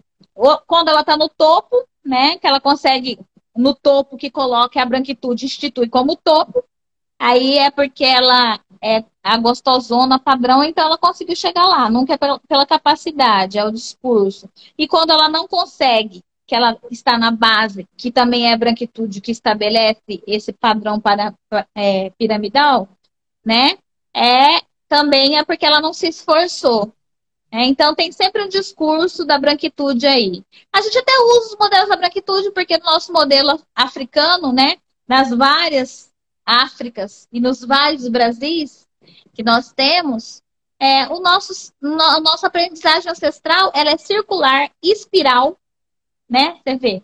Quando 0.67 0.89
ela 0.89 1.03
está 1.03 1.17
no 1.17 1.29
topo, 1.29 1.87
né? 2.05 2.39
Que 2.39 2.47
ela 2.49 2.61
consegue, 2.61 3.21
no 3.55 3.73
topo 3.73 4.17
que 4.17 4.33
coloca 4.33 4.83
a 4.83 4.85
branquitude, 4.85 5.47
institui 5.47 5.89
como 5.89 6.17
topo, 6.17 6.65
aí 7.21 7.59
é 7.59 7.71
porque 7.71 8.05
ela 8.05 8.59
é 8.83 9.05
a 9.23 9.37
gostosona 9.37 10.19
padrão, 10.19 10.65
então 10.65 10.87
ela 10.87 10.97
conseguiu 10.97 11.37
chegar 11.37 11.67
lá. 11.67 11.91
Nunca 11.91 12.15
é 12.15 12.17
pela, 12.17 12.67
capacidade, 12.67 13.59
é 13.59 13.65
o 13.65 13.71
discurso. 13.71 14.49
E 14.77 14.89
quando 14.89 15.11
ela 15.11 15.29
não 15.29 15.47
consegue 15.47 16.23
que 16.47 16.55
ela 16.55 16.77
está 16.91 17.17
na 17.17 17.31
base, 17.31 17.87
que 17.97 18.11
também 18.11 18.49
é 18.49 18.55
a 18.55 18.59
branquitude 18.59 19.21
que 19.21 19.31
estabelece 19.31 20.23
esse 20.27 20.53
padrão 20.53 20.99
para, 20.99 21.35
é, 21.77 22.11
piramidal, 22.19 22.89
né? 23.45 23.79
É 24.15 24.63
também 24.89 25.39
é 25.39 25.45
porque 25.45 25.65
ela 25.65 25.81
não 25.81 25.93
se 25.93 26.09
esforçou. 26.09 26.93
É, 27.53 27.65
então 27.65 27.95
tem 27.95 28.11
sempre 28.13 28.43
um 28.45 28.49
discurso 28.49 29.25
da 29.25 29.39
branquitude 29.39 30.07
aí. 30.07 30.43
A 30.73 30.81
gente 30.81 30.99
até 30.99 31.13
usa 31.19 31.53
os 31.53 31.57
modelos 31.59 31.89
da 31.89 31.97
branquitude, 31.97 32.51
porque 32.53 32.79
no 32.79 32.85
nosso 32.85 33.13
modelo 33.13 33.61
africano, 33.75 34.53
né? 34.53 34.77
Nas 35.07 35.31
várias 35.31 36.10
Áfricas 36.51 37.29
e 37.33 37.41
nos 37.41 37.61
vários 37.65 38.09
Brasis 38.09 38.89
que 39.33 39.43
nós 39.43 39.73
temos, 39.73 40.43
é, 40.79 41.09
o 41.09 41.21
nosso, 41.21 41.73
no, 41.81 42.01
a 42.01 42.21
nossa 42.21 42.47
aprendizagem 42.47 43.11
ancestral 43.11 43.71
ela 43.75 43.91
é 43.91 43.97
circular, 43.97 44.71
espiral 44.83 45.57
né? 46.31 46.61
Você 46.63 46.77
vê 46.77 47.03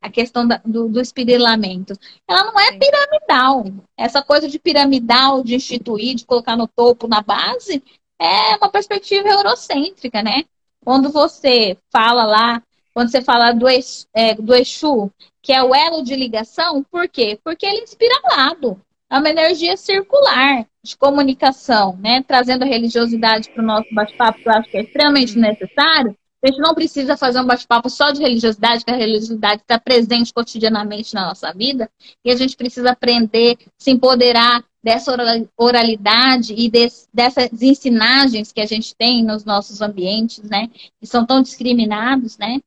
a 0.00 0.08
questão 0.08 0.46
da, 0.46 0.62
do, 0.64 0.88
do 0.88 1.00
espirilamento. 1.00 1.92
Ela 2.26 2.44
não 2.44 2.58
é 2.58 2.78
piramidal. 2.78 3.64
Essa 3.96 4.22
coisa 4.22 4.48
de 4.48 4.58
piramidal, 4.58 5.42
de 5.42 5.56
instituir, 5.56 6.14
de 6.14 6.24
colocar 6.24 6.56
no 6.56 6.68
topo, 6.68 7.08
na 7.08 7.20
base, 7.20 7.82
é 8.18 8.56
uma 8.56 8.70
perspectiva 8.70 9.28
eurocêntrica, 9.28 10.22
né? 10.22 10.44
Quando 10.82 11.10
você 11.10 11.76
fala 11.90 12.24
lá, 12.24 12.62
quando 12.94 13.10
você 13.10 13.22
fala 13.22 13.52
do, 13.52 13.66
é, 14.14 14.34
do 14.34 14.54
Exu, 14.54 15.10
que 15.42 15.52
é 15.52 15.62
o 15.62 15.74
elo 15.74 16.02
de 16.02 16.14
ligação, 16.14 16.82
por 16.82 17.08
quê? 17.08 17.38
Porque 17.42 17.66
ele 17.66 17.82
inspira 17.82 18.20
lado. 18.24 18.80
É 19.10 19.18
uma 19.18 19.30
energia 19.30 19.76
circular 19.76 20.66
de 20.82 20.96
comunicação, 20.96 21.96
né? 21.96 22.22
Trazendo 22.22 22.62
a 22.62 22.66
religiosidade 22.66 23.50
para 23.50 23.62
o 23.62 23.66
nosso 23.66 23.92
bate-papo, 23.92 24.40
que 24.40 24.48
eu 24.48 24.52
acho 24.52 24.70
que 24.70 24.76
é 24.76 24.82
extremamente 24.82 25.36
necessário, 25.36 26.16
a 26.42 26.46
gente 26.46 26.60
não 26.60 26.74
precisa 26.74 27.16
fazer 27.16 27.40
um 27.40 27.46
bate-papo 27.46 27.90
só 27.90 28.10
de 28.10 28.20
religiosidade, 28.22 28.84
que 28.84 28.90
a 28.90 28.96
religiosidade 28.96 29.60
está 29.60 29.78
presente 29.78 30.32
cotidianamente 30.32 31.14
na 31.14 31.26
nossa 31.26 31.52
vida, 31.52 31.90
e 32.24 32.30
a 32.30 32.36
gente 32.36 32.56
precisa 32.56 32.92
aprender, 32.92 33.58
se 33.78 33.90
empoderar 33.90 34.64
dessa 34.82 35.14
oralidade 35.58 36.54
e 36.56 36.70
desse, 36.70 37.06
dessas 37.12 37.60
ensinagens 37.60 38.52
que 38.52 38.60
a 38.60 38.66
gente 38.66 38.94
tem 38.96 39.22
nos 39.22 39.44
nossos 39.44 39.82
ambientes, 39.82 40.42
né? 40.48 40.70
Que 40.98 41.06
são 41.06 41.26
tão 41.26 41.42
discriminados, 41.42 42.38
né? 42.38 42.60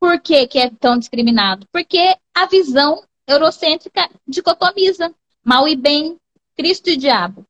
Por 0.00 0.20
que, 0.20 0.46
que 0.46 0.58
é 0.58 0.70
tão 0.70 0.98
discriminado? 0.98 1.66
Porque 1.72 2.16
a 2.34 2.46
visão 2.46 3.02
eurocêntrica 3.26 4.08
dicotomiza 4.26 5.14
mal 5.42 5.66
e 5.66 5.76
bem, 5.76 6.18
Cristo 6.56 6.90
e 6.90 6.96
diabo. 6.96 7.46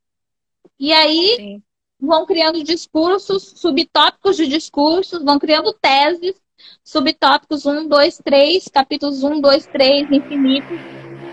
E 0.78 0.92
aí, 0.92 1.36
Sim 1.36 1.62
vão 2.04 2.26
criando 2.26 2.62
discursos, 2.62 3.54
subtópicos 3.56 4.36
de 4.36 4.46
discursos, 4.46 5.22
vão 5.22 5.38
criando 5.38 5.72
teses, 5.72 6.34
subtópicos 6.84 7.66
1, 7.66 7.88
2, 7.88 8.18
3, 8.18 8.68
capítulos 8.68 9.22
1, 9.22 9.40
2, 9.40 9.66
3, 9.66 10.12
infinitos, 10.12 10.78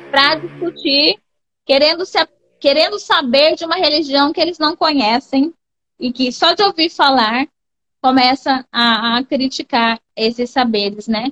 para 0.10 0.36
discutir, 0.36 1.20
querendo, 1.66 2.06
se, 2.06 2.18
querendo 2.60 3.00
saber 3.00 3.56
de 3.56 3.66
uma 3.66 3.76
religião 3.76 4.34
que 4.34 4.42
eles 4.42 4.58
não 4.58 4.76
conhecem 4.76 5.54
e 6.00 6.12
que 6.12 6.32
só 6.32 6.54
de 6.54 6.64
ouvir 6.64 6.90
falar 6.90 7.48
começa 8.02 8.66
a, 8.72 9.18
a 9.18 9.24
criticar 9.24 10.00
esses 10.16 10.50
saberes, 10.50 11.08
né? 11.08 11.32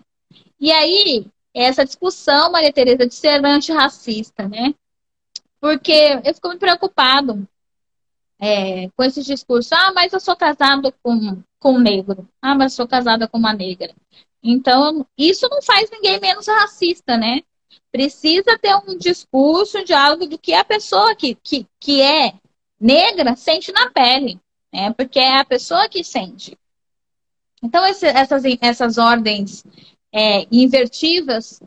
E 0.59 0.71
aí, 0.71 1.25
essa 1.53 1.83
discussão, 1.83 2.51
Maria 2.51 2.71
Tereza, 2.71 3.07
de 3.07 3.15
ser 3.15 3.43
antirracista, 3.43 4.47
né? 4.47 4.73
Porque 5.59 6.21
eu 6.23 6.33
fico 6.33 6.47
muito 6.47 6.59
preocupado 6.59 7.47
é, 8.39 8.89
com 8.95 9.03
esse 9.03 9.23
discurso, 9.23 9.73
ah, 9.73 9.91
mas 9.93 10.13
eu 10.13 10.19
sou 10.19 10.35
casado 10.35 10.93
com, 11.03 11.41
com 11.59 11.73
um 11.73 11.79
negro, 11.79 12.27
ah, 12.41 12.55
mas 12.55 12.73
sou 12.73 12.87
casada 12.87 13.27
com 13.27 13.37
uma 13.37 13.53
negra. 13.53 13.93
Então, 14.41 15.05
isso 15.17 15.47
não 15.49 15.61
faz 15.61 15.89
ninguém 15.91 16.19
menos 16.19 16.47
racista, 16.47 17.17
né? 17.17 17.41
Precisa 17.91 18.57
ter 18.57 18.75
um 18.75 18.97
discurso, 18.97 19.79
um 19.79 19.83
diálogo 19.83 20.27
do 20.27 20.37
que 20.37 20.53
a 20.53 20.63
pessoa 20.63 21.15
que, 21.15 21.35
que, 21.35 21.65
que 21.79 22.01
é 22.01 22.33
negra 22.79 23.35
sente 23.35 23.71
na 23.71 23.89
pele, 23.91 24.39
né? 24.73 24.93
Porque 24.93 25.19
é 25.19 25.39
a 25.39 25.45
pessoa 25.45 25.89
que 25.89 26.03
sente. 26.03 26.57
Então, 27.61 27.85
esse, 27.85 28.05
essas, 28.05 28.43
essas 28.61 28.97
ordens 28.97 29.63
é, 30.13 30.47
invertivas 30.51 31.61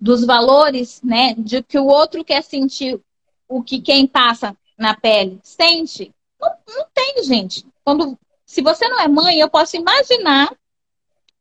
dos 0.00 0.24
valores, 0.24 1.00
né? 1.02 1.34
De 1.36 1.62
que 1.62 1.78
o 1.78 1.86
outro 1.86 2.24
quer 2.24 2.42
sentir 2.42 3.00
o 3.48 3.62
que 3.62 3.80
quem 3.80 4.06
passa 4.06 4.56
na 4.78 4.94
pele, 4.94 5.38
sente? 5.42 6.14
Não, 6.40 6.50
não 6.68 6.86
tem, 6.94 7.22
gente. 7.24 7.66
Quando, 7.84 8.18
se 8.46 8.62
você 8.62 8.88
não 8.88 9.00
é 9.00 9.08
mãe, 9.08 9.38
eu 9.38 9.50
posso 9.50 9.76
imaginar. 9.76 10.54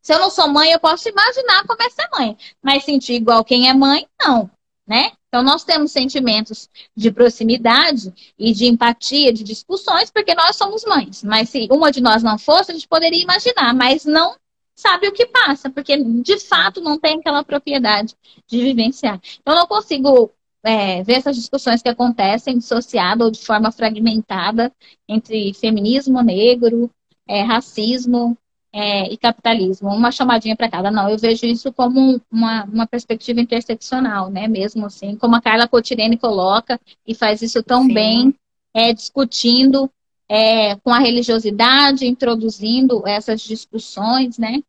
Se 0.01 0.13
eu 0.13 0.19
não 0.19 0.29
sou 0.29 0.47
mãe, 0.47 0.71
eu 0.71 0.79
posso 0.79 1.07
imaginar 1.07 1.65
como 1.65 1.81
é 1.81 1.89
ser 1.89 2.09
mãe. 2.11 2.37
Mas 2.61 2.83
sentir 2.83 3.13
igual 3.13 3.45
quem 3.45 3.69
é 3.69 3.73
mãe, 3.73 4.07
não. 4.19 4.49
Né? 4.89 5.11
Então, 5.27 5.43
nós 5.43 5.63
temos 5.63 5.91
sentimentos 5.91 6.67
de 6.97 7.11
proximidade 7.11 8.11
e 8.39 8.51
de 8.51 8.65
empatia, 8.65 9.31
de 9.31 9.43
discussões, 9.43 10.09
porque 10.09 10.33
nós 10.33 10.55
somos 10.55 10.83
mães. 10.83 11.23
Mas 11.23 11.49
se 11.49 11.67
uma 11.69 11.91
de 11.91 12.01
nós 12.01 12.23
não 12.23 12.39
fosse, 12.39 12.71
a 12.71 12.73
gente 12.73 12.87
poderia 12.87 13.21
imaginar, 13.21 13.71
mas 13.75 14.03
não 14.03 14.35
sabe 14.75 15.07
o 15.07 15.11
que 15.11 15.27
passa, 15.27 15.69
porque 15.69 15.95
de 15.95 16.39
fato 16.39 16.81
não 16.81 16.97
tem 16.97 17.19
aquela 17.19 17.43
propriedade 17.43 18.15
de 18.47 18.61
vivenciar. 18.63 19.21
Então, 19.39 19.53
não 19.53 19.67
consigo 19.67 20.31
é, 20.63 21.03
ver 21.03 21.17
essas 21.17 21.35
discussões 21.35 21.83
que 21.83 21.89
acontecem 21.89 22.57
dissociada 22.57 23.23
ou 23.25 23.29
de 23.29 23.45
forma 23.45 23.71
fragmentada 23.71 24.73
entre 25.07 25.53
feminismo 25.53 26.23
negro, 26.23 26.89
é, 27.27 27.43
racismo 27.43 28.35
é, 28.71 29.11
e 29.11 29.17
capitalismo. 29.17 29.89
Uma 29.89 30.11
chamadinha 30.11 30.55
para 30.55 30.69
cada. 30.69 30.91
Não, 30.91 31.09
eu 31.09 31.17
vejo 31.17 31.45
isso 31.45 31.71
como 31.73 32.21
uma, 32.31 32.63
uma 32.65 32.87
perspectiva 32.87 33.41
interseccional, 33.41 34.29
né? 34.29 34.47
Mesmo 34.47 34.85
assim, 34.85 35.15
como 35.15 35.35
a 35.35 35.41
Carla 35.41 35.67
Cotirene 35.67 36.17
coloca 36.17 36.79
e 37.05 37.15
faz 37.15 37.41
isso 37.41 37.63
tão 37.63 37.83
Sim. 37.83 37.93
bem, 37.93 38.35
é, 38.73 38.93
discutindo 38.93 39.89
é, 40.27 40.75
com 40.77 40.91
a 40.91 40.99
religiosidade, 40.99 42.05
introduzindo 42.05 43.05
essas 43.07 43.41
discussões, 43.41 44.37
né? 44.37 44.61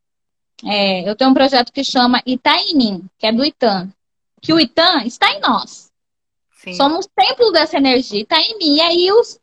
É, 0.65 1.09
eu 1.09 1.15
tenho 1.15 1.31
um 1.31 1.35
projeto 1.35 1.73
que 1.73 1.85
chama 1.85 2.23
Ita 2.27 2.55
em 2.57 2.77
mim, 2.77 3.05
que 3.19 3.27
é 3.27 3.33
do 3.33 3.45
Itan. 3.45 3.91
Que 4.41 4.53
o 4.53 4.61
Itan 4.61 5.05
está 5.05 5.31
em 5.33 5.41
nós. 5.41 5.91
Sim. 6.63 6.75
Somos 6.75 7.07
templo 7.07 7.51
dessa 7.53 7.77
energia, 7.77 8.23
está 8.23 8.39
em 8.39 8.59
mim. 8.59 8.77
E 8.77 8.81
aí 8.81 9.13
os, 9.13 9.39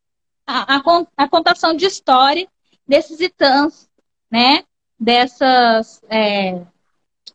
a, 0.46 0.76
a, 0.76 0.84
a, 1.18 1.28
contação 1.28 1.76
de 1.76 1.86
história 1.86 2.48
desses 2.88 3.20
Itãs, 3.20 3.87
né? 4.32 4.64
Dessas, 5.00 6.02
é, 6.10 6.62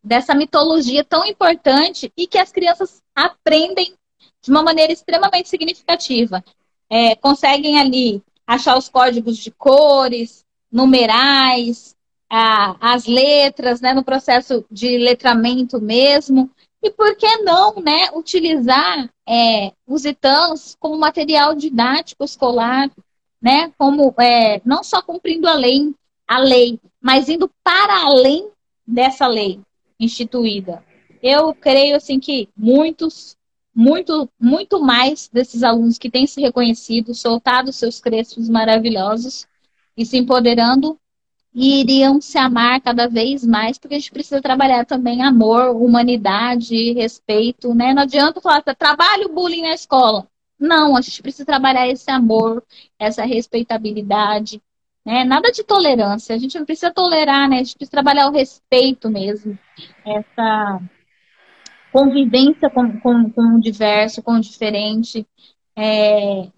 dessa 0.03 0.34
mitologia 0.34 1.05
tão 1.05 1.24
importante 1.24 2.12
e 2.16 2.26
que 2.26 2.38
as 2.38 2.51
crianças 2.51 3.03
aprendem 3.14 3.95
de 4.43 4.51
uma 4.51 4.62
maneira 4.62 4.93
extremamente 4.93 5.49
significativa. 5.49 6.45
É, 6.90 7.14
conseguem 7.16 7.78
ali 7.78 8.22
achar 8.47 8.76
os 8.76 8.88
códigos 8.88 9.36
de 9.38 9.51
cores, 9.51 10.45
numerais, 10.70 11.97
a, 12.28 12.76
as 12.95 13.07
letras, 13.07 13.80
né, 13.80 13.93
no 13.93 14.03
processo 14.03 14.64
de 14.70 14.99
letramento 14.99 15.80
mesmo. 15.80 16.51
E 16.82 16.90
por 16.90 17.14
que 17.14 17.36
não, 17.38 17.74
né, 17.76 18.11
utilizar 18.14 19.09
é, 19.28 19.72
os 19.86 20.05
ITANs 20.05 20.76
como 20.80 20.99
material 20.99 21.55
didático 21.55 22.24
escolar, 22.24 22.90
né, 23.40 23.72
como 23.78 24.12
é, 24.18 24.61
não 24.64 24.82
só 24.82 25.01
cumprindo 25.01 25.47
a 25.47 25.55
lei, 25.55 25.95
a 26.27 26.39
lei, 26.39 26.79
mas 27.01 27.29
indo 27.29 27.51
para 27.62 28.05
além 28.05 28.49
dessa 28.87 29.27
lei 29.27 29.61
instituída. 29.99 30.85
Eu 31.23 31.55
creio 31.55 31.97
assim 31.97 32.18
que 32.18 32.49
muitos 32.57 33.37
muito, 33.75 34.29
muito 34.39 34.81
mais 34.83 35.29
desses 35.33 35.62
alunos 35.62 35.99
que 35.99 36.11
têm 36.11 36.27
se 36.27 36.41
reconhecido, 36.41 37.14
soltado 37.14 37.73
seus 37.73 38.01
crestos 38.01 38.49
maravilhosos 38.49 39.47
e 39.97 40.05
se 40.05 40.18
empoderando, 40.18 40.99
iriam 41.55 42.20
se 42.20 42.39
amar 42.39 42.81
cada 42.81 43.09
vez 43.09 43.45
mais, 43.45 43.79
porque 43.79 43.95
a 43.95 43.99
gente 43.99 44.12
precisa 44.12 44.41
trabalhar 44.41 44.85
também 44.85 45.23
amor, 45.23 45.75
humanidade, 45.77 46.93
respeito, 46.93 47.75
né? 47.75 47.93
Não 47.93 48.03
adianta 48.03 48.41
falar, 48.41 48.62
trabalho 48.62 49.29
bullying 49.29 49.62
na 49.62 49.75
escola. 49.75 50.27
Não, 50.59 50.97
a 50.97 51.01
gente 51.01 51.20
precisa 51.20 51.45
trabalhar 51.45 51.89
esse 51.89 52.11
amor, 52.11 52.62
essa 52.99 53.25
respeitabilidade, 53.25 54.62
né? 55.05 55.25
Nada 55.25 55.51
de 55.51 55.65
tolerância, 55.65 56.35
a 56.35 56.39
gente 56.39 56.59
não 56.59 56.65
precisa 56.65 56.93
tolerar, 56.93 57.49
né? 57.49 57.57
A 57.57 57.65
gente 57.65 57.77
precisa 57.77 57.91
trabalhar 57.91 58.29
o 58.29 58.33
respeito 58.33 59.11
mesmo, 59.11 59.59
essa 60.05 60.81
convivência 61.93 62.71
com, 62.71 62.99
com, 63.01 63.31
com 63.31 63.57
o 63.57 63.61
diverso, 63.61 64.23
com 64.23 64.33
o 64.33 64.41
diferente, 64.41 65.27
é, 65.77 66.49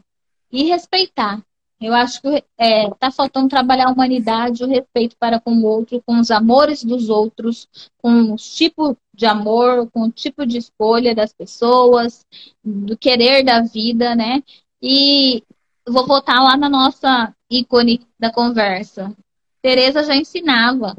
e 0.53 0.65
respeitar. 0.65 1.43
Eu 1.81 1.93
acho 1.93 2.23
que 2.23 2.29
está 2.29 3.09
é, 3.09 3.11
faltando 3.11 3.49
trabalhar 3.49 3.89
a 3.89 3.93
humanidade, 3.93 4.65
o 4.65 4.69
respeito 4.69 5.17
para 5.19 5.41
com 5.41 5.53
o 5.53 5.65
outro, 5.65 6.03
com 6.07 6.19
os 6.19 6.31
amores 6.31 6.83
dos 6.83 7.11
outros, 7.11 7.69
com 7.99 8.33
o 8.33 8.37
tipo 8.37 8.97
de 9.13 9.27
amor, 9.27 9.91
com 9.91 10.05
o 10.05 10.11
tipo 10.11 10.47
de 10.47 10.57
escolha 10.57 11.15
das 11.15 11.33
pessoas, 11.33 12.25
do 12.65 12.97
querer 12.97 13.43
da 13.45 13.61
vida, 13.61 14.15
né? 14.15 14.43
E 14.81 15.43
vou 15.87 16.07
voltar 16.07 16.41
lá 16.43 16.57
na 16.57 16.68
nossa 16.68 17.35
ícone 17.51 18.07
da 18.18 18.32
conversa. 18.32 19.14
Tereza 19.62 20.05
já 20.05 20.14
ensinava 20.14 20.97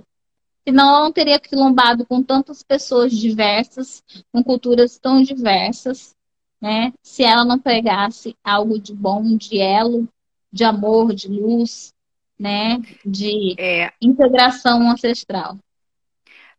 Senão 0.67 0.89
ela 0.89 1.03
não 1.03 1.11
teria 1.11 1.39
quilombado 1.39 2.07
com 2.07 2.23
tantas 2.23 2.63
pessoas 2.63 3.15
diversas, 3.15 4.03
com 4.31 4.43
culturas 4.43 4.97
tão 4.97 5.21
diversas, 5.21 6.15
né? 6.59 6.91
Se 7.03 7.23
ela 7.23 7.45
não 7.45 7.59
pegasse 7.59 8.35
algo 8.43 8.79
de 8.79 8.91
bom, 8.91 9.37
de 9.37 9.59
elo, 9.59 10.09
de 10.51 10.63
amor, 10.63 11.13
de 11.13 11.27
luz, 11.27 11.93
né? 12.37 12.81
De 13.05 13.55
é, 13.59 13.93
integração 14.01 14.89
ancestral. 14.89 15.59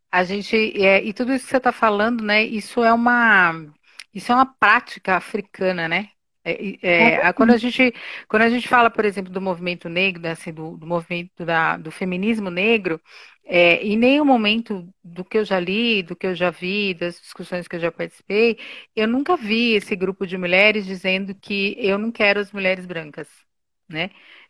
A 0.09 0.23
gente 0.23 0.55
é, 0.81 1.03
e 1.03 1.11
tudo 1.11 1.33
isso 1.33 1.43
que 1.43 1.51
você 1.51 1.57
está 1.57 1.73
falando, 1.73 2.23
né? 2.23 2.45
Isso 2.45 2.81
é 2.81 2.93
uma 2.93 3.65
isso 4.13 4.31
é 4.31 4.35
uma 4.35 4.45
prática 4.45 5.17
africana, 5.17 5.89
né? 5.89 6.11
É, 6.49 6.87
é, 6.87 7.13
é 7.27 7.33
quando 7.33 7.51
a 7.51 7.57
gente 7.57 7.93
quando 8.27 8.43
a 8.43 8.49
gente 8.49 8.67
fala, 8.67 8.89
por 8.89 9.03
exemplo, 9.05 9.31
do 9.31 9.41
movimento 9.41 9.89
negro, 9.89 10.25
assim, 10.29 10.53
do, 10.53 10.77
do 10.77 10.87
movimento 10.87 11.43
da, 11.45 11.77
do 11.77 11.91
feminismo 11.91 12.49
negro, 12.49 13.01
é, 13.43 13.75
em 13.85 13.97
nenhum 13.97 14.23
momento 14.25 14.87
do 15.03 15.25
que 15.25 15.37
eu 15.37 15.45
já 15.45 15.59
li, 15.59 16.03
do 16.03 16.15
que 16.15 16.27
eu 16.27 16.35
já 16.35 16.49
vi, 16.49 16.93
das 16.93 17.19
discussões 17.19 17.67
que 17.67 17.75
eu 17.75 17.79
já 17.79 17.91
participei, 17.91 18.57
eu 18.95 19.07
nunca 19.07 19.35
vi 19.37 19.73
esse 19.73 19.95
grupo 19.95 20.25
de 20.27 20.37
mulheres 20.37 20.85
dizendo 20.85 21.35
que 21.35 21.75
eu 21.79 21.97
não 21.97 22.11
quero 22.11 22.39
as 22.39 22.51
mulheres 22.51 22.85
brancas, 22.85 23.27
né? 23.89 24.09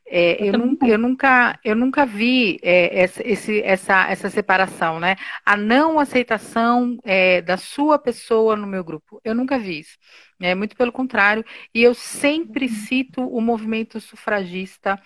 É, 0.10 0.42
eu, 0.48 0.54
nunca, 0.58 0.88
eu, 0.88 0.98
nunca, 0.98 1.60
eu 1.64 1.76
nunca 1.76 2.06
vi 2.06 2.60
é, 2.64 3.02
essa, 3.02 3.28
esse, 3.28 3.62
essa, 3.62 4.10
essa 4.10 4.30
separação, 4.30 5.00
né? 5.00 5.16
A 5.46 5.58
não 5.58 6.00
aceitação 6.00 6.98
é, 7.04 7.42
da 7.42 7.58
sua 7.58 8.00
pessoa 8.00 8.56
no 8.56 8.66
meu 8.66 8.84
grupo. 8.84 9.20
Eu 9.24 9.36
nunca 9.36 9.60
vi 9.60 9.80
isso. 9.80 9.98
É, 10.40 10.56
muito 10.56 10.76
pelo 10.78 10.92
contrário. 10.92 11.44
E 11.74 11.84
eu 11.84 11.94
sempre 11.94 12.66
uhum. 12.68 12.72
cito 12.72 13.22
o 13.28 13.42
movimento 13.42 14.00
sufragista 14.00 15.02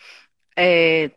é, 0.58 1.12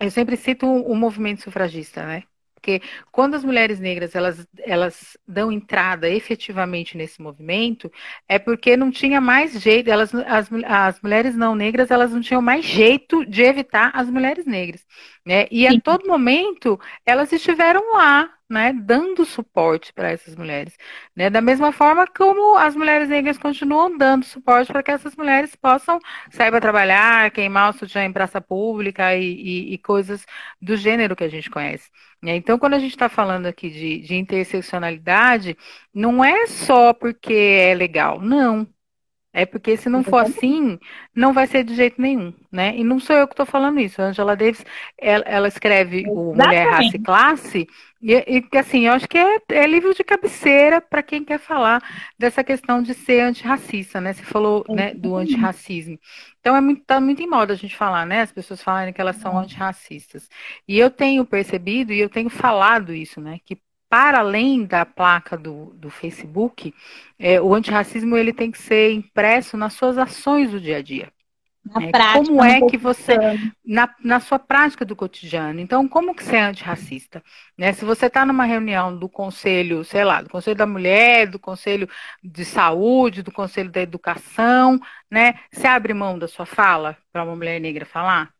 eu 0.00 0.10
sempre 0.10 0.36
cito 0.36 0.66
o 0.66 0.94
movimento 0.96 1.42
sufragista, 1.42 2.06
né? 2.06 2.24
Porque 2.62 2.80
quando 3.10 3.34
as 3.34 3.44
mulheres 3.44 3.80
negras 3.80 4.14
elas, 4.14 4.46
elas 4.60 5.18
dão 5.26 5.50
entrada 5.50 6.08
efetivamente 6.08 6.96
nesse 6.96 7.20
movimento, 7.20 7.90
é 8.28 8.38
porque 8.38 8.76
não 8.76 8.88
tinha 8.88 9.20
mais 9.20 9.60
jeito, 9.60 9.90
elas, 9.90 10.14
as, 10.14 10.48
as 10.64 11.00
mulheres 11.00 11.34
não 11.34 11.56
negras 11.56 11.90
elas 11.90 12.12
não 12.12 12.20
tinham 12.20 12.40
mais 12.40 12.64
jeito 12.64 13.26
de 13.26 13.42
evitar 13.42 13.90
as 13.92 14.08
mulheres 14.08 14.46
negras. 14.46 14.86
Né? 15.26 15.48
E 15.50 15.66
a 15.66 15.80
todo 15.80 16.06
momento 16.06 16.78
elas 17.04 17.32
estiveram 17.32 17.94
lá, 17.94 18.30
né, 18.52 18.72
dando 18.72 19.24
suporte 19.24 19.92
para 19.92 20.10
essas 20.10 20.36
mulheres. 20.36 20.76
Né? 21.16 21.30
Da 21.30 21.40
mesma 21.40 21.72
forma 21.72 22.06
como 22.06 22.56
as 22.56 22.76
mulheres 22.76 23.08
negras 23.08 23.38
continuam 23.38 23.96
dando 23.96 24.24
suporte 24.24 24.70
para 24.72 24.82
que 24.82 24.90
essas 24.90 25.16
mulheres 25.16 25.56
possam 25.56 25.98
sair 26.30 26.50
para 26.50 26.60
trabalhar, 26.60 27.30
queimar 27.30 27.70
o 27.70 27.78
sutiã 27.78 28.04
em 28.04 28.12
praça 28.12 28.40
pública 28.40 29.14
e, 29.16 29.24
e, 29.24 29.74
e 29.74 29.78
coisas 29.78 30.26
do 30.60 30.76
gênero 30.76 31.16
que 31.16 31.24
a 31.24 31.28
gente 31.28 31.50
conhece. 31.50 31.90
Né? 32.22 32.36
Então, 32.36 32.58
quando 32.58 32.74
a 32.74 32.78
gente 32.78 32.92
está 32.92 33.08
falando 33.08 33.46
aqui 33.46 33.70
de, 33.70 33.98
de 34.00 34.14
interseccionalidade, 34.16 35.56
não 35.92 36.24
é 36.24 36.46
só 36.46 36.92
porque 36.92 37.32
é 37.34 37.74
legal, 37.74 38.20
não. 38.20 38.68
É 39.32 39.46
porque 39.46 39.76
se 39.78 39.88
não 39.88 40.04
for 40.04 40.18
assim, 40.18 40.78
não 41.14 41.32
vai 41.32 41.46
ser 41.46 41.64
de 41.64 41.74
jeito 41.74 42.00
nenhum, 42.00 42.34
né? 42.50 42.76
E 42.76 42.84
não 42.84 43.00
sou 43.00 43.16
eu 43.16 43.26
que 43.26 43.32
estou 43.32 43.46
falando 43.46 43.80
isso. 43.80 44.02
A 44.02 44.06
Angela 44.06 44.36
Davis, 44.36 44.64
ela, 44.98 45.24
ela 45.26 45.48
escreve 45.48 46.04
o 46.06 46.34
Mulher, 46.34 46.68
Raça 46.68 46.96
e 46.96 46.98
Classe, 46.98 47.66
e, 48.02 48.14
e 48.52 48.58
assim, 48.58 48.86
eu 48.88 48.92
acho 48.94 49.08
que 49.08 49.16
é, 49.16 49.38
é 49.50 49.66
livro 49.66 49.94
de 49.94 50.02
cabeceira 50.02 50.80
para 50.80 51.04
quem 51.04 51.24
quer 51.24 51.38
falar 51.38 51.80
dessa 52.18 52.42
questão 52.42 52.82
de 52.82 52.94
ser 52.94 53.20
antirracista, 53.20 54.00
né? 54.00 54.12
Você 54.12 54.24
falou 54.24 54.64
né, 54.68 54.92
do 54.92 55.14
antirracismo. 55.14 55.96
Então, 56.40 56.56
é 56.56 56.60
muito, 56.60 56.82
tá 56.84 57.00
muito 57.00 57.22
em 57.22 57.28
moda 57.28 57.52
a 57.52 57.56
gente 57.56 57.76
falar, 57.76 58.04
né? 58.04 58.22
As 58.22 58.32
pessoas 58.32 58.60
falarem 58.60 58.92
que 58.92 59.00
elas 59.00 59.16
são 59.16 59.38
antirracistas. 59.38 60.28
E 60.66 60.76
eu 60.80 60.90
tenho 60.90 61.24
percebido 61.24 61.92
e 61.92 62.00
eu 62.00 62.10
tenho 62.10 62.28
falado 62.28 62.92
isso, 62.92 63.20
né? 63.20 63.38
Que 63.44 63.56
para 63.92 64.20
além 64.20 64.64
da 64.64 64.86
placa 64.86 65.36
do, 65.36 65.66
do 65.74 65.90
Facebook, 65.90 66.74
é, 67.18 67.38
o 67.38 67.54
antirracismo 67.54 68.16
ele 68.16 68.32
tem 68.32 68.50
que 68.50 68.56
ser 68.56 68.90
impresso 68.90 69.54
nas 69.54 69.74
suas 69.74 69.98
ações 69.98 70.50
do 70.50 70.58
dia 70.58 70.78
a 70.78 70.82
dia. 70.82 71.12
Na 71.62 71.82
é, 71.82 71.90
prática, 71.90 72.24
como 72.24 72.42
é 72.42 72.60
que 72.62 72.78
você 72.78 73.14
na, 73.62 73.94
na 74.02 74.18
sua 74.18 74.38
prática 74.38 74.82
do 74.82 74.96
cotidiano? 74.96 75.60
Então, 75.60 75.86
como 75.86 76.14
que 76.14 76.24
você 76.24 76.36
é 76.36 76.40
antirracista? 76.40 77.22
Né? 77.56 77.74
Se 77.74 77.84
você 77.84 78.06
está 78.06 78.24
numa 78.24 78.46
reunião 78.46 78.96
do 78.96 79.10
conselho, 79.10 79.84
sei 79.84 80.04
lá, 80.04 80.22
do 80.22 80.30
conselho 80.30 80.56
da 80.56 80.66
mulher, 80.66 81.26
do 81.26 81.38
conselho 81.38 81.86
de 82.24 82.46
saúde, 82.46 83.22
do 83.22 83.30
conselho 83.30 83.70
da 83.70 83.82
educação, 83.82 84.80
né? 85.10 85.34
Você 85.52 85.66
abre 85.66 85.92
mão 85.92 86.18
da 86.18 86.26
sua 86.26 86.46
fala 86.46 86.96
para 87.12 87.24
uma 87.24 87.36
mulher 87.36 87.60
negra 87.60 87.84
falar? 87.84 88.32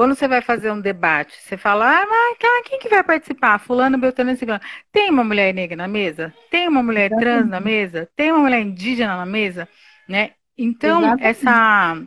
Quando 0.00 0.14
você 0.14 0.26
vai 0.26 0.40
fazer 0.40 0.72
um 0.72 0.80
debate, 0.80 1.34
você 1.42 1.58
fala, 1.58 1.84
ah, 1.86 2.06
mas 2.08 2.62
quem 2.64 2.78
que 2.78 2.88
vai 2.88 3.04
participar? 3.04 3.58
Fulano, 3.58 3.98
Beltrano, 3.98 4.34
Ciclano. 4.34 4.62
Tem 4.90 5.10
uma 5.10 5.22
mulher 5.22 5.52
negra 5.52 5.76
na 5.76 5.86
mesa? 5.86 6.32
Tem 6.50 6.66
uma 6.66 6.82
mulher 6.82 7.10
trans 7.10 7.46
na 7.46 7.60
mesa? 7.60 8.08
Tem 8.16 8.32
uma 8.32 8.40
mulher 8.40 8.62
indígena 8.62 9.14
na 9.14 9.26
mesa? 9.26 9.68
Né? 10.08 10.30
Então, 10.56 11.18
essa, 11.20 12.02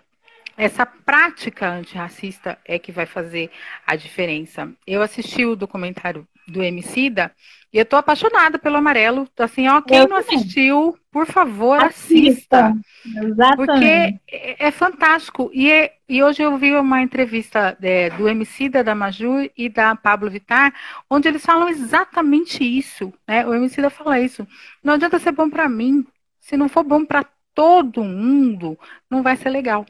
essa 0.57 0.87
prática 0.87 1.69
antirracista 1.69 2.57
é 2.65 2.79
que 2.79 2.91
vai 2.91 3.05
fazer 3.05 3.51
a 3.85 3.95
diferença. 3.95 4.71
Eu 4.87 5.03
assisti 5.03 5.45
o 5.45 5.55
documentário 5.55 6.27
do 6.47 6.63
Emicida 6.63 7.31
e 7.71 7.77
eu 7.77 7.85
tô 7.85 7.95
apaixonada 7.95 8.59
pelo 8.59 8.77
amarelo. 8.77 9.27
Assim, 9.37 9.67
ó, 9.67 9.81
quem 9.81 9.97
eu 9.97 10.07
não 10.07 10.21
também. 10.21 10.37
assistiu, 10.37 10.97
por 11.11 11.25
favor, 11.25 11.81
assista. 11.83 12.67
assista. 12.67 13.23
Exatamente. 13.23 13.55
Porque 13.55 14.19
é, 14.31 14.67
é 14.67 14.71
fantástico. 14.71 15.49
E, 15.53 15.71
é, 15.71 15.93
e, 16.13 16.23
hoje 16.23 16.43
eu 16.43 16.55
vi 16.57 16.75
uma 16.75 17.01
entrevista 17.01 17.77
é, 17.81 18.09
do 18.11 18.29
Emicida, 18.29 18.83
da 18.83 18.93
Maju 18.93 19.49
e 19.57 19.67
da 19.67 19.95
Pablo 19.95 20.29
Vittar, 20.29 20.73
onde 21.09 21.27
eles 21.27 21.43
falam 21.43 21.67
exatamente 21.67 22.63
isso. 22.63 23.11
Né? 23.27 23.45
O 23.47 23.53
Emicida 23.53 23.89
fala 23.89 24.19
isso. 24.19 24.47
Não 24.83 24.93
adianta 24.93 25.17
ser 25.17 25.31
bom 25.31 25.49
para 25.49 25.67
mim. 25.67 26.05
Se 26.39 26.55
não 26.55 26.69
for 26.69 26.83
bom 26.83 27.03
para 27.03 27.25
todo 27.55 28.03
mundo, 28.03 28.77
não 29.09 29.23
vai 29.23 29.35
ser 29.35 29.49
legal. 29.49 29.85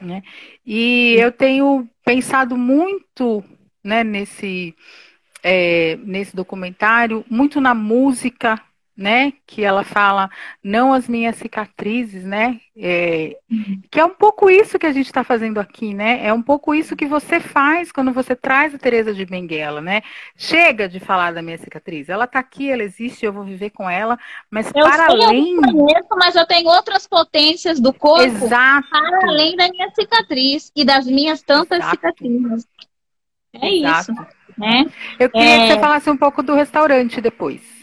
Né? 0.00 0.22
E 0.64 1.16
eu 1.18 1.32
tenho 1.32 1.88
pensado 2.04 2.56
muito 2.56 3.42
né, 3.82 4.04
nesse 4.04 4.74
é, 5.42 5.96
nesse 5.96 6.34
documentário, 6.34 7.24
muito 7.28 7.60
na 7.60 7.74
música, 7.74 8.60
né? 8.96 9.32
Que 9.46 9.64
ela 9.64 9.82
fala 9.82 10.30
não 10.62 10.92
as 10.92 11.08
minhas 11.08 11.36
cicatrizes, 11.36 12.24
né? 12.24 12.60
É, 12.76 13.36
que 13.90 13.98
é 13.98 14.04
um 14.04 14.14
pouco 14.14 14.48
isso 14.48 14.78
que 14.78 14.86
a 14.86 14.92
gente 14.92 15.06
está 15.06 15.24
fazendo 15.24 15.58
aqui, 15.58 15.92
né? 15.92 16.24
É 16.24 16.32
um 16.32 16.42
pouco 16.42 16.74
isso 16.74 16.94
que 16.94 17.06
você 17.06 17.40
faz 17.40 17.90
quando 17.90 18.12
você 18.12 18.36
traz 18.36 18.74
a 18.74 18.78
Teresa 18.78 19.12
de 19.12 19.26
Benguela, 19.26 19.80
né? 19.80 20.02
Chega 20.36 20.88
de 20.88 21.00
falar 21.00 21.32
da 21.32 21.42
minha 21.42 21.58
cicatriz. 21.58 22.08
Ela 22.08 22.24
está 22.24 22.38
aqui, 22.38 22.70
ela 22.70 22.82
existe, 22.82 23.26
eu 23.26 23.32
vou 23.32 23.44
viver 23.44 23.70
com 23.70 23.90
ela, 23.90 24.18
mas 24.48 24.66
eu 24.66 24.84
para 24.84 25.10
sei, 25.10 25.24
além. 25.24 25.56
Eu 25.56 25.62
conheço, 25.62 26.08
mas 26.16 26.36
eu 26.36 26.46
tenho 26.46 26.68
outras 26.68 27.06
potências 27.06 27.80
do 27.80 27.92
corpo 27.92 28.22
Exato. 28.22 28.88
para 28.88 29.28
além 29.28 29.56
da 29.56 29.68
minha 29.68 29.90
cicatriz 29.90 30.70
e 30.74 30.84
das 30.84 31.06
minhas 31.06 31.42
tantas 31.42 31.78
Exato. 31.78 31.96
cicatrizes. 31.96 32.68
É 33.54 33.74
Exato. 33.74 34.12
isso. 34.12 34.26
Né? 34.56 34.86
Eu 35.18 35.28
queria 35.30 35.48
é... 35.48 35.66
que 35.66 35.74
você 35.74 35.80
falasse 35.80 36.08
um 36.08 36.16
pouco 36.16 36.42
do 36.42 36.54
restaurante 36.54 37.20
depois. 37.20 37.73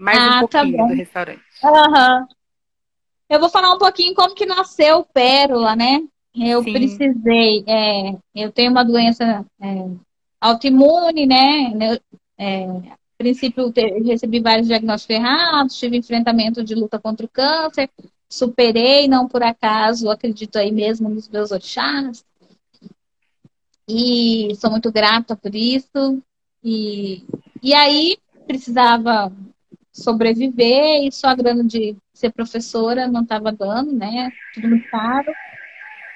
Mais 0.00 0.18
ah, 0.18 0.22
um 0.22 0.48
tá 0.48 0.60
pouquinho 0.60 0.76
tá 0.78 0.86
do 0.86 0.94
restaurante. 0.94 1.42
Uhum. 1.62 2.26
Eu 3.28 3.38
vou 3.38 3.50
falar 3.50 3.74
um 3.74 3.78
pouquinho 3.78 4.14
como 4.14 4.34
que 4.34 4.46
nasceu 4.46 5.04
Pérola, 5.04 5.76
né? 5.76 6.02
Eu 6.34 6.62
Sim. 6.62 6.72
precisei, 6.72 7.62
é, 7.66 8.16
eu 8.34 8.50
tenho 8.50 8.70
uma 8.70 8.82
doença 8.82 9.44
é, 9.60 9.88
autoimune, 10.40 11.26
né? 11.26 11.98
É, 12.38 12.64
a 12.64 12.96
princípio, 13.18 13.70
recebi 14.02 14.40
vários 14.40 14.68
diagnósticos 14.68 15.14
errados, 15.14 15.78
tive 15.78 15.98
enfrentamento 15.98 16.64
de 16.64 16.74
luta 16.74 16.98
contra 16.98 17.26
o 17.26 17.28
câncer, 17.28 17.90
superei, 18.26 19.06
não 19.06 19.28
por 19.28 19.42
acaso, 19.42 20.08
acredito 20.08 20.56
aí 20.56 20.72
mesmo 20.72 21.10
nos 21.10 21.28
meus 21.28 21.50
orixás. 21.50 22.24
E 23.86 24.54
sou 24.56 24.70
muito 24.70 24.90
grata 24.90 25.36
por 25.36 25.54
isso. 25.54 26.22
E, 26.64 27.22
e 27.62 27.74
aí 27.74 28.16
precisava 28.46 29.30
sobreviver 29.92 31.04
e 31.04 31.12
só 31.12 31.28
a 31.28 31.34
grana 31.34 31.64
de 31.64 31.96
ser 32.12 32.30
professora 32.30 33.08
não 33.08 33.22
estava 33.22 33.50
dando, 33.50 33.92
né? 33.92 34.30
Tudo 34.54 34.68
muito 34.68 34.88
caro. 34.88 35.32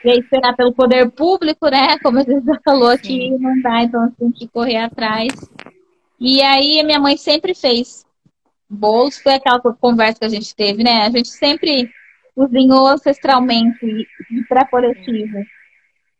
E 0.05 0.11
aí 0.11 0.19
esperar 0.19 0.55
pelo 0.55 0.73
poder 0.73 1.11
público, 1.11 1.69
né? 1.69 1.99
Como 2.03 2.19
a 2.19 2.23
gente 2.23 2.45
já 2.45 2.61
falou 2.65 2.89
aqui, 2.89 3.31
não 3.31 3.61
dá, 3.63 3.83
então 3.83 4.11
tem 4.19 4.31
que 4.31 4.47
correr 4.49 4.77
atrás. 4.77 5.33
E 6.21 6.43
aí 6.43 6.83
minha 6.85 7.01
mãe 7.01 7.17
sempre 7.17 7.55
fez 7.55 8.05
bolos, 8.69 9.19
foi 9.19 9.35
aquela 9.35 9.61
conversa 9.61 10.21
que 10.21 10.25
a 10.25 10.29
gente 10.29 10.55
teve, 10.55 10.83
né? 10.83 11.03
A 11.03 11.11
gente 11.11 11.29
sempre 11.29 11.91
cozinhou 12.35 12.87
ancestralmente 12.87 13.87
e 13.87 14.43
para 14.49 14.67
coletivo. 14.67 15.39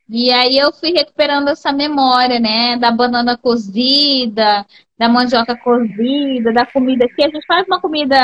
E 0.07 0.31
aí 0.31 0.57
eu 0.57 0.71
fui 0.71 0.91
recuperando 0.91 1.49
essa 1.49 1.71
memória, 1.71 2.39
né? 2.39 2.77
Da 2.77 2.91
banana 2.91 3.37
cozida, 3.37 4.65
da 4.97 5.09
mandioca 5.09 5.57
cozida, 5.57 6.53
da 6.53 6.65
comida 6.65 7.07
que 7.07 7.23
a 7.23 7.27
gente 7.27 7.45
faz 7.45 7.65
uma 7.67 7.81
comida 7.81 8.15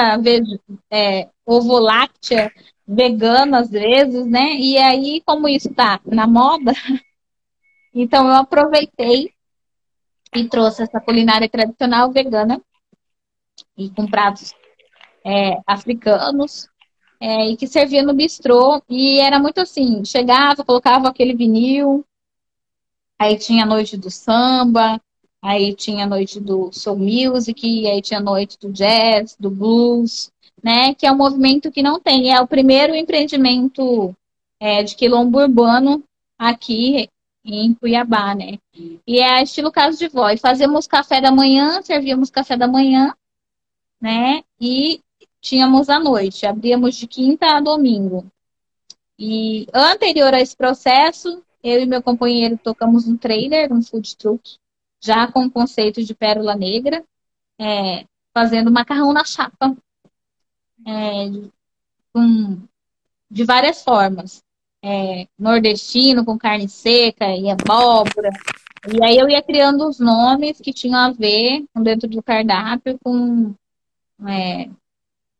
é, 0.92 1.28
ovo-láctea 1.46 2.52
vegana 2.88 3.60
às 3.60 3.70
vezes, 3.72 4.26
né? 4.28 4.54
E 4.56 4.78
aí, 4.78 5.22
como 5.26 5.48
isso 5.48 5.74
tá 5.74 6.00
na 6.06 6.28
moda, 6.28 6.74
então 7.94 8.28
eu 8.28 8.36
aproveitei 8.36 9.32
e 10.36 10.48
trouxe 10.48 10.84
essa 10.84 11.00
culinária 11.02 11.50
tradicional 11.50 12.12
vegana 12.12 12.62
e 13.78 13.90
com 13.90 14.08
pratos 14.08 14.54
é, 15.26 15.58
africanos 15.68 16.71
é, 17.22 17.52
e 17.52 17.56
que 17.56 17.68
servia 17.68 18.02
no 18.02 18.16
bistrô. 18.16 18.82
E 18.90 19.20
era 19.20 19.40
muito 19.40 19.62
assim: 19.62 20.04
chegava, 20.04 20.66
colocava 20.66 21.08
aquele 21.08 21.36
vinil, 21.36 22.04
aí 23.20 23.38
tinha 23.38 23.64
a 23.64 23.68
noite 23.68 23.96
do 23.96 24.10
samba, 24.10 25.00
aí 25.42 25.76
tinha 25.76 26.06
a 26.06 26.08
noite 26.08 26.40
do 26.40 26.72
soul 26.74 26.98
music, 26.98 27.88
aí 27.88 28.02
tinha 28.02 28.20
a 28.20 28.24
noite 28.24 28.58
do 28.60 28.72
jazz, 28.72 29.36
do 29.40 29.52
blues, 29.52 30.32
né? 30.64 30.96
Que 30.96 31.06
é 31.06 31.12
um 31.12 31.18
movimento 31.18 31.72
que 31.72 31.84
não 31.84 32.00
tem. 32.00 32.34
É 32.34 32.42
o 32.42 32.48
primeiro 32.48 32.96
empreendimento 32.96 34.16
é, 34.60 34.82
de 34.82 34.96
quilombo 34.96 35.40
urbano 35.40 36.04
aqui 36.38 37.08
em 37.46 37.74
Cuiabá, 37.76 38.34
né? 38.34 38.58
E 39.06 39.20
é 39.20 39.44
estilo 39.44 39.72
caso 39.72 39.98
de 39.98 40.08
voz. 40.08 40.42
Fazíamos 40.42 40.88
café 40.88 41.22
da 41.22 41.32
manhã, 41.32 41.82
servíamos 41.84 42.30
café 42.32 42.58
da 42.58 42.68
manhã, 42.68 43.14
né? 44.00 44.44
E 44.60 45.02
tínhamos 45.42 45.90
à 45.90 46.00
noite, 46.00 46.46
abríamos 46.46 46.96
de 46.96 47.08
quinta 47.08 47.58
a 47.58 47.60
domingo. 47.60 48.26
E 49.18 49.68
anterior 49.74 50.34
a 50.34 50.40
esse 50.40 50.56
processo, 50.56 51.44
eu 51.64 51.82
e 51.82 51.86
meu 51.86 52.02
companheiro 52.02 52.58
tocamos 52.58 53.08
um 53.08 53.18
trailer, 53.18 53.74
um 53.74 53.82
food 53.82 54.16
truck, 54.16 54.58
já 55.00 55.32
com 55.32 55.46
o 55.46 55.52
conceito 55.52 56.04
de 56.04 56.14
pérola 56.14 56.56
negra, 56.56 57.04
é, 57.60 58.06
fazendo 58.34 58.72
macarrão 58.72 59.12
na 59.12 59.26
chapa, 59.26 59.76
é, 60.86 61.50
com, 62.14 62.62
de 63.30 63.44
várias 63.44 63.84
formas. 63.84 64.44
É, 64.84 65.28
nordestino, 65.38 66.26
com 66.26 66.40
carne 66.40 66.68
seca 66.68 67.28
e 67.36 67.52
abóbora. 67.52 68.32
E 68.92 69.04
aí 69.04 69.16
eu 69.16 69.30
ia 69.30 69.44
criando 69.44 69.88
os 69.88 70.00
nomes 70.00 70.60
que 70.60 70.74
tinham 70.74 71.00
a 71.00 71.12
ver 71.12 71.64
dentro 71.76 72.10
do 72.10 72.24
cardápio 72.24 72.98
com 73.04 73.54
é, 74.28 74.68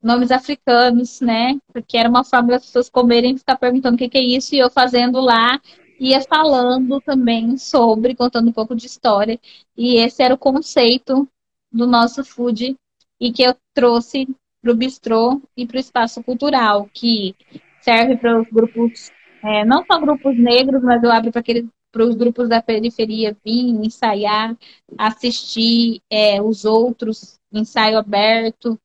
nomes 0.02 0.32
africanos, 0.32 1.22
né? 1.22 1.58
Porque 1.72 1.98
era 1.98 2.10
uma 2.10 2.24
forma 2.24 2.50
das 2.50 2.66
pessoas 2.66 2.90
comerem 2.90 3.36
e 3.36 3.38
ficar 3.38 3.58
perguntando 3.58 3.96
o 3.96 3.98
que, 3.98 4.10
que 4.10 4.18
é 4.18 4.22
isso, 4.22 4.56
e 4.56 4.60
eu 4.60 4.70
fazendo 4.70 5.20
lá, 5.22 5.60
ia 6.00 6.22
falando 6.22 7.00
também 7.02 7.58
sobre, 7.58 8.16
contando 8.16 8.50
um 8.50 8.54
pouco 8.54 8.76
de 8.76 8.88
história. 8.88 9.40
E 9.78 9.98
esse 9.98 10.24
era 10.24 10.34
o 10.34 10.38
conceito 10.38 11.28
do 11.72 11.86
nosso 11.86 12.24
food 12.24 12.76
e 13.20 13.32
que 13.32 13.44
eu 13.44 13.56
trouxe 13.74 14.28
para 14.62 14.72
o 14.72 14.76
bistrô 14.76 15.42
e 15.56 15.66
para 15.66 15.78
o 15.78 15.80
espaço 15.80 16.24
cultural, 16.24 16.90
que 16.94 17.36
serve 17.82 18.18
para 18.18 18.42
os 18.42 18.48
grupos, 18.50 19.12
é, 19.44 19.66
não 19.66 19.84
só 19.86 20.00
grupos 20.00 20.38
negros, 20.38 20.84
mas 20.84 21.04
eu 21.04 21.12
abro 21.12 21.32
para 21.32 21.42
aqueles 21.42 21.66
para 21.92 22.06
os 22.06 22.16
grupos 22.16 22.48
da 22.48 22.62
periferia 22.62 23.36
vir 23.44 23.66
ensaiar, 23.66 24.56
assistir 24.98 26.02
é, 26.10 26.42
os 26.42 26.64
outros, 26.64 27.38
ensaio 27.52 27.98
aberto, 27.98 28.80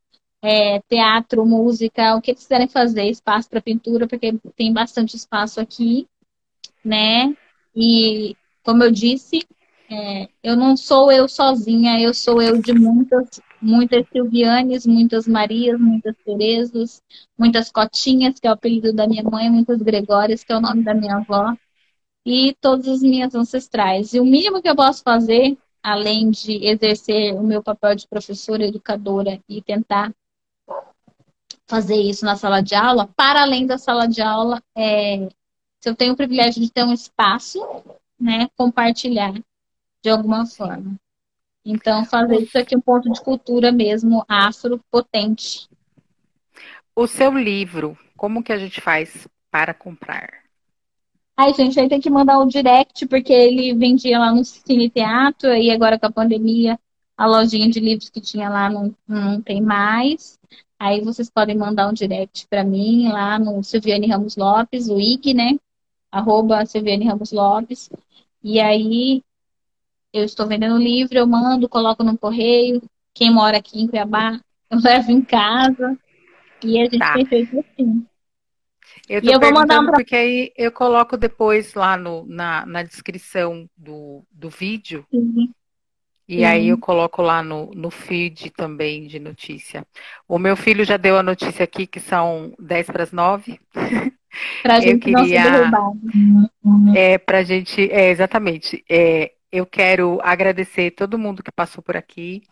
é, 0.49 0.81
teatro, 0.89 1.45
música, 1.45 2.15
o 2.15 2.23
que 2.23 2.31
eles 2.31 2.43
quiserem 2.43 2.69
fazer, 2.69 3.11
espaço 3.11 3.51
para 3.51 3.61
pintura, 3.61 4.07
porque 4.07 4.33
tem 4.55 4.73
bastante 4.73 5.17
espaço 5.17 5.61
aqui, 5.61 6.07
né? 6.85 7.37
E, 7.75 8.37
como 8.63 8.85
eu 8.85 8.93
disse, 8.93 9.45
é, 9.91 10.29
eu 10.45 10.55
não 10.57 10.77
sou 10.77 11.11
eu 11.11 11.29
sozinha, 11.29 12.01
eu 12.01 12.15
sou 12.15 12.41
eu 12.41 12.63
de 12.63 12.73
muitas, 12.73 13.41
muitas 13.61 14.07
Silvianes, 14.13 14.87
muitas 14.87 15.27
Marias, 15.27 15.81
muitas 15.81 16.15
Teresas, 16.25 17.03
muitas 17.37 17.73
Cotinhas, 17.73 18.39
que 18.39 18.47
é 18.47 18.51
o 18.51 18.55
apelido 18.55 18.93
da 18.93 19.09
minha 19.09 19.25
mãe, 19.25 19.51
muitas 19.51 19.83
Gregórias, 19.83 20.45
que 20.45 20.53
é 20.53 20.57
o 20.57 20.61
nome 20.61 20.85
da 20.85 20.95
minha 20.95 21.17
avó, 21.17 21.57
e 22.25 22.55
todas 22.61 22.87
as 22.87 23.03
minhas 23.03 23.35
ancestrais. 23.35 24.15
E 24.15 24.21
o 24.21 24.25
mínimo 24.25 24.63
que 24.63 24.69
eu 24.69 24.77
posso 24.77 25.03
fazer, 25.03 25.59
além 25.83 26.31
de 26.31 26.65
exercer 26.65 27.35
o 27.35 27.43
meu 27.43 27.65
papel 27.65 27.97
de 27.97 28.07
professora, 28.07 28.65
educadora 28.65 29.41
e 29.49 29.61
tentar 29.61 30.15
fazer 31.67 31.97
isso 31.97 32.25
na 32.25 32.37
sala 32.37 32.63
de 32.63 32.75
aula, 32.75 33.09
para 33.17 33.43
além 33.43 33.67
da 33.67 33.77
sala 33.77 34.07
de 34.07 34.23
aula, 34.23 34.63
é, 34.77 35.29
se 35.81 35.89
eu 35.89 35.95
tenho 35.95 36.13
o 36.13 36.17
privilégio 36.17 36.63
de 36.63 36.71
ter 36.71 36.85
um 36.85 36.93
espaço, 36.93 37.61
né, 38.19 38.49
compartilhar 38.57 39.35
de 40.03 40.11
alguma 40.11 40.47
forma. 40.47 40.97
Então, 41.65 42.05
fazer 42.05 42.43
isso 42.43 42.57
aqui 42.57 42.77
um 42.77 42.81
ponto 42.81 43.11
de 43.11 43.21
cultura 43.21 43.73
mesmo 43.73 44.25
afro 44.29 44.81
potente. 44.91 45.69
O 46.95 47.07
seu 47.09 47.37
livro, 47.37 47.99
como 48.17 48.43
que 48.43 48.53
a 48.53 48.59
gente 48.59 48.81
faz 48.81 49.27
para 49.51 49.75
comprar? 49.75 50.45
Ai, 51.37 51.53
gente, 51.53 51.79
aí 51.79 51.89
tem 51.89 52.01
que 52.01 52.09
mandar 52.09 52.39
o 52.39 52.47
direct, 52.47 53.05
porque 53.07 53.33
ele 53.33 53.75
vendia 53.75 54.19
lá 54.19 54.33
no 54.33 54.45
Cine 54.45 54.89
Teatro, 54.89 55.53
e 55.53 55.71
agora 55.71 55.99
com 55.99 56.07
a 56.07 56.13
pandemia, 56.13 56.79
a 57.17 57.27
lojinha 57.27 57.69
de 57.71 57.81
livros 57.81 58.11
que 58.11 58.21
tinha 58.21 58.49
lá 58.49 58.69
não, 58.69 58.95
não 59.07 59.41
tem 59.41 59.61
mais. 59.61 60.39
Aí 60.79 61.01
vocês 61.01 61.31
podem 61.31 61.57
mandar 61.57 61.89
um 61.89 61.93
direct 61.93 62.47
para 62.49 62.63
mim 62.63 63.09
lá 63.09 63.39
no 63.39 63.63
Silviane 63.63 64.07
Ramos 64.07 64.37
Lopes, 64.37 64.89
o 64.89 65.01
IG, 65.01 65.33
né? 65.33 65.59
arroba 66.17 66.65
Silviane 66.65 67.07
Ramos 67.07 67.33
Lopes. 67.33 67.91
E 68.43 68.61
aí 68.61 69.23
eu 70.13 70.25
estou 70.25 70.47
vendendo 70.47 70.79
livro, 70.79 71.19
eu 71.19 71.27
mando, 71.27 71.69
coloco 71.69 72.03
no 72.03 72.17
correio. 72.17 72.83
Quem 73.13 73.33
mora 73.33 73.59
aqui 73.59 73.81
em 73.81 73.87
Cuiabá, 73.87 74.41
eu 74.71 74.79
levo 74.81 75.11
em 75.11 75.23
casa. 75.23 75.99
E 76.65 76.81
a 76.81 76.85
gente 76.85 76.99
tá. 76.99 77.15
tem 77.15 77.27
feito 77.27 77.59
assim. 77.61 78.07
Eu 79.09 79.21
tô 79.21 79.29
e 79.29 79.33
eu 79.33 79.39
vou 79.41 79.53
mandar 79.53 79.81
um... 79.81 79.87
porque 79.87 80.17
aí 80.17 80.53
eu 80.57 80.73
coloco 80.73 81.17
depois 81.17 81.75
lá 81.75 81.97
no, 81.97 82.25
na, 82.27 82.65
na 82.67 82.83
descrição 82.83 83.69
do, 83.77 84.25
do 84.31 84.49
vídeo. 84.49 85.07
Uhum. 85.13 85.53
E 86.29 86.41
uhum. 86.41 86.49
aí 86.49 86.69
eu 86.69 86.79
coloco 86.79 87.23
lá 87.23 87.43
no, 87.43 87.71
no 87.75 87.91
feed 87.91 88.51
também 88.51 89.07
de 89.07 89.19
notícia. 89.19 89.87
O 90.29 90.39
meu 90.39 90.57
filho 90.57 90.85
já 90.85 90.97
deu 90.97 91.17
a 91.17 91.23
notícia 91.23 91.63
aqui 91.63 91.87
que 91.87 92.01
são 92.01 92.53
10 92.59 92.87
para 92.87 93.03
as 93.05 93.13
9. 93.13 93.61
Pra 94.63 94.81
gente 94.81 95.01
queria, 95.01 95.71
não 95.71 95.99
ser 96.85 96.99
É, 96.99 97.17
pra 97.17 97.43
gente, 97.43 97.91
é, 97.91 98.11
exatamente. 98.11 98.85
É, 98.87 99.33
eu 99.51 99.65
quero 99.65 100.19
agradecer 100.23 100.91
todo 100.91 101.19
mundo 101.19 101.43
que 101.43 101.51
passou 101.51 101.83
por 101.83 101.97
aqui, 101.97 102.43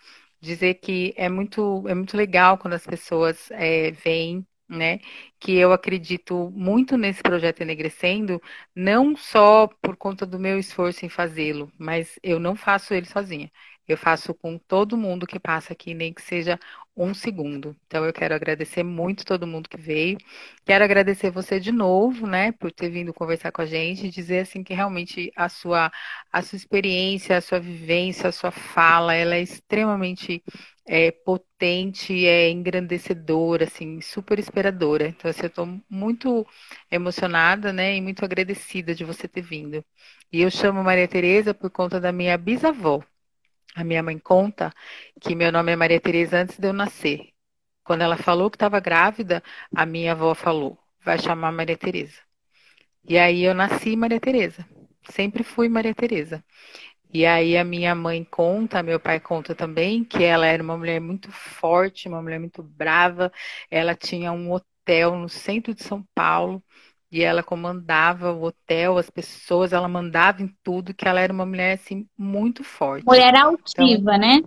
dizer 0.41 0.75
que 0.75 1.13
é 1.15 1.29
muito, 1.29 1.85
é 1.87 1.95
muito 1.95 2.17
legal 2.17 2.57
quando 2.57 2.73
as 2.75 2.87
pessoas 2.87 3.51
é, 3.51 3.91
vêm 3.91 4.47
né? 4.69 4.99
Que 5.39 5.57
eu 5.57 5.73
acredito 5.73 6.51
muito 6.53 6.97
nesse 6.97 7.23
projeto 7.23 7.61
Enegrecendo, 7.61 8.41
não 8.75 9.17
só 9.17 9.67
por 9.67 9.97
conta 9.97 10.27
do 10.27 10.39
meu 10.39 10.59
esforço 10.59 11.05
em 11.05 11.09
fazê-lo, 11.09 11.71
mas 11.79 12.19
eu 12.23 12.39
não 12.41 12.55
faço 12.57 12.95
ele 12.95 13.07
sozinha. 13.07 13.51
Eu 13.89 13.97
faço 13.99 14.35
com 14.35 14.59
todo 14.59 14.97
mundo 14.97 15.27
que 15.27 15.39
passa 15.39 15.73
aqui, 15.73 15.95
nem 15.95 16.13
que 16.13 16.23
seja 16.23 16.59
um 16.97 17.13
segundo. 17.15 17.77
Então, 17.87 18.05
eu 18.05 18.13
quero 18.13 18.35
agradecer 18.35 18.83
muito 18.83 19.25
todo 19.25 19.47
mundo 19.47 19.69
que 19.69 19.77
veio. 19.77 20.17
Quero 20.65 20.85
agradecer 20.85 21.31
você 21.31 21.61
de 21.61 21.71
novo, 21.73 22.27
né, 22.27 22.53
por 22.53 22.73
ter 22.73 22.89
vindo 22.91 23.13
conversar 23.13 23.53
com 23.53 23.63
a 23.63 23.67
gente, 23.67 24.09
dizer 24.11 24.41
assim 24.41 24.63
que 24.65 24.73
realmente 24.75 25.31
a 25.37 25.49
sua 25.49 25.91
a 26.33 26.43
sua 26.43 26.57
experiência, 26.57 27.37
a 27.37 27.41
sua 27.41 27.61
vivência, 27.61 28.29
a 28.29 28.33
sua 28.33 28.51
fala, 28.51 29.15
ela 29.15 29.35
é 29.37 29.41
extremamente 29.43 30.43
é, 30.87 31.11
potente, 31.11 32.27
é 32.27 32.51
engrandecedora, 32.51 33.65
assim, 33.65 34.01
super 34.01 34.39
inspiradora. 34.39 35.09
Então, 35.09 35.31
assim, 35.31 35.43
eu 35.43 35.47
estou 35.49 35.67
muito 35.89 36.47
emocionada, 36.91 37.73
né, 37.73 37.97
e 37.97 38.01
muito 38.01 38.25
agradecida 38.25 38.95
de 38.95 39.05
você 39.05 39.27
ter 39.29 39.43
vindo. 39.43 39.85
E 40.33 40.41
eu 40.43 40.51
chamo 40.51 40.83
Maria 40.85 41.09
Tereza 41.09 41.55
por 41.55 41.71
conta 41.71 42.01
da 42.01 42.13
minha 42.13 42.37
bisavó. 42.39 43.01
A 43.75 43.83
minha 43.85 44.03
mãe 44.03 44.19
conta 44.19 44.73
que 45.21 45.35
meu 45.35 45.51
nome 45.53 45.73
é 45.73 45.77
Maria 45.77 46.01
Tereza 46.01 46.39
antes 46.39 46.59
de 46.59 46.69
eu 46.69 46.73
nascer. 46.73 47.31
Quando 47.85 48.03
ela 48.03 48.17
falou 48.17 48.51
que 48.51 48.57
estava 48.57 48.81
grávida, 48.81 49.43
a 49.75 49.85
minha 49.87 50.13
avó 50.13 50.35
falou: 50.35 50.79
vai 51.05 51.19
chamar 51.19 51.53
Maria 51.53 51.77
Tereza. 51.77 52.21
E 53.09 53.19
aí 53.19 53.43
eu 53.45 53.55
nasci 53.55 53.97
Maria 53.97 54.21
Tereza. 54.21 54.67
Sempre 55.11 55.43
fui 55.45 55.69
Maria 55.69 55.95
Tereza. 55.95 56.45
E 57.13 57.27
aí 57.27 57.57
a 57.57 57.65
minha 57.65 57.95
mãe 57.95 58.25
conta, 58.25 58.83
meu 58.83 59.01
pai 59.01 59.21
conta 59.21 59.55
também, 59.55 60.05
que 60.05 60.25
ela 60.25 60.47
era 60.47 60.63
uma 60.63 60.77
mulher 60.77 61.01
muito 61.01 61.31
forte, 61.33 62.09
uma 62.09 62.23
mulher 62.23 62.41
muito 62.41 62.63
brava. 62.63 63.33
Ela 63.71 63.95
tinha 63.95 64.33
um 64.33 64.53
hotel 64.53 65.17
no 65.17 65.29
centro 65.29 65.75
de 65.75 65.85
São 65.85 66.05
Paulo 66.15 66.63
e 67.15 67.23
ela 67.23 67.45
comandava 67.45 68.33
o 68.33 68.43
hotel, 68.43 68.99
as 68.99 69.09
pessoas, 69.09 69.73
ela 69.73 69.87
mandava 69.87 70.43
em 70.43 70.53
tudo, 70.65 70.93
que 70.93 71.07
ela 71.07 71.21
era 71.21 71.33
uma 71.33 71.47
mulher 71.47 71.75
assim 71.75 72.09
muito 72.19 72.65
forte. 72.65 73.07
Mulher 73.07 73.37
altiva, 73.37 74.17
então, 74.17 74.19
né? 74.19 74.43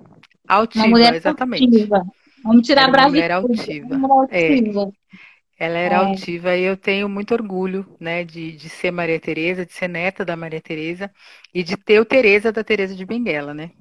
Altiva, 0.45 0.84
uma 0.84 0.89
mulher 0.89 1.15
exatamente. 1.15 1.63
Altiva. 1.63 2.05
Vamos 2.43 2.68
tirar 2.68 2.89
a 2.89 2.91
brava. 2.91 3.07
Mulher 3.07 3.32
altiva. 3.32 3.95
altiva. 3.95 4.91
É, 5.57 5.65
ela 5.65 5.78
era 5.78 5.95
é. 5.95 5.97
altiva 5.97 6.57
e 6.57 6.63
eu 6.63 6.76
tenho 6.76 7.07
muito 7.07 7.34
orgulho, 7.34 7.88
né, 8.01 8.26
de, 8.26 8.51
de 8.51 8.68
ser 8.68 8.91
Maria 8.91 9.18
Tereza, 9.18 9.65
de 9.65 9.72
ser 9.72 9.88
neta 9.88 10.26
da 10.26 10.36
Maria 10.36 10.59
Tereza 10.59 11.09
e 11.53 11.63
de 11.63 11.78
ter 11.78 12.01
o 12.01 12.05
Tereza 12.05 12.51
da 12.51 12.65
Tereza 12.65 12.93
de 12.93 13.05
Benguela, 13.05 13.53
né? 13.53 13.72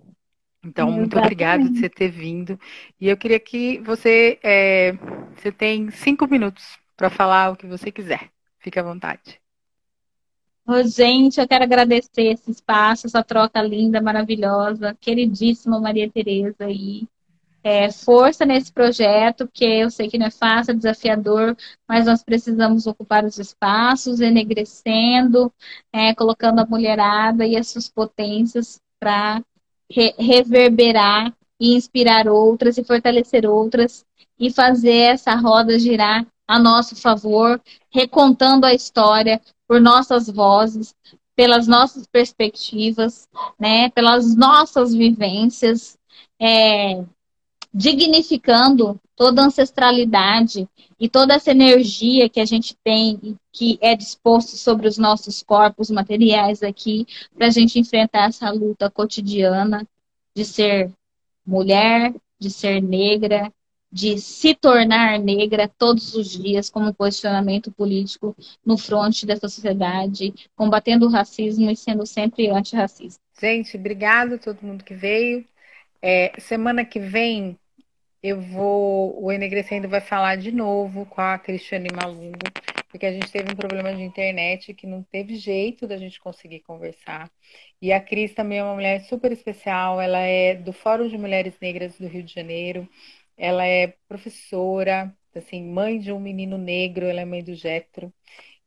Então, 0.65 0.87
Exatamente. 0.87 0.99
muito 1.01 1.19
obrigada 1.19 1.69
de 1.69 1.81
você 1.81 1.89
ter 1.89 2.09
vindo. 2.09 2.57
E 3.01 3.09
eu 3.09 3.17
queria 3.17 3.41
que 3.41 3.81
você, 3.81 4.39
é, 4.45 4.93
você 5.35 5.51
tem 5.51 5.91
cinco 5.91 6.29
minutos 6.29 6.79
para 6.97 7.11
falar 7.11 7.51
o 7.51 7.57
que 7.57 7.67
você 7.67 7.91
quiser. 7.91 8.31
Fique 8.67 8.81
à 8.81 8.83
vontade. 8.83 9.41
Oh, 10.67 10.83
gente, 10.83 11.41
eu 11.41 11.47
quero 11.47 11.63
agradecer 11.63 12.33
esse 12.33 12.51
espaço, 12.51 13.07
essa 13.07 13.23
troca 13.23 13.63
linda, 13.63 14.03
maravilhosa, 14.03 14.93
queridíssima 15.01 15.79
Maria 15.79 16.11
Tereza 16.11 16.65
aí. 16.65 17.07
É, 17.63 17.93
força 17.93 18.45
nesse 18.45 18.73
projeto, 18.73 19.47
porque 19.47 19.65
eu 19.65 19.89
sei 19.89 20.09
que 20.09 20.19
não 20.19 20.27
é 20.27 20.33
fácil, 20.33 20.73
é 20.73 20.75
desafiador, 20.75 21.57
mas 21.89 22.07
nós 22.07 22.25
precisamos 22.25 22.89
ocupar 22.89 23.25
os 23.25 23.39
espaços, 23.39 24.21
enegrecendo, 24.21 25.53
é, 25.93 26.13
colocando 26.13 26.59
a 26.59 26.67
mulherada 26.67 27.47
e 27.47 27.57
as 27.57 27.69
suas 27.69 27.89
potências 27.89 28.81
para 28.99 29.41
re 29.89 30.13
reverberar 30.19 31.33
e 31.61 31.77
inspirar 31.77 32.27
outras 32.27 32.77
e 32.79 32.83
fortalecer 32.83 33.47
outras 33.47 34.05
e 34.37 34.53
fazer 34.53 35.13
essa 35.13 35.37
roda 35.37 35.79
girar 35.79 36.27
a 36.47 36.59
nosso 36.59 36.95
favor, 36.97 37.61
recontando 37.91 38.67
a 38.67 38.75
história 38.75 39.41
por 39.67 39.81
nossas 39.81 40.29
vozes, 40.31 40.95
pelas 41.35 41.67
nossas 41.67 42.07
perspectivas, 42.07 43.29
né, 43.59 43.91
pelas 43.91 44.35
nossas 44.35 44.95
vivências, 44.95 45.99
é, 46.41 47.05
dignificando 47.73 48.99
toda 49.15 49.43
a 49.43 49.47
ancestralidade 49.47 50.69
e 50.99 51.09
toda 51.09 51.35
essa 51.35 51.51
energia 51.51 52.29
que 52.29 52.41
a 52.41 52.45
gente 52.45 52.75
tem 52.83 53.37
que 53.53 53.79
é 53.81 53.95
disposto 53.95 54.57
sobre 54.57 54.89
os 54.89 54.97
nossos 54.97 55.43
corpos 55.43 55.91
materiais 55.91 56.63
aqui 56.63 57.07
para 57.35 57.47
a 57.47 57.51
gente 57.51 57.79
enfrentar 57.79 58.29
essa 58.29 58.51
luta 58.51 58.91
cotidiana 58.91 59.87
de 60.35 60.45
ser 60.45 60.91
mulher, 61.47 62.15
de 62.39 62.51
ser 62.51 62.83
negra, 62.83 63.53
de 63.91 64.19
se 64.19 64.55
tornar 64.55 65.19
negra 65.19 65.69
todos 65.69 66.15
os 66.15 66.31
dias 66.31 66.69
como 66.69 66.93
posicionamento 66.93 67.71
político 67.73 68.37
no 68.65 68.77
fronte 68.77 69.25
dessa 69.25 69.49
sociedade, 69.49 70.35
combatendo 70.55 71.07
o 71.07 71.11
racismo 71.11 71.71
e 71.71 71.77
sendo 71.77 72.05
sempre 72.05 72.49
antirracista. 72.51 73.21
Gente, 73.41 73.77
obrigado 73.77 74.35
a 74.35 74.39
todo 74.39 74.63
mundo 74.63 74.85
que 74.85 74.95
veio. 74.95 75.45
É, 76.03 76.33
semana 76.39 76.85
que 76.85 76.99
vem 76.99 77.59
eu 78.23 78.41
vou, 78.41 79.23
o 79.23 79.31
Enegrecendo 79.31 79.89
vai 79.89 80.01
falar 80.01 80.37
de 80.37 80.51
novo 80.51 81.07
com 81.07 81.21
a 81.21 81.39
Cristiane 81.39 81.89
Malungo, 81.95 82.39
porque 82.89 83.07
a 83.07 83.13
gente 83.13 83.31
teve 83.31 83.53
um 83.53 83.57
problema 83.57 83.95
de 83.95 84.03
internet 84.03 84.75
que 84.75 84.87
não 84.87 85.03
teve 85.03 85.37
jeito 85.37 85.87
da 85.87 85.97
gente 85.97 86.19
conseguir 86.19 86.61
conversar. 86.61 87.31
E 87.81 87.93
a 87.93 88.01
Cris 88.01 88.35
também 88.35 88.59
é 88.59 88.65
uma 88.65 88.75
mulher 88.75 89.01
super 89.03 89.31
especial, 89.31 90.01
ela 90.01 90.19
é 90.19 90.55
do 90.57 90.73
Fórum 90.73 91.07
de 91.09 91.17
Mulheres 91.17 91.55
Negras 91.61 91.97
do 91.99 92.09
Rio 92.09 92.25
de 92.25 92.35
Janeiro. 92.35 92.89
Ela 93.37 93.67
é 93.67 93.89
professora, 94.09 95.15
assim, 95.35 95.65
mãe 95.65 95.99
de 95.99 96.13
um 96.13 96.21
menino 96.21 96.59
negro, 96.59 97.07
ela 97.07 97.21
é 97.21 97.25
mãe 97.25 97.43
do 97.45 97.55
Getro. 97.55 98.13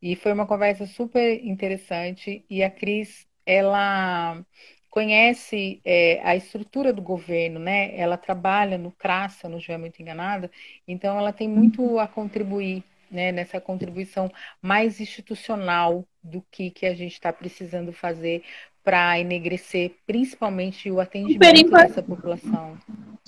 E 0.02 0.16
foi 0.16 0.34
uma 0.34 0.48
conversa 0.48 0.86
super 0.88 1.44
interessante. 1.46 2.46
E 2.50 2.64
a 2.64 2.70
Cris, 2.72 3.28
ela 3.46 4.44
conhece 4.90 5.82
é, 5.86 6.20
a 6.24 6.36
estrutura 6.36 6.92
do 6.94 7.02
governo, 7.02 7.60
né? 7.60 7.96
Ela 7.98 8.18
trabalha 8.18 8.78
no 8.78 8.92
CRAS, 8.92 9.34
se 9.34 9.46
eu 9.46 9.50
não 9.50 9.58
estiver 9.60 9.78
muito 9.78 10.02
enganada, 10.02 10.50
então 10.88 11.18
ela 11.18 11.32
tem 11.34 11.48
muito 11.48 12.00
a 12.00 12.08
contribuir 12.08 12.84
né, 13.12 13.32
nessa 13.32 13.60
contribuição 13.60 14.32
mais 14.62 15.00
institucional 15.02 16.08
do 16.24 16.42
que, 16.52 16.70
que 16.72 16.86
a 16.86 16.94
gente 16.94 17.14
está 17.14 17.34
precisando 17.34 17.92
fazer 17.92 18.44
para 18.84 19.20
enegrecer 19.20 19.96
principalmente 20.06 20.90
o 20.90 21.00
atendimento 21.00 21.72
dessa 21.72 22.02
população. 22.02 22.78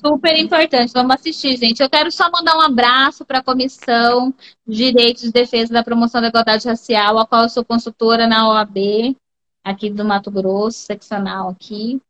Super 0.04 0.38
importante, 0.39 0.91
vamos 0.93 1.16
assistir, 1.16 1.56
gente. 1.58 1.82
Eu 1.82 1.89
quero 1.89 2.12
só 2.12 2.32
mandar 2.32 2.58
um 2.58 2.62
abraço 2.62 3.24
para 3.24 3.39
a 3.39 3.43
Comissão 3.43 4.34
de 4.66 4.91
Direitos 4.91 5.24
de 5.24 5.32
Defesa 5.32 5.72
da 5.72 5.84
Promoção 5.84 6.22
da 6.22 6.30
Igualdade 6.30 6.68
Racial, 6.68 7.20
a 7.20 7.28
qual 7.28 7.43
eu 7.43 7.49
sou 7.49 7.64
consultora 7.64 8.26
na 8.26 8.49
OAB, 8.49 9.16
aqui 9.64 9.89
do 9.89 10.04
Mato 10.04 10.32
Grosso, 10.32 10.80
seccional 10.80 11.49
aqui. 11.49 12.02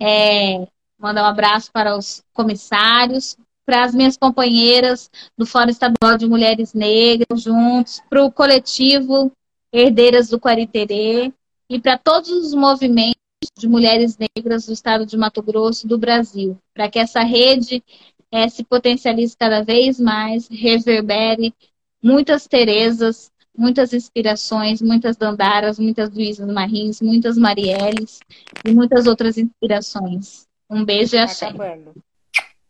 É, 0.00 0.66
mandar 0.98 1.24
um 1.24 1.26
abraço 1.26 1.72
para 1.72 1.96
os 1.96 2.22
comissários, 2.32 3.36
para 3.66 3.84
as 3.84 3.94
minhas 3.94 4.16
companheiras 4.16 5.10
do 5.36 5.44
Fórum 5.44 5.70
Estadual 5.70 6.16
de 6.16 6.26
Mulheres 6.26 6.74
Negras, 6.74 7.42
juntos, 7.42 8.00
para 8.08 8.22
o 8.22 8.30
coletivo 8.30 9.32
Herdeiras 9.72 10.28
do 10.28 10.38
Quariterê 10.38 11.32
e 11.72 11.80
para 11.80 11.96
todos 11.96 12.28
os 12.28 12.52
movimentos 12.52 13.16
de 13.58 13.66
mulheres 13.66 14.18
negras 14.18 14.66
do 14.66 14.74
estado 14.74 15.06
de 15.06 15.16
Mato 15.16 15.42
Grosso 15.42 15.88
do 15.88 15.96
Brasil, 15.96 16.58
para 16.74 16.90
que 16.90 16.98
essa 16.98 17.22
rede 17.22 17.82
é, 18.30 18.46
se 18.46 18.62
potencialize 18.62 19.34
cada 19.34 19.62
vez 19.62 19.98
mais, 19.98 20.48
reverbere 20.48 21.54
muitas 22.02 22.46
Terezas, 22.46 23.32
muitas 23.56 23.94
inspirações, 23.94 24.82
muitas 24.82 25.16
Dandaras, 25.16 25.78
muitas 25.78 26.10
Luísas 26.10 26.46
Marins, 26.52 27.00
muitas 27.00 27.38
Marielles 27.38 28.20
e 28.66 28.70
muitas 28.70 29.06
outras 29.06 29.38
inspirações. 29.38 30.46
Um 30.68 30.84
beijo 30.84 31.16
e 31.16 31.18
tá 31.18 31.24
axé. 31.24 31.54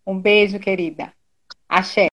Um 0.06 0.20
beijo, 0.20 0.60
querida. 0.60 1.12
Axé. 1.68 2.00